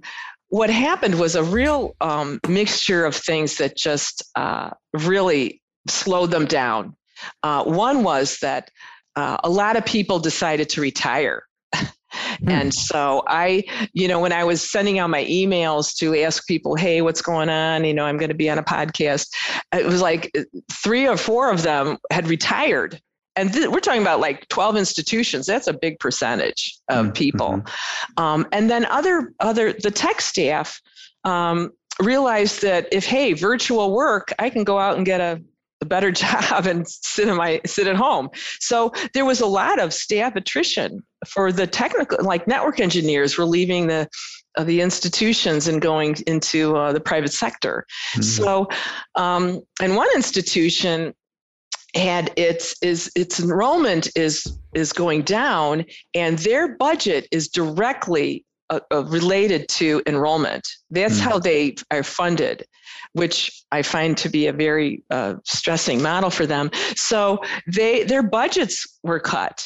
what 0.49 0.71
happened 0.71 1.19
was 1.19 1.35
a 1.35 1.43
real 1.43 1.97
um, 2.01 2.41
mixture 2.49 3.05
of 3.05 3.15
things 3.15 3.57
that 3.59 3.77
just 3.77 4.23
uh, 4.37 4.71
really 4.93 5.61
slowed 5.89 6.31
them 6.31 6.47
down. 6.47 6.97
Uh, 7.43 7.65
one 7.65 8.03
was 8.03 8.39
that 8.41 8.71
uh, 9.17 9.39
a 9.43 9.51
lot 9.51 9.77
of 9.77 9.85
people 9.85 10.19
decided 10.19 10.69
to 10.71 10.81
retire. 10.81 11.45
Hmm. 12.41 12.49
And 12.49 12.75
so 12.75 13.23
I, 13.27 13.65
you 13.93 14.09
know, 14.09 14.21
when 14.21 14.33
I 14.33 14.43
was 14.45 14.63
sending 14.63 14.99
out 14.99 15.11
my 15.11 15.25
emails 15.25 15.95
to 15.99 16.19
ask 16.23 16.47
people, 16.47 16.75
hey, 16.75 17.03
what's 17.03 17.21
going 17.21 17.51
on? 17.51 17.85
You 17.85 17.93
know, 17.93 18.07
I'm 18.07 18.17
going 18.17 18.31
to 18.31 18.35
be 18.35 18.49
on 18.49 18.57
a 18.59 18.63
podcast. 18.63 19.29
It 19.75 19.85
was 19.85 20.01
like 20.01 20.31
uh, 20.37 20.43
three 20.73 21.07
or 21.07 21.17
four 21.17 21.51
of 21.51 21.63
them 21.63 21.99
had 22.11 22.29
retired 22.29 23.01
and 23.37 23.53
th- 23.53 23.69
we're 23.69 23.81
talking 23.81 24.03
about 24.03 24.21
like 24.21 24.49
12 24.49 24.77
institutions 24.77 25.47
that's 25.47 25.67
a 25.67 25.73
big 25.73 25.99
percentage 25.99 26.79
of 26.89 27.07
mm-hmm. 27.07 27.13
people 27.13 27.49
mm-hmm. 27.49 28.23
um, 28.23 28.47
and 28.53 28.71
then 28.71 28.85
other 28.87 29.33
other 29.41 29.73
the 29.73 29.91
tech 29.91 30.21
staff 30.21 30.81
um, 31.25 31.71
realized 32.01 32.63
that 32.63 32.89
if 32.93 33.05
hey 33.07 33.33
virtual 33.33 33.95
work 33.95 34.33
i 34.39 34.51
can 34.51 34.65
go 34.65 34.79
out 34.79 34.97
and 34.97 35.07
get 35.07 35.21
a, 35.21 35.41
a 35.83 35.85
better 35.85 36.11
job 36.13 36.67
and 36.67 36.89
sit 36.89 37.29
in 37.29 37.37
my 37.37 37.61
sit 37.67 37.87
at 37.87 37.97
home 37.97 38.29
so 38.61 38.93
there 39.15 39.25
was 39.25 39.41
a 39.41 39.47
lot 39.47 39.79
of 39.79 39.93
staff 39.93 40.35
attrition 40.37 41.03
for 41.27 41.53
the 41.53 41.67
technical 41.67 42.19
like 42.23 42.47
network 42.47 42.81
engineers 42.81 43.39
were 43.39 43.45
leaving 43.45 43.87
the 43.87 44.09
of 44.57 44.67
the 44.67 44.81
institutions 44.81 45.69
and 45.69 45.83
going 45.83 46.17
into 46.27 46.75
uh, 46.77 46.93
the 46.93 47.01
private 47.01 47.33
sector. 47.33 47.85
Mm-hmm. 48.13 48.23
So, 48.23 48.69
um, 49.15 49.61
and 49.83 49.95
one 49.97 50.09
institution 50.15 51.15
had 51.97 52.33
its 52.37 52.77
is 52.83 53.11
its 53.17 53.41
enrollment 53.41 54.09
is 54.17 54.59
is 54.75 54.93
going 54.93 55.23
down, 55.23 55.85
and 56.15 56.39
their 56.39 56.77
budget 56.77 57.27
is 57.31 57.49
directly 57.49 58.45
uh, 58.71 58.81
uh, 58.93 59.05
related 59.05 59.69
to 59.69 60.03
enrollment. 60.07 60.67
That's 60.91 61.19
mm-hmm. 61.19 61.31
how 61.31 61.39
they 61.39 61.77
are 61.91 62.03
funded, 62.03 62.67
which 63.13 63.65
I 63.73 63.83
find 63.83 64.17
to 64.19 64.29
be 64.29 64.47
a 64.47 64.53
very 64.53 65.03
uh, 65.11 65.35
stressing 65.45 66.03
model 66.03 66.31
for 66.31 66.47
them. 66.47 66.71
So 66.95 67.41
they 67.67 68.05
their 68.05 68.23
budgets 68.23 68.87
were 69.03 69.21
cut 69.21 69.65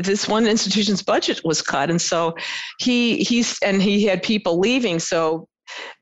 this 0.00 0.26
one 0.26 0.46
institution's 0.46 1.02
budget 1.02 1.40
was 1.44 1.62
cut 1.62 1.88
and 1.88 2.00
so 2.00 2.34
he 2.80 3.18
he's 3.18 3.58
and 3.62 3.80
he 3.80 4.04
had 4.04 4.22
people 4.22 4.58
leaving 4.58 4.98
so 4.98 5.46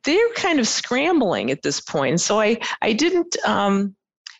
they're 0.05 0.33
kind 0.35 0.59
of 0.59 0.66
scrambling 0.66 1.51
at 1.51 1.61
this 1.62 1.81
point 1.81 2.11
and 2.11 2.20
so 2.20 2.41
i 2.41 2.59
i 2.81 2.93
didn't 2.93 3.37
um 3.45 3.95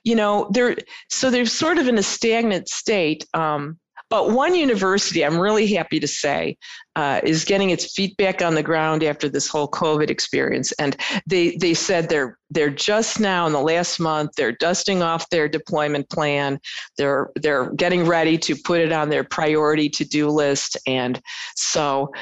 you 0.07 0.15
know 0.15 0.49
they're 0.53 0.77
so 1.11 1.31
they're 1.31 1.45
sort 1.45 1.77
of 1.77 1.89
in 1.89 1.99
a 1.99 2.03
stagnant 2.03 2.69
state 2.69 3.27
um 3.35 3.79
but 4.09 4.31
one 4.31 4.55
university, 4.55 5.25
I'm 5.25 5.39
really 5.39 5.67
happy 5.67 5.99
to 5.99 6.07
say, 6.07 6.57
uh, 6.95 7.21
is 7.25 7.45
getting 7.45 7.71
its 7.71 7.93
feet 7.93 8.17
back 8.17 8.41
on 8.41 8.55
the 8.55 8.63
ground 8.63 9.03
after 9.03 9.29
this 9.29 9.49
whole 9.49 9.69
COVID 9.69 10.11
experience. 10.11 10.71
And 10.73 10.97
they 11.27 11.57
they 11.57 11.75
said 11.75 12.09
they're 12.09 12.39
they're 12.51 12.71
just 12.71 13.19
now 13.19 13.47
in 13.47 13.53
the 13.53 13.61
last 13.61 13.99
month 13.99 14.31
they're 14.37 14.53
dusting 14.53 15.03
off 15.03 15.29
their 15.31 15.49
deployment 15.49 16.09
plan. 16.09 16.61
They're 16.97 17.31
they're 17.35 17.71
getting 17.73 18.07
ready 18.07 18.39
to 18.39 18.55
put 18.55 18.81
it 18.81 18.93
on 18.93 19.09
their 19.09 19.25
priority 19.25 19.89
to 19.91 20.05
do 20.05 20.29
list. 20.29 20.77
And 20.87 21.21
so 21.57 22.13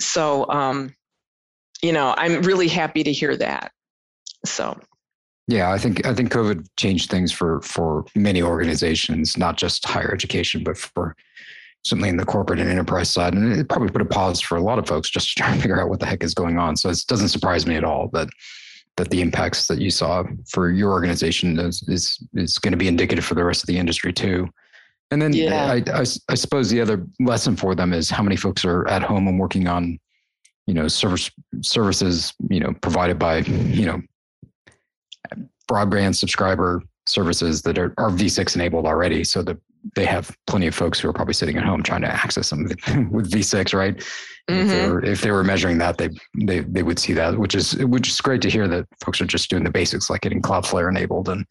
so 0.00 0.48
um, 0.50 0.94
you 1.82 1.92
know 1.92 2.14
I'm 2.16 2.40
really 2.42 2.68
happy 2.68 3.04
to 3.04 3.12
hear 3.12 3.36
that. 3.36 3.72
So 4.46 4.80
yeah, 5.48 5.70
I 5.70 5.78
think 5.78 6.04
I 6.06 6.12
think 6.12 6.32
COVID 6.32 6.66
changed 6.76 7.10
things 7.10 7.32
for 7.32 7.60
for 7.62 8.04
many 8.14 8.42
organizations, 8.42 9.36
not 9.36 9.56
just 9.56 9.84
higher 9.86 10.12
education, 10.12 10.64
but 10.64 10.76
for 10.76 11.16
certainly 11.84 12.08
in 12.08 12.16
the 12.16 12.24
corporate 12.24 12.58
and 12.58 12.68
enterprise 12.68 13.08
side. 13.08 13.32
And 13.32 13.52
it 13.52 13.68
probably 13.68 13.90
put 13.90 14.02
a 14.02 14.06
pause 14.06 14.40
for 14.40 14.56
a 14.56 14.60
lot 14.60 14.78
of 14.78 14.88
folks 14.88 15.08
just 15.08 15.28
to 15.36 15.42
try 15.42 15.52
and 15.52 15.60
figure 15.60 15.80
out 15.80 15.88
what 15.88 16.00
the 16.00 16.06
heck 16.06 16.24
is 16.24 16.34
going 16.34 16.58
on. 16.58 16.76
So 16.76 16.90
it 16.90 17.04
doesn't 17.06 17.28
surprise 17.28 17.66
me 17.66 17.76
at 17.76 17.84
all 17.84 18.08
that 18.12 18.28
that 18.96 19.10
the 19.10 19.20
impacts 19.20 19.66
that 19.68 19.78
you 19.78 19.90
saw 19.90 20.24
for 20.48 20.70
your 20.70 20.90
organization 20.90 21.58
is 21.58 21.82
is, 21.88 22.18
is 22.34 22.58
going 22.58 22.72
to 22.72 22.78
be 22.78 22.88
indicative 22.88 23.24
for 23.24 23.34
the 23.34 23.44
rest 23.44 23.62
of 23.62 23.66
the 23.68 23.78
industry 23.78 24.12
too. 24.12 24.48
And 25.12 25.22
then 25.22 25.32
yeah. 25.32 25.70
I, 25.70 25.82
I, 25.92 26.00
I 26.00 26.34
suppose 26.34 26.70
the 26.70 26.80
other 26.80 27.06
lesson 27.20 27.54
for 27.54 27.76
them 27.76 27.92
is 27.92 28.10
how 28.10 28.24
many 28.24 28.34
folks 28.34 28.64
are 28.64 28.88
at 28.88 29.02
home 29.02 29.28
and 29.28 29.38
working 29.38 29.68
on, 29.68 30.00
you 30.66 30.74
know, 30.74 30.88
service 30.88 31.30
services, 31.60 32.32
you 32.50 32.58
know, 32.58 32.72
provided 32.80 33.16
by, 33.16 33.38
you 33.38 33.86
know, 33.86 34.02
broadband 35.70 36.14
subscriber 36.14 36.82
services 37.06 37.62
that 37.62 37.78
are, 37.78 37.94
are 37.98 38.10
V6 38.10 38.56
enabled 38.56 38.86
already. 38.86 39.24
So 39.24 39.42
that 39.42 39.58
they 39.94 40.04
have 40.04 40.36
plenty 40.46 40.66
of 40.66 40.74
folks 40.74 40.98
who 40.98 41.08
are 41.08 41.12
probably 41.12 41.34
sitting 41.34 41.56
at 41.56 41.64
home 41.64 41.82
trying 41.82 42.00
to 42.02 42.08
access 42.08 42.50
them 42.50 42.64
with 43.10 43.30
V6, 43.30 43.74
right? 43.74 43.96
Mm-hmm. 44.48 44.60
If, 44.60 44.68
they 44.68 44.90
were, 44.90 45.04
if 45.04 45.20
they 45.20 45.30
were 45.30 45.44
measuring 45.44 45.78
that, 45.78 45.98
they, 45.98 46.08
they 46.44 46.60
they 46.60 46.82
would 46.82 46.98
see 46.98 47.12
that, 47.14 47.36
which 47.36 47.54
is 47.54 47.76
which 47.84 48.08
is 48.08 48.20
great 48.20 48.42
to 48.42 48.50
hear 48.50 48.68
that 48.68 48.86
folks 49.04 49.20
are 49.20 49.26
just 49.26 49.50
doing 49.50 49.64
the 49.64 49.70
basics 49.70 50.08
like 50.08 50.20
getting 50.20 50.40
Cloudflare 50.40 50.88
enabled 50.88 51.28
and 51.28 51.44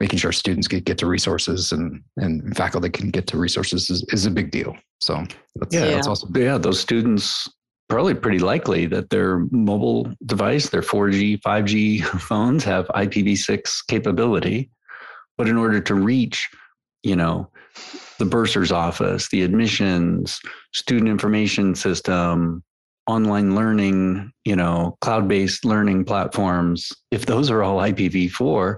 making 0.00 0.18
sure 0.18 0.32
students 0.32 0.66
get, 0.66 0.84
get 0.84 0.98
to 0.98 1.06
resources 1.06 1.70
and 1.70 2.02
and 2.16 2.56
faculty 2.56 2.90
can 2.90 3.10
get 3.10 3.26
to 3.28 3.38
resources 3.38 3.88
is, 3.88 4.04
is 4.12 4.26
a 4.26 4.30
big 4.30 4.50
deal. 4.50 4.76
So 5.00 5.24
that's, 5.56 5.74
yeah, 5.74 5.86
that's 5.86 6.08
awesome. 6.08 6.32
Yeah, 6.34 6.58
those 6.58 6.80
students 6.80 7.48
probably 7.90 8.14
pretty 8.14 8.38
likely 8.38 8.86
that 8.86 9.10
their 9.10 9.40
mobile 9.50 10.10
device, 10.24 10.70
their 10.70 10.80
4G, 10.80 11.40
5G 11.42 12.04
phones 12.20 12.64
have 12.64 12.86
IPv6 12.88 13.86
capability. 13.88 14.70
But 15.36 15.48
in 15.48 15.56
order 15.56 15.80
to 15.80 15.94
reach, 15.94 16.48
you 17.02 17.16
know, 17.16 17.50
the 18.18 18.24
bursar's 18.24 18.72
office, 18.72 19.28
the 19.28 19.42
admissions, 19.42 20.40
student 20.72 21.08
information 21.08 21.74
system, 21.74 22.62
online 23.06 23.54
learning, 23.54 24.30
you 24.44 24.54
know, 24.54 24.96
cloud-based 25.00 25.64
learning 25.64 26.04
platforms, 26.04 26.92
if 27.10 27.26
those 27.26 27.50
are 27.50 27.62
all 27.62 27.78
IPv4, 27.78 28.76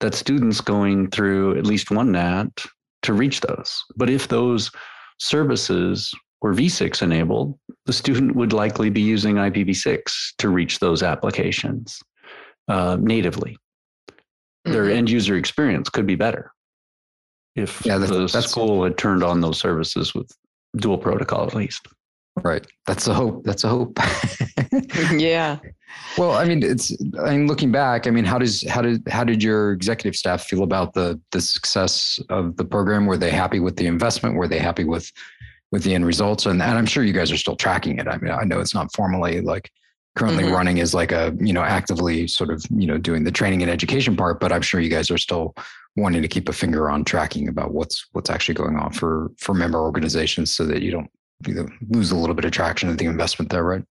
that 0.00 0.14
students 0.14 0.60
going 0.60 1.10
through 1.10 1.58
at 1.58 1.66
least 1.66 1.90
one 1.90 2.12
NAT 2.12 2.64
to 3.02 3.12
reach 3.12 3.40
those. 3.40 3.82
But 3.96 4.10
if 4.10 4.28
those 4.28 4.70
services 5.18 6.12
were 6.42 6.52
V6 6.52 7.02
enabled, 7.02 7.58
the 7.86 7.92
student 7.92 8.36
would 8.36 8.52
likely 8.52 8.90
be 8.90 9.00
using 9.00 9.36
IPv6 9.36 10.34
to 10.38 10.48
reach 10.48 10.78
those 10.78 11.02
applications 11.02 12.00
uh, 12.68 12.96
natively. 13.00 13.56
Mm-hmm. 14.10 14.72
Their 14.72 14.90
end 14.90 15.08
user 15.08 15.36
experience 15.36 15.88
could 15.88 16.06
be 16.06 16.16
better 16.16 16.52
if 17.54 17.84
yeah, 17.84 17.98
the 17.98 18.06
that's, 18.32 18.50
school 18.50 18.82
had 18.84 18.96
turned 18.96 19.22
on 19.22 19.40
those 19.40 19.58
services 19.58 20.14
with 20.14 20.30
dual 20.76 20.98
protocol 20.98 21.46
at 21.46 21.54
least. 21.54 21.86
Right. 22.42 22.66
That's 22.86 23.06
a 23.08 23.14
hope. 23.14 23.44
That's 23.44 23.62
a 23.62 23.68
hope. 23.68 23.98
yeah. 25.12 25.58
Well, 26.16 26.32
I 26.32 26.46
mean, 26.46 26.62
it's. 26.62 26.96
I 27.22 27.36
mean, 27.36 27.46
looking 27.46 27.70
back, 27.70 28.06
I 28.06 28.10
mean, 28.10 28.24
how 28.24 28.38
does 28.38 28.66
how 28.70 28.80
did 28.80 29.06
how 29.06 29.22
did 29.22 29.42
your 29.42 29.72
executive 29.72 30.16
staff 30.16 30.44
feel 30.44 30.62
about 30.62 30.94
the 30.94 31.20
the 31.30 31.42
success 31.42 32.18
of 32.30 32.56
the 32.56 32.64
program? 32.64 33.04
Were 33.04 33.18
they 33.18 33.30
happy 33.30 33.60
with 33.60 33.76
the 33.76 33.86
investment? 33.86 34.36
Were 34.36 34.48
they 34.48 34.58
happy 34.58 34.84
with 34.84 35.12
with 35.72 35.82
the 35.82 35.94
end 35.94 36.06
results. 36.06 36.46
And, 36.46 36.62
and 36.62 36.78
I'm 36.78 36.86
sure 36.86 37.02
you 37.02 37.14
guys 37.14 37.32
are 37.32 37.36
still 37.36 37.56
tracking 37.56 37.98
it. 37.98 38.06
I 38.06 38.18
mean, 38.18 38.30
I 38.30 38.44
know 38.44 38.60
it's 38.60 38.74
not 38.74 38.94
formally 38.94 39.40
like 39.40 39.72
currently 40.14 40.44
mm-hmm. 40.44 40.52
running 40.52 40.80
as 40.80 40.94
like 40.94 41.10
a, 41.10 41.34
you 41.40 41.52
know, 41.52 41.62
actively 41.62 42.28
sort 42.28 42.50
of, 42.50 42.64
you 42.70 42.86
know, 42.86 42.98
doing 42.98 43.24
the 43.24 43.32
training 43.32 43.62
and 43.62 43.70
education 43.70 44.14
part, 44.14 44.38
but 44.38 44.52
I'm 44.52 44.62
sure 44.62 44.80
you 44.80 44.90
guys 44.90 45.10
are 45.10 45.18
still 45.18 45.54
wanting 45.96 46.22
to 46.22 46.28
keep 46.28 46.48
a 46.48 46.52
finger 46.52 46.90
on 46.90 47.04
tracking 47.04 47.48
about 47.48 47.72
what's 47.72 48.06
what's 48.12 48.30
actually 48.30 48.54
going 48.54 48.76
on 48.76 48.92
for 48.92 49.30
for 49.38 49.54
member 49.54 49.78
organizations 49.78 50.50
so 50.50 50.64
that 50.66 50.82
you 50.82 50.90
don't 50.90 51.10
you 51.46 51.54
know, 51.54 51.68
lose 51.88 52.12
a 52.12 52.16
little 52.16 52.34
bit 52.34 52.44
of 52.44 52.52
traction 52.52 52.88
of 52.88 52.98
the 52.98 53.06
investment 53.06 53.50
there, 53.50 53.64
right? 53.64 53.84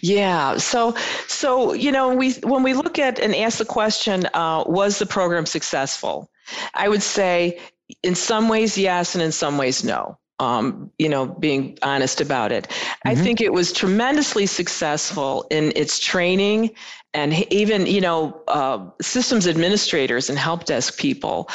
Yeah. 0.00 0.56
So, 0.56 0.96
so 1.28 1.74
you 1.74 1.92
know, 1.92 2.14
we 2.14 2.32
when 2.42 2.62
we 2.62 2.74
look 2.74 2.98
at 2.98 3.18
and 3.18 3.34
ask 3.36 3.58
the 3.58 3.64
question, 3.64 4.26
uh, 4.34 4.64
was 4.66 4.98
the 4.98 5.06
program 5.06 5.46
successful? 5.46 6.28
I 6.74 6.88
would 6.88 7.02
say, 7.02 7.60
in 8.02 8.14
some 8.14 8.48
ways, 8.48 8.76
yes, 8.76 9.14
and 9.14 9.22
in 9.22 9.30
some 9.30 9.58
ways, 9.58 9.84
no 9.84 10.18
um, 10.40 10.90
you 10.98 11.08
know, 11.08 11.26
being 11.26 11.78
honest 11.82 12.20
about 12.20 12.50
it. 12.50 12.66
Mm-hmm. 12.68 13.08
I 13.08 13.14
think 13.14 13.40
it 13.40 13.52
was 13.52 13.72
tremendously 13.72 14.46
successful 14.46 15.46
in 15.50 15.72
its 15.76 16.00
training 16.00 16.70
and 17.12 17.34
even, 17.52 17.86
you 17.86 18.00
know, 18.00 18.40
uh, 18.48 18.88
systems 19.00 19.46
administrators 19.46 20.30
and 20.30 20.38
help 20.38 20.64
desk 20.64 20.98
people 20.98 21.48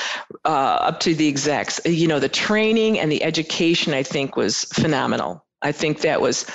uh, 0.45 0.77
up 0.87 0.99
to 1.01 1.15
the 1.15 1.27
execs. 1.27 1.79
You 1.85 2.07
know, 2.07 2.19
the 2.19 2.29
training 2.29 2.99
and 2.99 3.11
the 3.11 3.23
education, 3.23 3.93
I 3.93 4.03
think, 4.03 4.35
was 4.35 4.65
phenomenal. 4.65 5.43
I 5.61 5.71
think 5.71 6.01
that 6.01 6.21
was 6.21 6.45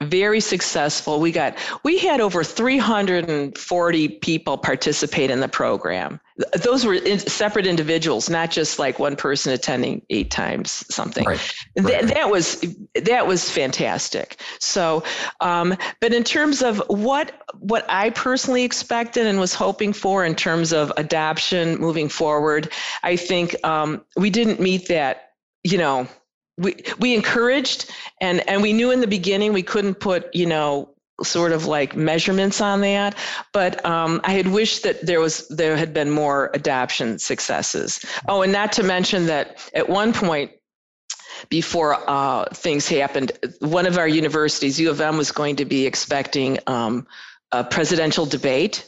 very 0.00 0.40
successful. 0.40 1.20
We 1.20 1.30
got 1.30 1.56
we 1.82 1.98
had 1.98 2.20
over 2.20 2.42
340 2.42 4.08
people 4.08 4.56
participate 4.56 5.30
in 5.30 5.40
the 5.40 5.48
program. 5.48 6.20
Those 6.54 6.86
were 6.86 6.94
in, 6.94 7.18
separate 7.18 7.66
individuals, 7.66 8.30
not 8.30 8.50
just 8.50 8.78
like 8.78 8.98
one 8.98 9.14
person 9.14 9.52
attending 9.52 10.00
eight 10.08 10.30
times 10.30 10.86
something. 10.92 11.26
Right. 11.26 11.54
Right. 11.78 12.06
that 12.06 12.30
was 12.30 12.64
that 12.94 13.26
was 13.26 13.50
fantastic. 13.50 14.40
So, 14.58 15.04
um, 15.40 15.76
but 16.00 16.14
in 16.14 16.24
terms 16.24 16.62
of 16.62 16.82
what 16.88 17.32
what 17.58 17.84
I 17.90 18.10
personally 18.10 18.64
expected 18.64 19.26
and 19.26 19.38
was 19.38 19.52
hoping 19.52 19.92
for 19.92 20.24
in 20.24 20.34
terms 20.34 20.72
of 20.72 20.90
adoption 20.96 21.78
moving 21.78 22.08
forward, 22.08 22.72
I 23.02 23.16
think 23.16 23.54
um, 23.64 24.02
we 24.16 24.30
didn't 24.30 24.60
meet 24.60 24.88
that. 24.88 25.26
You 25.62 25.76
know, 25.76 26.08
we 26.60 26.76
we 26.98 27.14
encouraged 27.14 27.90
and 28.20 28.46
and 28.48 28.62
we 28.62 28.72
knew 28.72 28.90
in 28.90 29.00
the 29.00 29.06
beginning 29.06 29.52
we 29.52 29.62
couldn't 29.62 29.94
put 29.94 30.32
you 30.34 30.46
know 30.46 30.90
sort 31.22 31.52
of 31.52 31.66
like 31.66 31.96
measurements 31.96 32.60
on 32.60 32.80
that 32.82 33.16
but 33.52 33.84
um, 33.84 34.20
i 34.24 34.32
had 34.32 34.48
wished 34.48 34.82
that 34.82 35.04
there 35.04 35.20
was 35.20 35.48
there 35.48 35.76
had 35.76 35.92
been 35.92 36.10
more 36.10 36.50
adoption 36.54 37.18
successes. 37.18 38.04
Oh 38.28 38.42
and 38.42 38.52
not 38.52 38.72
to 38.72 38.82
mention 38.82 39.26
that 39.26 39.70
at 39.74 39.88
one 39.88 40.12
point 40.12 40.52
before 41.48 41.98
uh, 42.08 42.44
things 42.52 42.86
happened 42.86 43.32
one 43.60 43.86
of 43.86 43.96
our 43.96 44.08
universities 44.08 44.78
u 44.78 44.90
of 44.90 45.00
m 45.00 45.16
was 45.16 45.32
going 45.32 45.56
to 45.56 45.64
be 45.64 45.86
expecting 45.86 46.58
um, 46.66 47.06
a 47.52 47.64
presidential 47.64 48.26
debate 48.26 48.86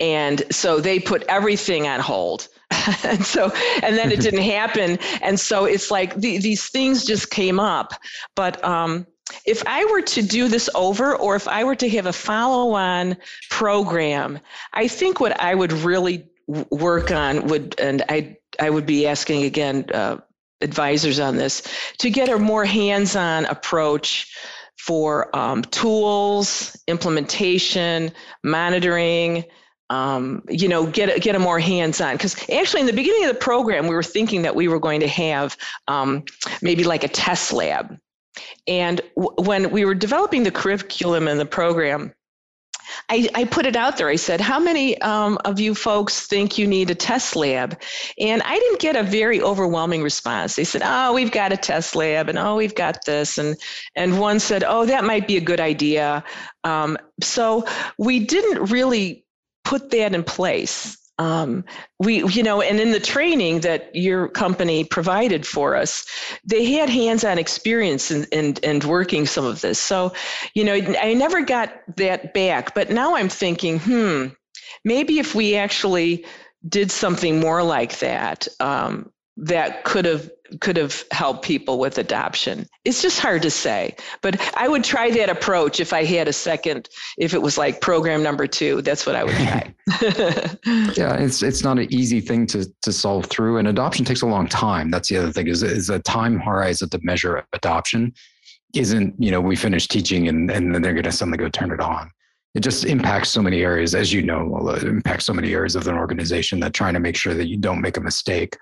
and 0.00 0.42
so 0.50 0.80
they 0.80 0.98
put 0.98 1.22
everything 1.28 1.86
on 1.86 2.00
hold 2.00 2.48
and 3.04 3.24
so 3.24 3.52
and 3.82 3.96
then 3.96 4.12
it 4.12 4.20
didn't 4.26 4.42
happen. 4.42 4.98
And 5.22 5.38
so 5.38 5.64
it's 5.64 5.90
like 5.90 6.14
the, 6.16 6.38
these 6.38 6.68
things 6.68 7.04
just 7.04 7.30
came 7.30 7.60
up. 7.60 7.94
But 8.34 8.62
um, 8.64 9.06
if 9.46 9.62
i 9.66 9.84
were 9.84 10.02
to 10.02 10.22
do 10.22 10.48
this 10.48 10.68
over 10.74 11.14
or 11.14 11.36
if 11.36 11.46
i 11.46 11.62
were 11.62 11.76
to 11.76 11.88
have 11.88 12.06
a 12.06 12.12
follow-on 12.12 13.16
program 13.48 14.40
i 14.72 14.88
think 14.88 15.20
what 15.20 15.40
i 15.40 15.54
would 15.54 15.72
really 15.72 16.26
work 16.70 17.12
on 17.12 17.46
would 17.46 17.78
and 17.78 18.02
i 18.08 18.36
i 18.58 18.68
would 18.68 18.86
be 18.86 19.06
asking 19.06 19.44
again 19.44 19.84
uh, 19.94 20.16
advisors 20.62 21.20
on 21.20 21.36
this 21.36 21.62
to 21.98 22.10
get 22.10 22.28
a 22.28 22.38
more 22.38 22.64
hands-on 22.64 23.46
approach 23.46 24.34
for 24.76 25.34
um, 25.36 25.62
tools, 25.64 26.74
implementation, 26.86 28.10
monitoring, 28.42 29.44
um, 29.90 30.42
you 30.48 30.68
know, 30.68 30.86
get 30.86 31.20
get 31.20 31.34
a 31.34 31.38
more 31.38 31.58
hands-on. 31.58 32.14
Because 32.14 32.36
actually, 32.48 32.80
in 32.80 32.86
the 32.86 32.92
beginning 32.92 33.24
of 33.24 33.34
the 33.34 33.40
program, 33.40 33.86
we 33.86 33.94
were 33.94 34.02
thinking 34.02 34.42
that 34.42 34.54
we 34.54 34.68
were 34.68 34.78
going 34.78 35.00
to 35.00 35.08
have 35.08 35.56
um, 35.88 36.24
maybe 36.62 36.84
like 36.84 37.04
a 37.04 37.08
test 37.08 37.52
lab. 37.52 37.98
And 38.66 39.00
w- 39.16 39.34
when 39.36 39.70
we 39.70 39.84
were 39.84 39.94
developing 39.94 40.44
the 40.44 40.52
curriculum 40.52 41.26
and 41.26 41.40
the 41.40 41.46
program, 41.46 42.14
I, 43.08 43.28
I, 43.34 43.44
put 43.44 43.66
it 43.66 43.76
out 43.76 43.96
there. 43.96 44.08
I 44.08 44.16
said, 44.16 44.40
How 44.40 44.60
many 44.60 45.00
um, 45.02 45.38
of 45.44 45.58
you 45.58 45.74
folks 45.74 46.26
think 46.26 46.56
you 46.56 46.66
need 46.66 46.90
a 46.90 46.94
test 46.94 47.34
lab? 47.34 47.80
And 48.18 48.42
I 48.42 48.56
didn't 48.56 48.80
get 48.80 48.94
a 48.94 49.02
very 49.02 49.40
overwhelming 49.40 50.02
response. 50.02 50.54
They 50.56 50.64
said, 50.64 50.82
Oh, 50.84 51.12
we've 51.12 51.32
got 51.32 51.52
a 51.52 51.56
test 51.56 51.96
lab, 51.96 52.28
and 52.28 52.38
oh, 52.38 52.56
we've 52.56 52.74
got 52.74 53.04
this. 53.04 53.38
And, 53.38 53.56
and 53.96 54.20
one 54.20 54.38
said, 54.38 54.62
Oh, 54.64 54.86
that 54.86 55.04
might 55.04 55.26
be 55.26 55.36
a 55.36 55.40
good 55.40 55.60
idea. 55.60 56.22
Um, 56.62 56.96
so 57.20 57.64
we 57.98 58.20
didn't 58.20 58.70
really 58.70 59.24
put 59.64 59.90
that 59.90 60.14
in 60.14 60.24
place. 60.24 60.96
Um, 61.18 61.64
we, 61.98 62.24
you 62.28 62.42
know, 62.42 62.62
and 62.62 62.80
in 62.80 62.92
the 62.92 63.00
training 63.00 63.60
that 63.60 63.94
your 63.94 64.26
company 64.28 64.84
provided 64.84 65.46
for 65.46 65.76
us, 65.76 66.06
they 66.46 66.72
had 66.72 66.88
hands-on 66.88 67.36
experience 67.38 68.10
in, 68.10 68.24
in, 68.32 68.54
in 68.62 68.78
working 68.88 69.26
some 69.26 69.44
of 69.44 69.60
this. 69.60 69.78
So, 69.78 70.14
you 70.54 70.64
know, 70.64 70.72
I 70.74 71.12
never 71.12 71.42
got 71.42 71.74
that 71.96 72.32
back, 72.32 72.74
but 72.74 72.90
now 72.90 73.16
I'm 73.16 73.28
thinking, 73.28 73.80
hmm, 73.80 74.28
maybe 74.82 75.18
if 75.18 75.34
we 75.34 75.56
actually 75.56 76.24
did 76.66 76.90
something 76.90 77.38
more 77.38 77.62
like 77.62 77.98
that, 77.98 78.48
um, 78.58 79.12
that 79.36 79.84
could 79.84 80.06
have 80.06 80.30
could 80.60 80.76
have 80.76 81.04
helped 81.10 81.44
people 81.44 81.78
with 81.78 81.98
adoption. 81.98 82.66
It's 82.84 83.02
just 83.02 83.20
hard 83.20 83.42
to 83.42 83.50
say, 83.50 83.94
but 84.22 84.40
I 84.56 84.68
would 84.68 84.84
try 84.84 85.10
that 85.10 85.28
approach 85.28 85.80
if 85.80 85.92
I 85.92 86.04
had 86.04 86.28
a 86.28 86.32
second. 86.32 86.88
If 87.18 87.34
it 87.34 87.42
was 87.42 87.56
like 87.56 87.80
program 87.80 88.22
number 88.22 88.46
two, 88.46 88.82
that's 88.82 89.06
what 89.06 89.16
I 89.16 89.24
would 89.24 89.34
try. 89.34 89.74
yeah, 90.96 91.16
it's 91.16 91.42
it's 91.42 91.62
not 91.62 91.78
an 91.78 91.92
easy 91.92 92.20
thing 92.20 92.46
to 92.48 92.66
to 92.82 92.92
solve 92.92 93.26
through, 93.26 93.58
and 93.58 93.68
adoption 93.68 94.04
takes 94.04 94.22
a 94.22 94.26
long 94.26 94.48
time. 94.48 94.90
That's 94.90 95.08
the 95.08 95.18
other 95.18 95.32
thing 95.32 95.48
is 95.48 95.62
is 95.62 95.90
a 95.90 95.98
time 96.00 96.40
horizon 96.40 96.88
to 96.90 97.00
measure 97.02 97.44
adoption 97.52 98.12
isn't 98.74 99.14
you 99.18 99.30
know 99.30 99.40
we 99.40 99.56
finish 99.56 99.88
teaching 99.88 100.28
and 100.28 100.50
and 100.50 100.74
then 100.74 100.82
they're 100.82 100.92
going 100.92 101.04
to 101.04 101.12
suddenly 101.12 101.38
go 101.38 101.48
turn 101.48 101.70
it 101.70 101.80
on. 101.80 102.10
It 102.54 102.60
just 102.60 102.84
impacts 102.84 103.28
so 103.28 103.40
many 103.40 103.62
areas, 103.62 103.94
as 103.94 104.12
you 104.12 104.22
know, 104.22 104.68
it 104.70 104.82
impacts 104.82 105.24
so 105.24 105.32
many 105.32 105.54
areas 105.54 105.76
of 105.76 105.86
an 105.86 105.94
organization 105.94 106.58
that 106.60 106.74
trying 106.74 106.94
to 106.94 107.00
make 107.00 107.14
sure 107.14 107.32
that 107.32 107.46
you 107.46 107.56
don't 107.56 107.80
make 107.80 107.96
a 107.96 108.00
mistake 108.00 108.56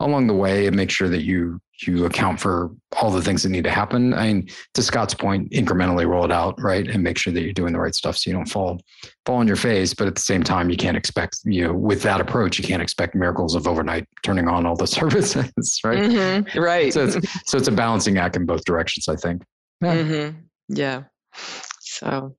along 0.00 0.26
the 0.26 0.34
way 0.34 0.66
and 0.66 0.74
make 0.74 0.90
sure 0.90 1.08
that 1.08 1.22
you 1.22 1.60
you 1.86 2.04
account 2.04 2.38
for 2.38 2.70
all 3.00 3.10
the 3.10 3.22
things 3.22 3.42
that 3.42 3.48
need 3.48 3.64
to 3.64 3.70
happen. 3.70 4.12
I 4.12 4.26
mean, 4.26 4.50
to 4.74 4.82
Scott's 4.82 5.14
point, 5.14 5.50
incrementally 5.50 6.06
roll 6.06 6.26
it 6.26 6.32
out, 6.32 6.60
right, 6.60 6.86
and 6.86 7.02
make 7.02 7.16
sure 7.16 7.32
that 7.32 7.40
you're 7.40 7.54
doing 7.54 7.72
the 7.72 7.78
right 7.78 7.94
stuff 7.94 8.18
so 8.18 8.28
you 8.28 8.36
don't 8.36 8.48
fall 8.48 8.80
fall 9.24 9.36
on 9.36 9.46
your 9.46 9.56
face. 9.56 9.94
But 9.94 10.06
at 10.06 10.14
the 10.14 10.20
same 10.20 10.42
time, 10.42 10.70
you 10.70 10.76
can't 10.76 10.96
expect 10.96 11.38
you 11.44 11.66
know 11.66 11.72
with 11.72 12.02
that 12.02 12.20
approach, 12.20 12.58
you 12.58 12.64
can't 12.64 12.82
expect 12.82 13.14
miracles 13.14 13.54
of 13.54 13.66
overnight 13.66 14.06
turning 14.22 14.48
on 14.48 14.66
all 14.66 14.76
the 14.76 14.86
services, 14.98 15.80
right? 15.84 15.98
Mm-hmm, 15.98 16.58
right. 16.58 16.92
So 16.92 17.04
it's 17.04 17.50
so 17.50 17.58
it's 17.58 17.68
a 17.68 17.72
balancing 17.72 18.18
act 18.18 18.36
in 18.36 18.46
both 18.46 18.64
directions, 18.64 19.08
I 19.08 19.16
think. 19.16 19.42
Yeah. 19.80 19.96
Mm-hmm. 19.96 20.38
yeah. 20.68 21.02
So. 21.80 22.36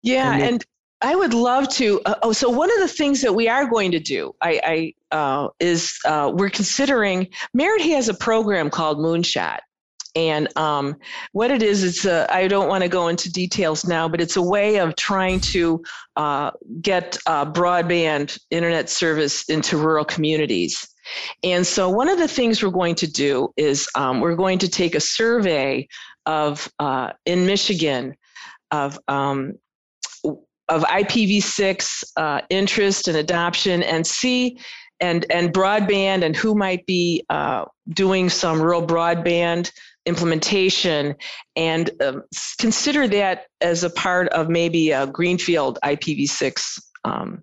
Yeah, 0.00 0.34
and, 0.34 0.42
and 0.42 0.66
I 1.00 1.14
would 1.14 1.34
love 1.34 1.68
to. 1.70 2.00
Uh, 2.06 2.14
oh, 2.22 2.32
so 2.32 2.50
one 2.50 2.70
of 2.72 2.80
the 2.80 2.88
things 2.88 3.20
that 3.22 3.34
we 3.34 3.48
are 3.48 3.68
going 3.68 3.92
to 3.92 4.00
do, 4.00 4.34
I, 4.40 4.94
I 5.12 5.16
uh, 5.16 5.48
is 5.60 5.96
uh, 6.04 6.32
we're 6.34 6.50
considering. 6.50 7.28
Merit 7.54 7.82
has 7.82 8.08
a 8.08 8.14
program 8.14 8.68
called 8.68 8.98
Moonshot, 8.98 9.58
and 10.16 10.48
um, 10.56 10.96
what 11.32 11.52
it 11.52 11.62
is, 11.62 11.84
it's 11.84 12.04
a, 12.04 12.26
I 12.34 12.48
don't 12.48 12.68
want 12.68 12.82
to 12.82 12.88
go 12.88 13.06
into 13.06 13.30
details 13.30 13.86
now, 13.86 14.08
but 14.08 14.20
it's 14.20 14.36
a 14.36 14.42
way 14.42 14.80
of 14.80 14.96
trying 14.96 15.38
to 15.40 15.82
uh, 16.16 16.50
get 16.80 17.16
uh, 17.26 17.46
broadband 17.46 18.36
internet 18.50 18.90
service 18.90 19.48
into 19.48 19.76
rural 19.76 20.04
communities. 20.04 20.88
And 21.44 21.64
so, 21.64 21.88
one 21.88 22.08
of 22.08 22.18
the 22.18 22.28
things 22.28 22.62
we're 22.62 22.70
going 22.70 22.96
to 22.96 23.06
do 23.06 23.52
is 23.56 23.88
um, 23.94 24.20
we're 24.20 24.34
going 24.34 24.58
to 24.58 24.68
take 24.68 24.96
a 24.96 25.00
survey 25.00 25.86
of 26.26 26.68
uh, 26.80 27.12
in 27.24 27.46
Michigan 27.46 28.16
of 28.70 28.98
um, 29.08 29.52
of 30.68 30.82
IPv6 30.82 32.04
uh, 32.16 32.40
interest 32.50 33.08
and 33.08 33.16
adoption 33.16 33.82
and 33.82 34.06
see 34.06 34.58
and 35.00 35.26
and 35.30 35.52
broadband 35.52 36.24
and 36.24 36.36
who 36.36 36.54
might 36.54 36.84
be 36.86 37.24
uh, 37.30 37.64
doing 37.90 38.28
some 38.28 38.60
rural 38.60 38.84
broadband 38.84 39.70
implementation 40.06 41.14
and 41.54 41.90
um, 42.02 42.22
consider 42.58 43.06
that 43.06 43.46
as 43.60 43.84
a 43.84 43.90
part 43.90 44.28
of 44.30 44.48
maybe 44.48 44.90
a 44.90 45.06
greenfield 45.06 45.78
IPv6 45.84 46.80
um, 47.04 47.42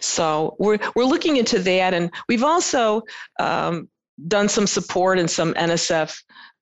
so 0.00 0.56
we're 0.58 0.78
we're 0.94 1.04
looking 1.04 1.36
into 1.36 1.58
that 1.58 1.94
and 1.94 2.10
we've 2.28 2.44
also 2.44 3.02
um, 3.40 3.88
done 4.28 4.48
some 4.48 4.66
support 4.66 5.18
and 5.18 5.30
some 5.30 5.54
NSF 5.54 6.16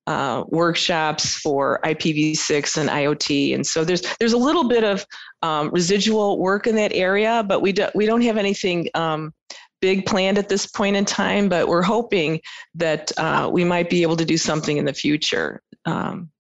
uh, 0.07 0.45
workshops 0.49 1.37
for 1.37 1.81
IPv6 1.85 2.77
and 2.77 2.91
IoT, 2.91 3.55
and 3.55 3.67
so 3.67 3.85
there's 3.85 4.03
there's 4.19 4.33
a 4.33 4.39
little 4.39 4.69
bit 4.69 4.85
of 4.85 5.05
um, 5.43 5.71
residual 5.71 6.39
work 6.39 6.67
in 6.67 6.75
that 6.77 6.93
area, 6.93 7.45
but 7.47 7.61
we 7.61 7.73
do, 7.73 7.87
we 7.95 8.07
don't 8.07 8.23
have 8.23 8.37
anything 8.37 8.89
um, 8.95 9.33
big 9.81 10.07
planned 10.07 10.39
at 10.39 10.49
this 10.49 10.67
point 10.67 10.97
in 10.97 11.05
time. 11.05 11.49
But 11.49 11.69
we're 11.69 11.83
hoping 11.83 12.41
that 12.75 13.13
uh, 13.19 13.51
we 13.53 13.65
might 13.65 13.91
be 13.91 14.03
able 14.03 14.17
to 14.17 14.25
do 14.25 14.37
something 14.37 14.77
in 14.77 14.85
the 14.85 14.95
future. 14.95 15.63
Um, 15.87 16.31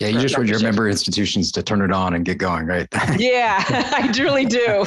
yeah, 0.00 0.08
you 0.08 0.20
just 0.20 0.36
want 0.36 0.48
your 0.48 0.60
member 0.60 0.88
institutions 0.88 1.50
to 1.52 1.62
turn 1.62 1.82
it 1.82 1.90
on 1.90 2.14
and 2.14 2.24
get 2.24 2.38
going, 2.38 2.66
right? 2.66 2.86
yeah, 3.18 3.64
I 3.68 4.12
really 4.16 4.44
do. 4.44 4.84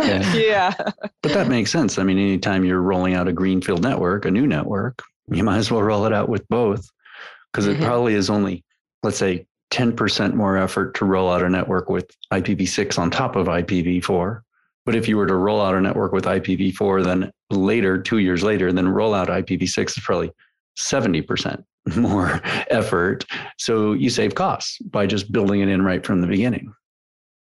yeah. 0.00 0.34
yeah. 0.34 0.74
But 1.22 1.32
that 1.32 1.48
makes 1.48 1.70
sense. 1.70 1.98
I 1.98 2.04
mean, 2.04 2.16
anytime 2.16 2.64
you're 2.64 2.80
rolling 2.80 3.14
out 3.14 3.28
a 3.28 3.32
greenfield 3.32 3.82
network, 3.82 4.24
a 4.24 4.30
new 4.30 4.46
network, 4.46 5.02
you 5.30 5.44
might 5.44 5.58
as 5.58 5.70
well 5.70 5.82
roll 5.82 6.06
it 6.06 6.14
out 6.14 6.30
with 6.30 6.48
both 6.48 6.88
because 7.52 7.66
mm-hmm. 7.66 7.82
it 7.82 7.84
probably 7.84 8.14
is 8.14 8.30
only, 8.30 8.64
let's 9.02 9.18
say, 9.18 9.46
10% 9.70 10.34
more 10.34 10.56
effort 10.56 10.94
to 10.96 11.04
roll 11.04 11.30
out 11.30 11.42
a 11.42 11.48
network 11.48 11.88
with 11.88 12.10
IPv6 12.32 12.98
on 12.98 13.10
top 13.10 13.36
of 13.36 13.46
IPv4. 13.46 14.40
But 14.84 14.96
if 14.96 15.06
you 15.06 15.16
were 15.16 15.26
to 15.26 15.36
roll 15.36 15.60
out 15.60 15.74
a 15.74 15.80
network 15.80 16.12
with 16.12 16.24
IPv4, 16.24 17.04
then 17.04 17.30
later, 17.50 18.00
two 18.00 18.18
years 18.18 18.42
later, 18.42 18.72
then 18.72 18.88
roll 18.88 19.14
out 19.14 19.28
IPv6 19.28 19.98
is 19.98 20.02
probably 20.02 20.32
70% 20.78 21.62
more 21.96 22.40
effort. 22.70 23.24
So 23.58 23.92
you 23.92 24.10
save 24.10 24.34
costs 24.34 24.78
by 24.78 25.06
just 25.06 25.30
building 25.30 25.60
it 25.60 25.68
in 25.68 25.82
right 25.82 26.04
from 26.04 26.20
the 26.20 26.26
beginning. 26.26 26.72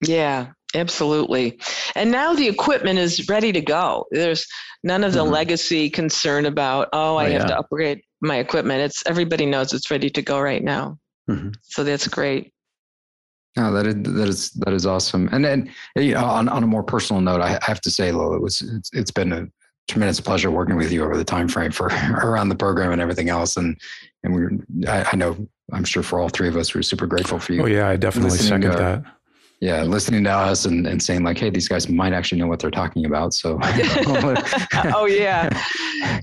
Yeah, 0.05 0.47
absolutely. 0.73 1.59
And 1.95 2.11
now 2.11 2.33
the 2.33 2.47
equipment 2.47 2.99
is 2.99 3.27
ready 3.27 3.51
to 3.51 3.61
go. 3.61 4.05
There's 4.11 4.45
none 4.83 5.03
of 5.03 5.13
the 5.13 5.19
mm-hmm. 5.19 5.33
legacy 5.33 5.89
concern 5.89 6.45
about, 6.45 6.89
oh, 6.93 7.15
I 7.15 7.27
oh, 7.27 7.31
have 7.31 7.41
yeah. 7.41 7.47
to 7.47 7.59
upgrade 7.59 8.01
my 8.25 8.37
equipment. 8.37 8.81
It's 8.81 9.03
everybody 9.05 9.45
knows 9.45 9.73
it's 9.73 9.91
ready 9.91 10.09
to 10.09 10.21
go 10.21 10.39
right 10.39 10.63
now. 10.63 10.97
Mm-hmm. 11.29 11.51
So 11.61 11.83
that's 11.83 12.07
great. 12.07 12.51
No, 13.57 13.71
that 13.71 13.87
is 13.87 13.95
that 13.95 14.27
is 14.27 14.51
that 14.51 14.73
is 14.73 14.85
awesome. 14.85 15.29
And 15.31 15.43
then 15.43 15.71
you 15.95 16.13
know, 16.13 16.25
on 16.25 16.49
on 16.49 16.63
a 16.63 16.67
more 16.67 16.83
personal 16.83 17.21
note, 17.21 17.41
I 17.41 17.57
have 17.61 17.79
to 17.81 17.91
say, 17.91 18.11
Lil, 18.11 18.33
it 18.33 18.41
was 18.41 18.61
it's, 18.61 18.89
it's 18.93 19.11
been 19.11 19.31
a 19.31 19.47
tremendous 19.87 20.19
pleasure 20.19 20.51
working 20.51 20.75
with 20.75 20.91
you 20.91 21.03
over 21.03 21.15
the 21.15 21.23
time 21.23 21.47
frame 21.47 21.71
for 21.71 21.87
around 22.23 22.49
the 22.49 22.55
program 22.55 22.91
and 22.91 23.01
everything 23.01 23.29
else. 23.29 23.55
And 23.55 23.79
and 24.23 24.35
we, 24.35 24.87
I, 24.87 25.07
I 25.13 25.15
know, 25.15 25.47
I'm 25.71 25.83
sure 25.83 26.03
for 26.03 26.19
all 26.19 26.29
three 26.29 26.47
of 26.47 26.57
us, 26.57 26.73
we're 26.73 26.81
super 26.81 27.07
grateful 27.07 27.39
for 27.39 27.53
you. 27.53 27.63
Oh 27.63 27.67
yeah, 27.67 27.87
I 27.87 27.95
definitely 27.95 28.37
second 28.37 28.71
our, 28.71 28.77
that. 28.77 29.03
Yeah, 29.61 29.83
listening 29.83 30.25
to 30.25 30.31
us 30.31 30.65
and, 30.65 30.85
and 30.85 31.01
saying 31.01 31.23
like, 31.23 31.37
hey, 31.37 31.49
these 31.49 31.69
guys 31.69 31.87
might 31.87 32.11
actually 32.11 32.39
know 32.39 32.47
what 32.47 32.59
they're 32.59 32.71
talking 32.71 33.05
about. 33.05 33.33
So. 33.33 33.57
oh 33.63 35.07
yeah. 35.09 35.49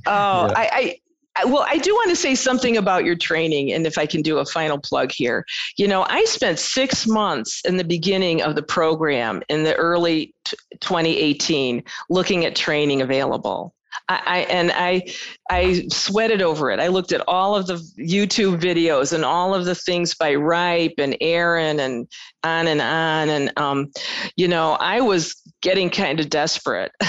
Oh, 0.06 0.46
yeah. 0.46 0.52
I, 0.54 0.70
I 0.72 0.98
well, 1.46 1.66
I 1.68 1.78
do 1.78 1.92
want 1.94 2.10
to 2.10 2.16
say 2.16 2.34
something 2.34 2.76
about 2.76 3.04
your 3.04 3.16
training, 3.16 3.72
and 3.72 3.86
if 3.86 3.96
I 3.98 4.06
can 4.06 4.22
do 4.22 4.38
a 4.38 4.44
final 4.44 4.78
plug 4.78 5.12
here. 5.12 5.44
You 5.76 5.88
know, 5.88 6.04
I 6.08 6.24
spent 6.24 6.58
six 6.58 7.06
months 7.06 7.62
in 7.64 7.76
the 7.76 7.84
beginning 7.84 8.42
of 8.42 8.54
the 8.54 8.62
program 8.62 9.42
in 9.48 9.64
the 9.64 9.74
early 9.76 10.34
t- 10.44 10.56
2018 10.80 11.82
looking 12.10 12.44
at 12.44 12.54
training 12.54 13.00
available. 13.02 13.74
I, 14.08 14.20
I, 14.26 14.38
and 14.40 14.72
I 14.74 15.02
I 15.50 15.86
sweated 15.90 16.42
over 16.42 16.70
it. 16.70 16.80
I 16.80 16.88
looked 16.88 17.12
at 17.12 17.22
all 17.28 17.54
of 17.54 17.66
the 17.66 17.74
YouTube 17.98 18.60
videos 18.60 19.12
and 19.12 19.24
all 19.24 19.54
of 19.54 19.64
the 19.64 19.74
things 19.74 20.14
by 20.14 20.34
RIPE 20.34 20.94
and 20.98 21.16
ARIN 21.20 21.80
and 21.80 22.08
on 22.42 22.66
and 22.66 22.80
on. 22.80 23.28
And 23.28 23.52
um, 23.58 23.90
you 24.36 24.48
know, 24.48 24.72
I 24.80 25.00
was 25.00 25.34
getting 25.62 25.90
kind 25.90 26.20
of 26.20 26.30
desperate. 26.30 26.92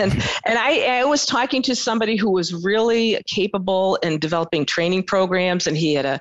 and 0.00 0.12
and 0.46 0.58
I, 0.58 1.00
I 1.00 1.04
was 1.04 1.26
talking 1.26 1.62
to 1.62 1.74
somebody 1.74 2.16
who 2.16 2.30
was 2.30 2.52
really 2.64 3.22
capable 3.26 3.96
in 3.96 4.18
developing 4.18 4.64
training 4.64 5.04
programs, 5.04 5.66
and 5.66 5.76
he 5.76 5.94
had 5.94 6.06
a 6.06 6.20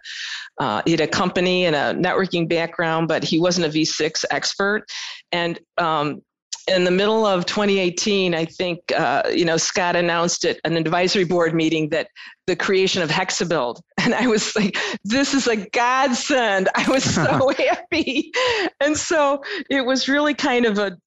uh, 0.60 0.82
he 0.86 0.92
had 0.92 1.02
a 1.02 1.08
company 1.08 1.66
and 1.66 1.76
a 1.76 1.94
networking 1.94 2.48
background, 2.48 3.08
but 3.08 3.24
he 3.24 3.40
wasn't 3.40 3.66
a 3.66 3.70
V6 3.70 4.26
expert. 4.30 4.84
And 5.32 5.60
um, 5.78 6.22
in 6.70 6.84
the 6.84 6.92
middle 6.92 7.26
of 7.26 7.46
2018, 7.46 8.34
I 8.34 8.46
think, 8.46 8.80
uh, 8.96 9.24
you 9.34 9.46
know, 9.46 9.58
Scott 9.58 9.96
announced 9.96 10.46
at 10.46 10.60
an 10.64 10.78
advisory 10.78 11.24
board 11.24 11.54
meeting 11.54 11.90
that 11.90 12.10
the 12.48 12.56
creation 12.56 13.02
of 13.02 13.10
Hexabuild. 13.10 13.82
And 14.02 14.16
I 14.16 14.28
was 14.28 14.56
like, 14.56 14.78
this 15.04 15.34
is 15.34 15.48
a 15.48 15.58
godsend. 15.58 16.70
I 16.74 16.90
was 16.90 17.04
so 17.04 17.52
happy. 17.58 18.32
And 18.80 18.98
so 18.98 19.44
it 19.70 19.86
was 19.86 20.08
really 20.08 20.34
kind 20.34 20.66
of 20.66 20.80
a, 20.80 20.98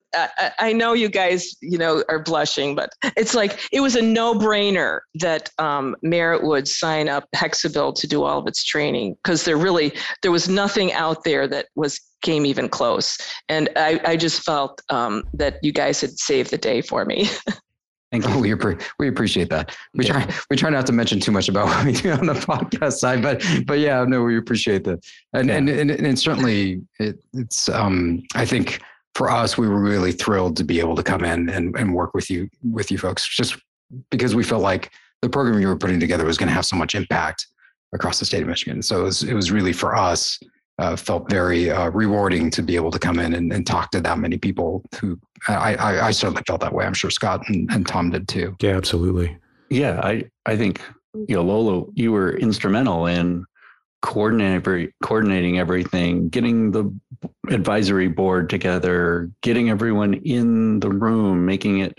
I 0.59 0.75
know 0.75 0.93
you 0.93 1.09
guys, 1.09 1.57
you 1.63 1.79
know, 1.79 2.05
are 2.11 2.23
blushing, 2.23 2.75
but 2.75 2.91
it's 3.17 3.35
like 3.35 3.67
it 3.73 3.81
was 3.81 3.97
a 3.97 4.03
no-brainer 4.03 5.01
that 5.15 5.49
um, 5.59 5.97
Merit 6.03 6.45
would 6.45 6.69
sign 6.69 7.09
up 7.09 7.25
Hexabuild 7.35 7.95
to 8.01 8.07
do 8.07 8.25
all 8.25 8.39
of 8.39 8.47
its 8.47 8.63
training 8.63 9.17
because 9.25 9.45
there 9.45 9.57
really 9.57 9.95
there 10.21 10.31
was 10.31 10.51
nothing 10.51 10.93
out 10.93 11.25
there 11.25 11.49
that 11.49 11.69
was 11.77 11.99
came 12.23 12.47
even 12.47 12.68
close, 12.68 13.18
and 13.49 13.68
I, 13.77 14.01
I 14.05 14.16
just 14.16 14.43
felt 14.43 14.81
um, 14.89 15.25
that 15.35 15.59
you 15.62 15.73
guys 15.73 16.01
had 16.01 16.18
saved 16.18 16.51
the 16.51 16.59
day 16.59 16.81
for 16.81 17.05
me. 17.05 17.29
Thank 18.11 18.29
you. 18.29 18.39
We, 18.39 18.77
we 18.99 19.09
appreciate 19.09 19.49
that. 19.49 19.75
We 19.95 20.05
yeah. 20.05 20.25
try 20.25 20.35
we 20.51 20.57
try 20.57 20.68
not 20.68 20.85
to 20.87 20.93
mention 20.93 21.18
too 21.18 21.33
much 21.33 21.49
about 21.49 21.66
what 21.68 21.87
we 21.87 21.93
do 21.93 22.12
on 22.12 22.27
the 22.27 22.35
podcast 22.35 22.95
side, 22.95 23.23
but 23.23 23.43
but 23.66 23.79
yeah, 23.79 24.05
no, 24.05 24.23
we 24.23 24.37
appreciate 24.37 24.85
that, 24.85 25.05
and 25.33 25.49
yeah. 25.49 25.57
and, 25.57 25.68
and 25.68 25.91
and 25.91 26.18
certainly 26.18 26.83
it, 26.99 27.23
it's 27.33 27.68
um 27.68 28.23
I 28.35 28.45
think 28.45 28.81
for 29.14 29.31
us, 29.31 29.59
we 29.59 29.68
were 29.68 29.81
really 29.81 30.12
thrilled 30.12 30.57
to 30.57 30.64
be 30.64 30.81
able 30.81 30.97
to 30.97 31.03
come 31.03 31.25
in 31.25 31.49
and, 31.51 31.77
and 31.77 31.95
work 31.95 32.14
with 32.14 32.31
you 32.31 32.49
with 32.62 32.91
you 32.91 32.99
folks, 32.99 33.29
just 33.29 33.57
because 34.11 34.35
we 34.35 34.43
felt 34.43 34.62
like 34.62 34.91
the 35.20 35.29
program 35.29 35.61
you 35.61 35.68
were 35.68 35.77
putting 35.77 36.01
together 36.01 36.25
was 36.25 36.39
going 36.39 36.49
to 36.49 36.55
have 36.55 36.64
so 36.64 36.77
much 36.77 36.95
impact 36.95 37.47
across 37.95 38.18
the 38.18 38.25
state 38.25 38.43
of 38.43 38.49
Michigan. 38.49 38.83
So 38.83 39.01
it 39.01 39.05
was, 39.05 39.23
it 39.23 39.35
was 39.35 39.53
really 39.53 39.73
for 39.73 39.95
us 39.95 40.39
uh, 40.79 40.97
felt 40.97 41.31
very 41.31 41.70
uh, 41.70 41.91
rewarding 41.91 42.51
to 42.51 42.62
be 42.62 42.77
able 42.77 42.91
to 42.91 42.99
come 42.99 43.18
in 43.18 43.35
and, 43.35 43.53
and, 43.53 43.66
talk 43.66 43.91
to 43.91 44.01
that 44.01 44.18
many 44.18 44.39
people 44.39 44.83
who 44.99 45.18
I, 45.49 45.75
I, 45.75 46.07
I 46.07 46.11
certainly 46.11 46.43
felt 46.47 46.61
that 46.62 46.73
way. 46.73 46.85
I'm 46.85 46.95
sure 46.95 47.11
Scott 47.11 47.43
and, 47.49 47.70
and, 47.70 47.87
Tom 47.87 48.11
did 48.11 48.27
too. 48.27 48.57
Yeah, 48.61 48.77
absolutely. 48.77 49.37
Yeah, 49.70 50.01
I, 50.03 50.25
I 50.47 50.57
think, 50.57 50.81
you 51.14 51.37
know, 51.37 51.43
Lola, 51.43 51.87
you 51.95 52.12
were 52.12 52.37
instrumental 52.37 53.07
in 53.07 53.45
coordinating 54.03 54.93
coordinating 55.03 55.59
everything, 55.59 56.29
getting 56.29 56.73
the 56.73 56.93
advisory 57.49 58.09
board 58.09 58.51
together, 58.51 59.31
getting 59.43 59.70
everyone 59.70 60.14
in 60.14 60.81
the 60.81 60.91
room, 60.91 61.47
making 61.47 61.79
it 61.79 61.99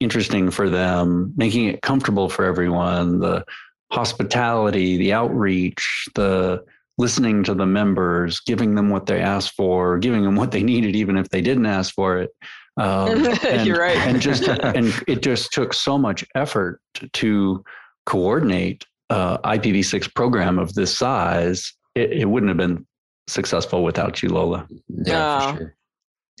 interesting 0.00 0.50
for 0.50 0.68
them, 0.70 1.32
making 1.36 1.66
it 1.66 1.82
comfortable 1.82 2.28
for 2.28 2.44
everyone, 2.44 3.20
the 3.20 3.44
hospitality, 3.90 4.96
the 4.96 5.12
outreach, 5.12 6.08
the 6.14 6.64
listening 6.98 7.42
to 7.44 7.54
the 7.54 7.66
members, 7.66 8.40
giving 8.40 8.74
them 8.74 8.90
what 8.90 9.06
they 9.06 9.20
asked 9.20 9.54
for, 9.54 9.98
giving 9.98 10.22
them 10.22 10.36
what 10.36 10.50
they 10.50 10.62
needed, 10.62 10.94
even 10.94 11.16
if 11.16 11.28
they 11.30 11.40
didn't 11.40 11.66
ask 11.66 11.94
for 11.94 12.18
it. 12.18 12.30
Um, 12.76 13.26
and, 13.46 13.66
You're 13.66 13.80
right. 13.80 13.96
and 13.96 14.20
just 14.20 14.46
and 14.48 14.92
it 15.06 15.22
just 15.22 15.52
took 15.52 15.74
so 15.74 15.98
much 15.98 16.24
effort 16.34 16.80
to 17.14 17.64
coordinate 18.06 18.84
uh, 19.10 19.38
IPv6 19.38 20.14
program 20.14 20.58
of 20.58 20.74
this 20.74 20.96
size, 20.96 21.74
it, 21.94 22.12
it, 22.12 22.24
wouldn't 22.24 22.48
have 22.48 22.56
been 22.56 22.86
successful 23.28 23.84
without 23.84 24.22
you, 24.22 24.30
Lola. 24.30 24.66
Yeah, 24.88 25.52
for 25.52 25.58
sure. 25.58 25.76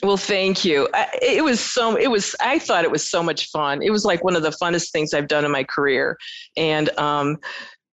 Well, 0.02 0.16
thank 0.16 0.64
you. 0.64 0.88
I, 0.94 1.06
it 1.20 1.44
was 1.44 1.60
so, 1.60 1.96
it 1.96 2.10
was, 2.10 2.34
I 2.40 2.58
thought 2.58 2.84
it 2.84 2.90
was 2.90 3.08
so 3.08 3.22
much 3.22 3.50
fun. 3.50 3.82
It 3.82 3.90
was 3.90 4.04
like 4.04 4.24
one 4.24 4.34
of 4.34 4.42
the 4.42 4.50
funnest 4.50 4.90
things 4.90 5.12
I've 5.12 5.28
done 5.28 5.44
in 5.44 5.52
my 5.52 5.64
career. 5.64 6.16
And, 6.56 6.88
um, 6.98 7.36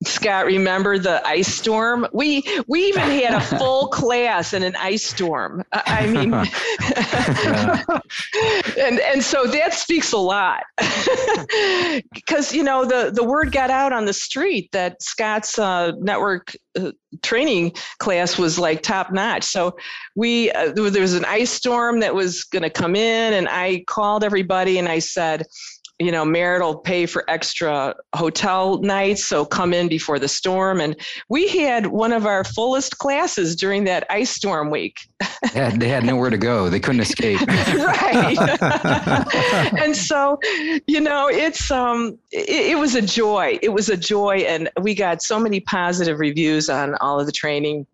Scott, 0.04 0.46
remember 0.46 0.96
the 0.96 1.26
ice 1.26 1.52
storm? 1.52 2.06
We 2.12 2.44
we 2.68 2.84
even 2.84 3.02
had 3.02 3.34
a 3.34 3.40
full 3.40 3.88
class 3.92 4.52
in 4.52 4.62
an 4.62 4.76
ice 4.76 5.04
storm. 5.04 5.64
I 5.72 6.06
mean, 6.06 6.32
and 8.78 9.00
and 9.00 9.24
so 9.24 9.48
that 9.48 9.74
speaks 9.74 10.12
a 10.12 10.18
lot 10.18 10.62
because 12.12 12.54
you 12.54 12.62
know 12.62 12.84
the 12.84 13.10
the 13.12 13.24
word 13.24 13.50
got 13.50 13.70
out 13.70 13.92
on 13.92 14.04
the 14.04 14.12
street 14.12 14.70
that 14.70 15.02
Scott's 15.02 15.58
uh, 15.58 15.90
network 15.98 16.54
uh, 16.78 16.92
training 17.22 17.72
class 17.98 18.38
was 18.38 18.56
like 18.56 18.82
top 18.82 19.10
notch. 19.10 19.44
So 19.44 19.76
we 20.14 20.52
uh, 20.52 20.70
there 20.72 21.02
was 21.02 21.14
an 21.14 21.24
ice 21.24 21.50
storm 21.50 21.98
that 22.00 22.14
was 22.14 22.44
going 22.44 22.62
to 22.62 22.70
come 22.70 22.94
in, 22.94 23.34
and 23.34 23.48
I 23.48 23.82
called 23.88 24.22
everybody 24.22 24.78
and 24.78 24.88
I 24.88 25.00
said 25.00 25.44
you 25.98 26.12
know, 26.12 26.24
Merit 26.24 26.62
will 26.62 26.76
pay 26.76 27.06
for 27.06 27.28
extra 27.28 27.94
hotel 28.14 28.80
nights, 28.82 29.24
so 29.24 29.44
come 29.44 29.74
in 29.74 29.88
before 29.88 30.18
the 30.18 30.28
storm. 30.28 30.80
And 30.80 30.94
we 31.28 31.48
had 31.48 31.86
one 31.86 32.12
of 32.12 32.24
our 32.24 32.44
fullest 32.44 32.98
classes 32.98 33.56
during 33.56 33.84
that 33.84 34.06
ice 34.08 34.30
storm 34.30 34.70
week. 34.70 35.00
yeah, 35.54 35.70
they 35.70 35.88
had 35.88 36.04
nowhere 36.04 36.30
to 36.30 36.38
go. 36.38 36.68
They 36.68 36.78
couldn't 36.78 37.00
escape. 37.00 37.40
right. 37.48 38.38
and 39.82 39.96
so, 39.96 40.38
you 40.86 41.00
know, 41.00 41.28
it's 41.28 41.70
um, 41.70 42.18
it, 42.30 42.72
it 42.72 42.78
was 42.78 42.94
a 42.94 43.02
joy. 43.02 43.58
It 43.60 43.70
was 43.70 43.88
a 43.88 43.96
joy, 43.96 44.38
and 44.38 44.70
we 44.80 44.94
got 44.94 45.22
so 45.22 45.40
many 45.40 45.58
positive 45.60 46.20
reviews 46.20 46.70
on 46.70 46.94
all 47.00 47.18
of 47.18 47.26
the 47.26 47.32
training 47.32 47.86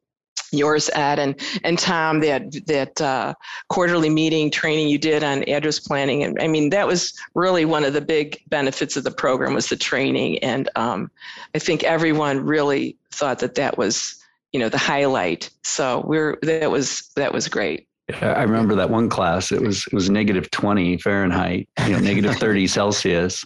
yours 0.56 0.90
Ed 0.94 1.18
and 1.18 1.40
and 1.62 1.78
Tom 1.78 2.20
that 2.20 2.52
that 2.66 3.00
uh, 3.00 3.34
quarterly 3.68 4.10
meeting 4.10 4.50
training 4.50 4.88
you 4.88 4.98
did 4.98 5.22
on 5.22 5.48
address 5.48 5.78
planning. 5.78 6.22
And 6.24 6.38
i 6.40 6.46
mean 6.46 6.70
that 6.70 6.86
was 6.86 7.12
really 7.34 7.64
one 7.64 7.84
of 7.84 7.92
the 7.92 8.00
big 8.00 8.40
benefits 8.48 8.96
of 8.96 9.04
the 9.04 9.10
program 9.10 9.54
was 9.54 9.68
the 9.68 9.76
training. 9.76 10.38
And 10.38 10.68
um, 10.76 11.10
i 11.54 11.58
think 11.58 11.84
everyone 11.84 12.40
really 12.40 12.96
thought 13.10 13.38
that 13.40 13.54
that 13.56 13.78
was 13.78 14.20
you 14.54 14.60
know 14.60 14.68
the 14.70 14.78
highlight. 14.78 15.50
So 15.64 16.02
we're 16.06 16.38
that 16.42 16.70
was 16.70 17.10
that 17.16 17.34
was 17.34 17.48
great. 17.48 17.88
I 18.20 18.42
remember 18.42 18.74
that 18.76 18.90
one 18.90 19.08
class. 19.08 19.50
It 19.50 19.60
was 19.60 19.86
it 19.86 19.92
was 19.92 20.08
negative 20.08 20.50
twenty 20.50 20.96
Fahrenheit, 20.98 21.68
you 21.86 21.92
know, 21.92 21.98
negative 21.98 22.36
thirty 22.36 22.66
Celsius, 22.66 23.44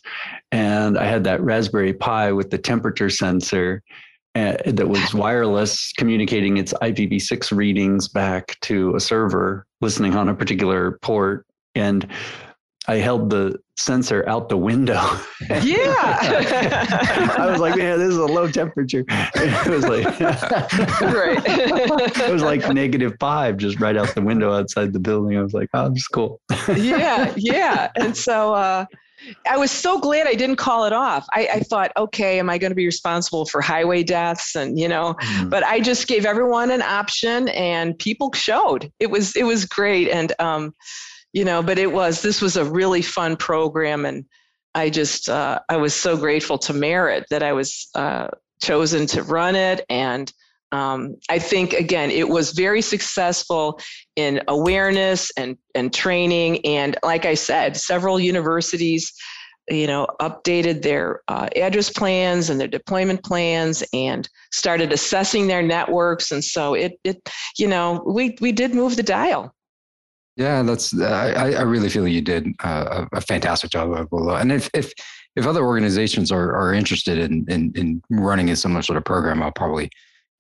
and 0.53 0.99
I 0.99 1.07
had 1.07 1.25
that 1.25 1.41
Raspberry 1.41 1.95
Pi 1.95 2.33
with 2.33 2.51
the 2.51 2.59
temperature 2.59 3.09
sensor, 3.09 3.83
that 4.67 4.89
was 4.89 5.15
wireless, 5.15 5.93
communicating 5.93 6.57
its 6.57 6.73
IPv6 6.75 7.57
readings 7.57 8.09
back 8.09 8.59
to 8.63 8.95
a 8.95 9.01
server, 9.01 9.67
listening 9.81 10.15
on 10.17 10.29
a 10.29 10.35
particular 10.35 10.99
port. 11.03 11.47
And 11.75 12.07
I 12.89 12.97
held 12.97 13.31
the 13.31 13.59
sensor 13.77 14.27
out 14.29 14.49
the 14.49 14.57
window. 14.57 15.01
Yeah. 15.63 16.19
I 17.39 17.47
was 17.51 17.61
like, 17.61 17.77
man, 17.77 17.99
this 17.99 18.11
is 18.11 18.17
a 18.17 18.25
low 18.25 18.51
temperature. 18.51 19.05
It 19.35 19.71
was 19.71 19.85
like, 19.87 20.05
right. 20.21 21.43
it 21.47 22.33
was 22.33 22.43
like 22.43 22.69
negative 22.73 23.15
five 23.21 23.57
just 23.57 23.81
right 23.81 23.97
out 23.97 24.15
the 24.15 24.21
window 24.21 24.53
outside 24.53 24.93
the 24.93 24.99
building. 24.99 25.39
I 25.39 25.43
was 25.43 25.55
like, 25.55 25.69
oh, 25.75 25.89
this 25.89 25.99
is 25.99 26.09
cool. 26.09 26.41
yeah. 26.77 27.33
Yeah. 27.37 27.91
And 27.97 28.17
so, 28.17 28.53
uh, 28.53 28.85
I 29.49 29.57
was 29.57 29.71
so 29.71 29.99
glad 30.01 30.27
I 30.27 30.35
didn't 30.35 30.57
call 30.57 30.85
it 30.85 30.93
off. 30.93 31.27
I, 31.33 31.49
I 31.55 31.61
thought, 31.61 31.93
okay, 31.97 32.39
am 32.39 32.51
I 32.51 32.59
going 32.59 32.71
to 32.71 32.77
be 32.77 32.87
responsible 32.87 33.45
for 33.47 33.61
highway 33.61 34.03
deaths? 34.03 34.55
And 34.55 34.79
you 34.79 34.89
know, 34.89 35.15
mm-hmm. 35.15 35.49
but 35.49 35.65
I 35.65 35.81
just 35.81 36.07
gave 36.07 36.25
everyone 36.27 36.71
an 36.71 36.83
option, 36.83 37.49
and 37.49 37.99
people 37.99 38.33
showed. 38.33 38.93
It 38.99 39.11
was 39.11 39.37
it 39.37 39.45
was 39.45 39.65
great, 39.65 40.09
and 40.09 40.33
um, 40.39 40.75
you 41.33 41.45
know, 41.45 41.63
but 41.63 41.79
it 41.79 41.93
was 41.93 42.23
this 42.23 42.41
was 42.41 42.57
a 42.57 42.65
really 42.65 43.03
fun 43.03 43.37
program, 43.37 44.05
and 44.05 44.25
I 44.75 44.91
just 44.91 45.29
uh, 45.29 45.61
I 45.69 45.77
was 45.77 45.95
so 45.95 46.17
grateful 46.17 46.59
to 46.59 46.73
Merit 46.73 47.27
that 47.31 47.43
I 47.43 47.53
was 47.53 47.89
uh, 47.95 48.29
chosen 48.63 49.07
to 49.09 49.23
run 49.23 49.57
it, 49.57 49.85
and 49.89 50.33
um, 50.73 51.17
I 51.29 51.39
think 51.39 51.73
again, 51.73 52.11
it 52.11 52.29
was 52.29 52.53
very 52.53 52.83
successful 52.83 53.81
in 54.17 54.41
awareness 54.49 55.31
and 55.37 55.57
and 55.75 55.93
training, 55.93 56.65
and 56.67 56.97
like 57.03 57.25
I 57.25 57.35
said, 57.35 57.77
several 57.77 58.21
universities, 58.21 59.13
you 59.71 59.87
know, 59.87 60.07
updated 60.21 60.83
their 60.83 61.23
uh, 61.29 61.49
address 61.57 61.91
plans 61.91 62.51
and 62.51 62.61
their 62.61 62.69
deployment 62.69 63.25
plans, 63.25 63.83
and 63.93 64.29
started 64.53 64.93
assessing 64.93 65.47
their 65.47 65.63
networks, 65.63 66.33
and 66.33 66.45
so 66.45 66.75
it 66.75 66.99
it 67.05 67.17
you 67.59 67.67
know 67.67 68.03
we 68.07 68.37
we 68.41 68.53
did 68.53 68.75
move 68.75 68.97
the 68.97 69.03
dial. 69.03 69.55
Yeah, 70.37 70.63
that's 70.63 70.97
I 71.01 71.53
I 71.53 71.63
really 71.63 71.89
feel 71.89 72.07
you 72.07 72.21
did 72.21 72.47
a, 72.63 73.09
a 73.13 73.21
fantastic 73.23 73.71
job, 73.71 74.07
and 74.13 74.53
if 74.53 74.69
if 74.75 74.93
if 75.35 75.47
other 75.47 75.65
organizations 75.65 76.31
are 76.31 76.55
are 76.55 76.75
interested 76.75 77.17
in 77.17 77.47
in, 77.49 77.73
in 77.75 78.03
running 78.11 78.51
a 78.51 78.57
similar 78.57 78.83
sort 78.83 78.99
of 78.99 79.05
program, 79.05 79.43
I'll 79.43 79.51
probably 79.51 79.91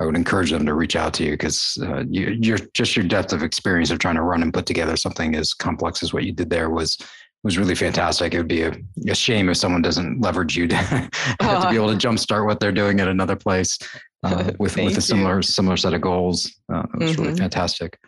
I 0.01 0.05
would 0.05 0.15
encourage 0.15 0.51
them 0.51 0.65
to 0.67 0.75
reach 0.75 0.95
out 0.95 1.13
to 1.15 1.25
you 1.25 1.33
because 1.33 1.77
uh, 1.83 2.05
you, 2.09 2.37
you're 2.41 2.59
just 2.73 2.97
your 2.97 3.05
depth 3.05 3.33
of 3.33 3.43
experience 3.43 3.91
of 3.91 3.99
trying 3.99 4.15
to 4.15 4.23
run 4.23 4.43
and 4.43 4.55
put 4.55 4.67
together 4.67 4.97
something 4.97 5.35
as 5.35 5.55
complex 5.55 6.03
as 6.03 6.13
what 6.13 6.25
you 6.25 6.33
did 6.33 6.51
there 6.51 6.71
was 6.71 6.99
was 7.45 7.57
really 7.57 7.75
fantastic. 7.75 8.35
It 8.35 8.39
would 8.39 8.49
be 8.49 8.63
a, 8.63 8.77
a 9.09 9.15
shame 9.15 9.49
if 9.49 9.57
someone 9.57 9.83
doesn't 9.83 10.21
leverage 10.21 10.57
you 10.57 10.67
to, 10.69 11.11
uh, 11.41 11.63
to 11.63 11.71
be 11.71 11.77
able 11.77 11.97
to 11.97 11.97
jumpstart 12.09 12.47
what 12.47 12.61
they're 12.61 12.73
doing 12.73 13.01
at 13.01 13.09
another 13.09 13.37
place 13.37 13.79
uh, 14.23 14.53
with 14.59 14.77
with 14.77 14.99
a 14.99 15.01
similar 15.01 15.37
you. 15.37 15.43
similar 15.43 15.77
set 15.77 15.95
of 15.95 16.01
goals. 16.01 16.61
Uh, 16.73 16.83
it 16.95 17.01
was 17.01 17.13
mm-hmm. 17.13 17.23
really 17.23 17.37
fantastic. 17.37 17.99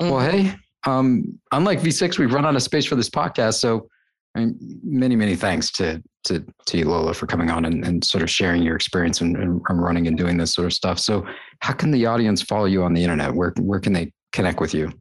Mm-hmm. 0.00 0.12
Well, 0.12 0.30
hey, 0.30 0.54
um, 0.86 1.38
unlike 1.52 1.80
V6, 1.80 2.18
we've 2.18 2.32
run 2.32 2.46
out 2.46 2.56
of 2.56 2.62
space 2.62 2.86
for 2.86 2.96
this 2.96 3.10
podcast, 3.10 3.54
so 3.54 3.88
I 4.36 4.40
mean, 4.40 4.80
many 4.84 5.16
many 5.16 5.34
thanks 5.34 5.70
to 5.72 6.02
to, 6.24 6.44
to 6.66 6.78
you, 6.78 6.86
Lola, 6.86 7.14
for 7.14 7.26
coming 7.26 7.50
on 7.50 7.64
and, 7.64 7.84
and 7.84 8.04
sort 8.04 8.22
of 8.22 8.28
sharing 8.28 8.62
your 8.62 8.74
experience 8.74 9.20
and, 9.20 9.62
running 9.70 10.08
and 10.08 10.16
doing 10.16 10.36
this 10.36 10.52
sort 10.52 10.66
of 10.66 10.72
stuff. 10.72 10.98
So, 10.98 11.24
how 11.60 11.72
can 11.72 11.90
the 11.90 12.04
audience 12.06 12.42
follow 12.42 12.64
you 12.64 12.82
on 12.82 12.92
the 12.92 13.02
internet? 13.02 13.32
Where 13.34 13.54
where 13.58 13.80
can 13.80 13.92
they 13.92 14.12
connect 14.32 14.60
with 14.60 14.74
you? 14.74 14.92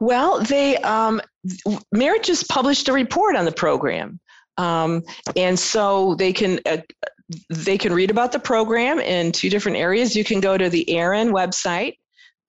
Well, 0.00 0.40
they 0.42 0.76
um, 0.78 1.20
Merit 1.92 2.24
just 2.24 2.48
published 2.48 2.88
a 2.88 2.92
report 2.92 3.36
on 3.36 3.46
the 3.46 3.52
program, 3.52 4.20
um, 4.58 5.02
and 5.36 5.58
so 5.58 6.14
they 6.16 6.32
can 6.32 6.60
uh, 6.66 6.78
they 7.48 7.78
can 7.78 7.94
read 7.94 8.10
about 8.10 8.32
the 8.32 8.38
program 8.38 8.98
in 8.98 9.32
two 9.32 9.48
different 9.48 9.78
areas. 9.78 10.14
You 10.14 10.24
can 10.24 10.40
go 10.40 10.58
to 10.58 10.68
the 10.68 10.98
ARIN 10.98 11.30
website 11.32 11.94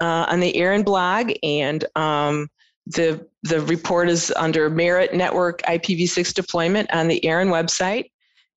uh, 0.02 0.26
on 0.28 0.42
the 0.42 0.62
ARIN 0.62 0.84
blog, 0.84 1.32
and 1.44 1.86
um, 1.96 2.50
the 2.88 3.26
the 3.44 3.62
report 3.62 4.10
is 4.10 4.34
under 4.36 4.70
Merit 4.70 5.14
Network 5.14 5.62
IPv6 5.64 6.34
deployment 6.34 6.92
on 6.94 7.08
the 7.08 7.24
ARIN 7.28 7.50
website, 7.50 8.12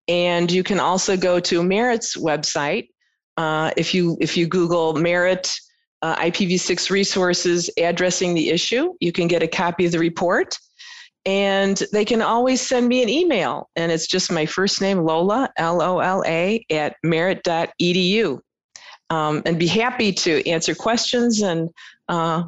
and 0.07 0.51
you 0.51 0.63
can 0.63 0.81
also 0.81 1.17
go 1.17 1.41
to 1.41 1.63
Merit's 1.63 2.17
website. 2.17 2.89
Uh, 3.37 3.71
if 3.77 3.95
you 3.95 4.17
if 4.21 4.37
you 4.37 4.47
Google 4.47 4.95
Merit 4.95 5.55
uh, 6.03 6.17
IPv6 6.17 6.91
resources 6.91 7.71
addressing 7.79 8.35
the 8.35 8.51
issue, 8.51 8.95
you 9.01 9.13
can 9.13 9.29
get 9.29 9.43
a 9.43 9.49
copy 9.49 9.87
of 9.87 9.93
the 9.93 9.99
report. 9.99 10.57
And 11.27 11.83
they 11.93 12.05
can 12.05 12.23
always 12.23 12.61
send 12.61 12.89
me 12.89 13.03
an 13.03 13.09
email, 13.09 13.69
and 13.77 13.93
it's 13.93 14.07
just 14.07 14.33
my 14.33 14.47
first 14.47 14.81
name, 14.81 15.01
Lola, 15.01 15.51
L 15.57 15.83
O 15.83 15.99
L 15.99 16.23
A, 16.27 16.65
at 16.71 16.97
merit.edu. 17.03 18.41
Um, 19.11 19.43
and 19.45 19.59
be 19.59 19.67
happy 19.67 20.13
to 20.13 20.49
answer 20.49 20.75
questions 20.75 21.43
and 21.43 21.71
uh, 22.09 22.45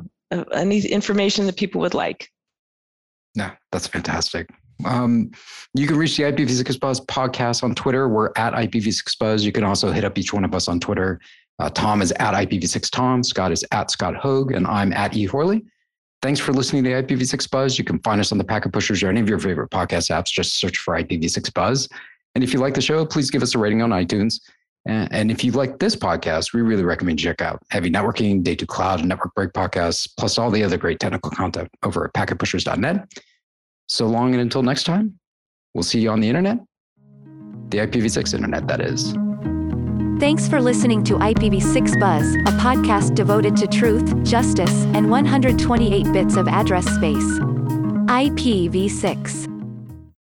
any 0.53 0.81
information 0.87 1.47
that 1.47 1.57
people 1.57 1.81
would 1.81 1.95
like. 1.95 2.29
Yeah, 3.35 3.53
that's 3.73 3.87
fantastic. 3.87 4.49
Um, 4.85 5.31
you 5.75 5.87
can 5.87 5.97
reach 5.97 6.17
the 6.17 6.25
IPv6 6.25 6.81
Buzz 6.81 7.01
podcast 7.03 7.63
on 7.63 7.75
Twitter. 7.75 8.09
We're 8.09 8.31
at 8.37 8.55
IPv6 8.55 9.19
Buzz. 9.19 9.45
You 9.45 9.53
can 9.53 9.65
also 9.65 9.91
hit 9.91 10.05
up 10.05 10.19
each 10.19 10.33
one 10.33 10.45
of 10.45 10.55
us 10.55 10.69
on 10.69 10.81
Twitter. 10.81 11.21
Uh, 11.59 11.69
Tom 11.69 12.01
is 12.01 12.13
at 12.13 12.33
IPv6 12.35 12.91
Tom, 12.91 13.23
Scott 13.23 13.53
is 13.53 13.65
at 13.71 13.91
Scott 13.91 14.17
Hogg, 14.17 14.53
and 14.53 14.67
I'm 14.67 14.93
at 14.95 15.15
E 15.15 15.27
Horley. 15.27 15.63
Thanks 16.23 16.41
for 16.41 16.53
listening 16.53 16.85
to 16.85 16.91
IPv6 17.03 17.51
Buzz. 17.51 17.79
You 17.79 17.85
can 17.85 17.99
find 18.01 18.21
us 18.21 18.33
on 18.33 18.39
the 18.39 18.45
Packet 18.45 18.73
Pushers 18.73 19.03
or 19.03 19.09
any 19.09 19.21
of 19.21 19.29
your 19.29 19.39
favorite 19.39 19.71
podcast 19.71 20.11
apps. 20.11 20.27
Just 20.27 20.59
search 20.59 20.79
for 20.79 20.95
IPv6 20.95 21.53
Buzz. 21.53 21.89
And 22.35 22.45
if 22.45 22.53
you 22.53 22.61
like 22.61 22.75
the 22.75 22.81
show, 22.81 23.05
please 23.05 23.31
give 23.31 23.43
us 23.43 23.55
a 23.55 23.59
rating 23.59 23.83
on 23.83 23.91
iTunes. 23.91 24.41
And 24.87 25.31
if 25.31 25.45
you 25.45 25.53
like 25.53 25.79
this 25.79 25.95
podcast, 25.95 26.53
we 26.53 26.63
really 26.63 26.85
recommend 26.85 27.21
you 27.21 27.31
check 27.31 27.43
out 27.43 27.63
Heavy 27.71 27.91
Networking, 27.91 28.43
Day 28.43 28.55
Two 28.55 28.67
Cloud, 28.67 29.01
and 29.01 29.09
Network 29.09 29.35
Break 29.35 29.53
podcasts, 29.53 30.09
plus 30.19 30.39
all 30.39 30.51
the 30.51 30.65
other 30.65 30.79
great 30.79 30.99
technical 30.99 31.31
content 31.31 31.69
over 31.83 32.05
at 32.07 32.15
packetpushers.net. 32.15 33.07
So 33.89 34.07
long 34.07 34.33
and 34.33 34.41
until 34.41 34.63
next 34.63 34.85
time, 34.85 35.19
we'll 35.75 35.83
see 35.83 36.01
you 36.01 36.11
on 36.11 36.21
the 36.21 36.29
internet. 36.29 36.59
The 37.69 37.79
IPv6 37.79 38.35
internet, 38.35 38.67
that 38.69 38.81
is. 38.81 39.15
Thanks 40.19 40.49
for 40.49 40.61
listening 40.61 41.05
to 41.05 41.15
IPv6 41.15 41.99
Buzz, 42.01 42.35
a 42.35 42.59
podcast 42.59 43.15
devoted 43.15 43.57
to 43.57 43.67
truth, 43.67 44.23
justice, 44.23 44.85
and 44.95 45.11
128 45.11 46.13
bits 46.13 46.37
of 46.37 46.49
address 46.49 46.87
space. 46.87 47.39
IPv6 48.09 49.60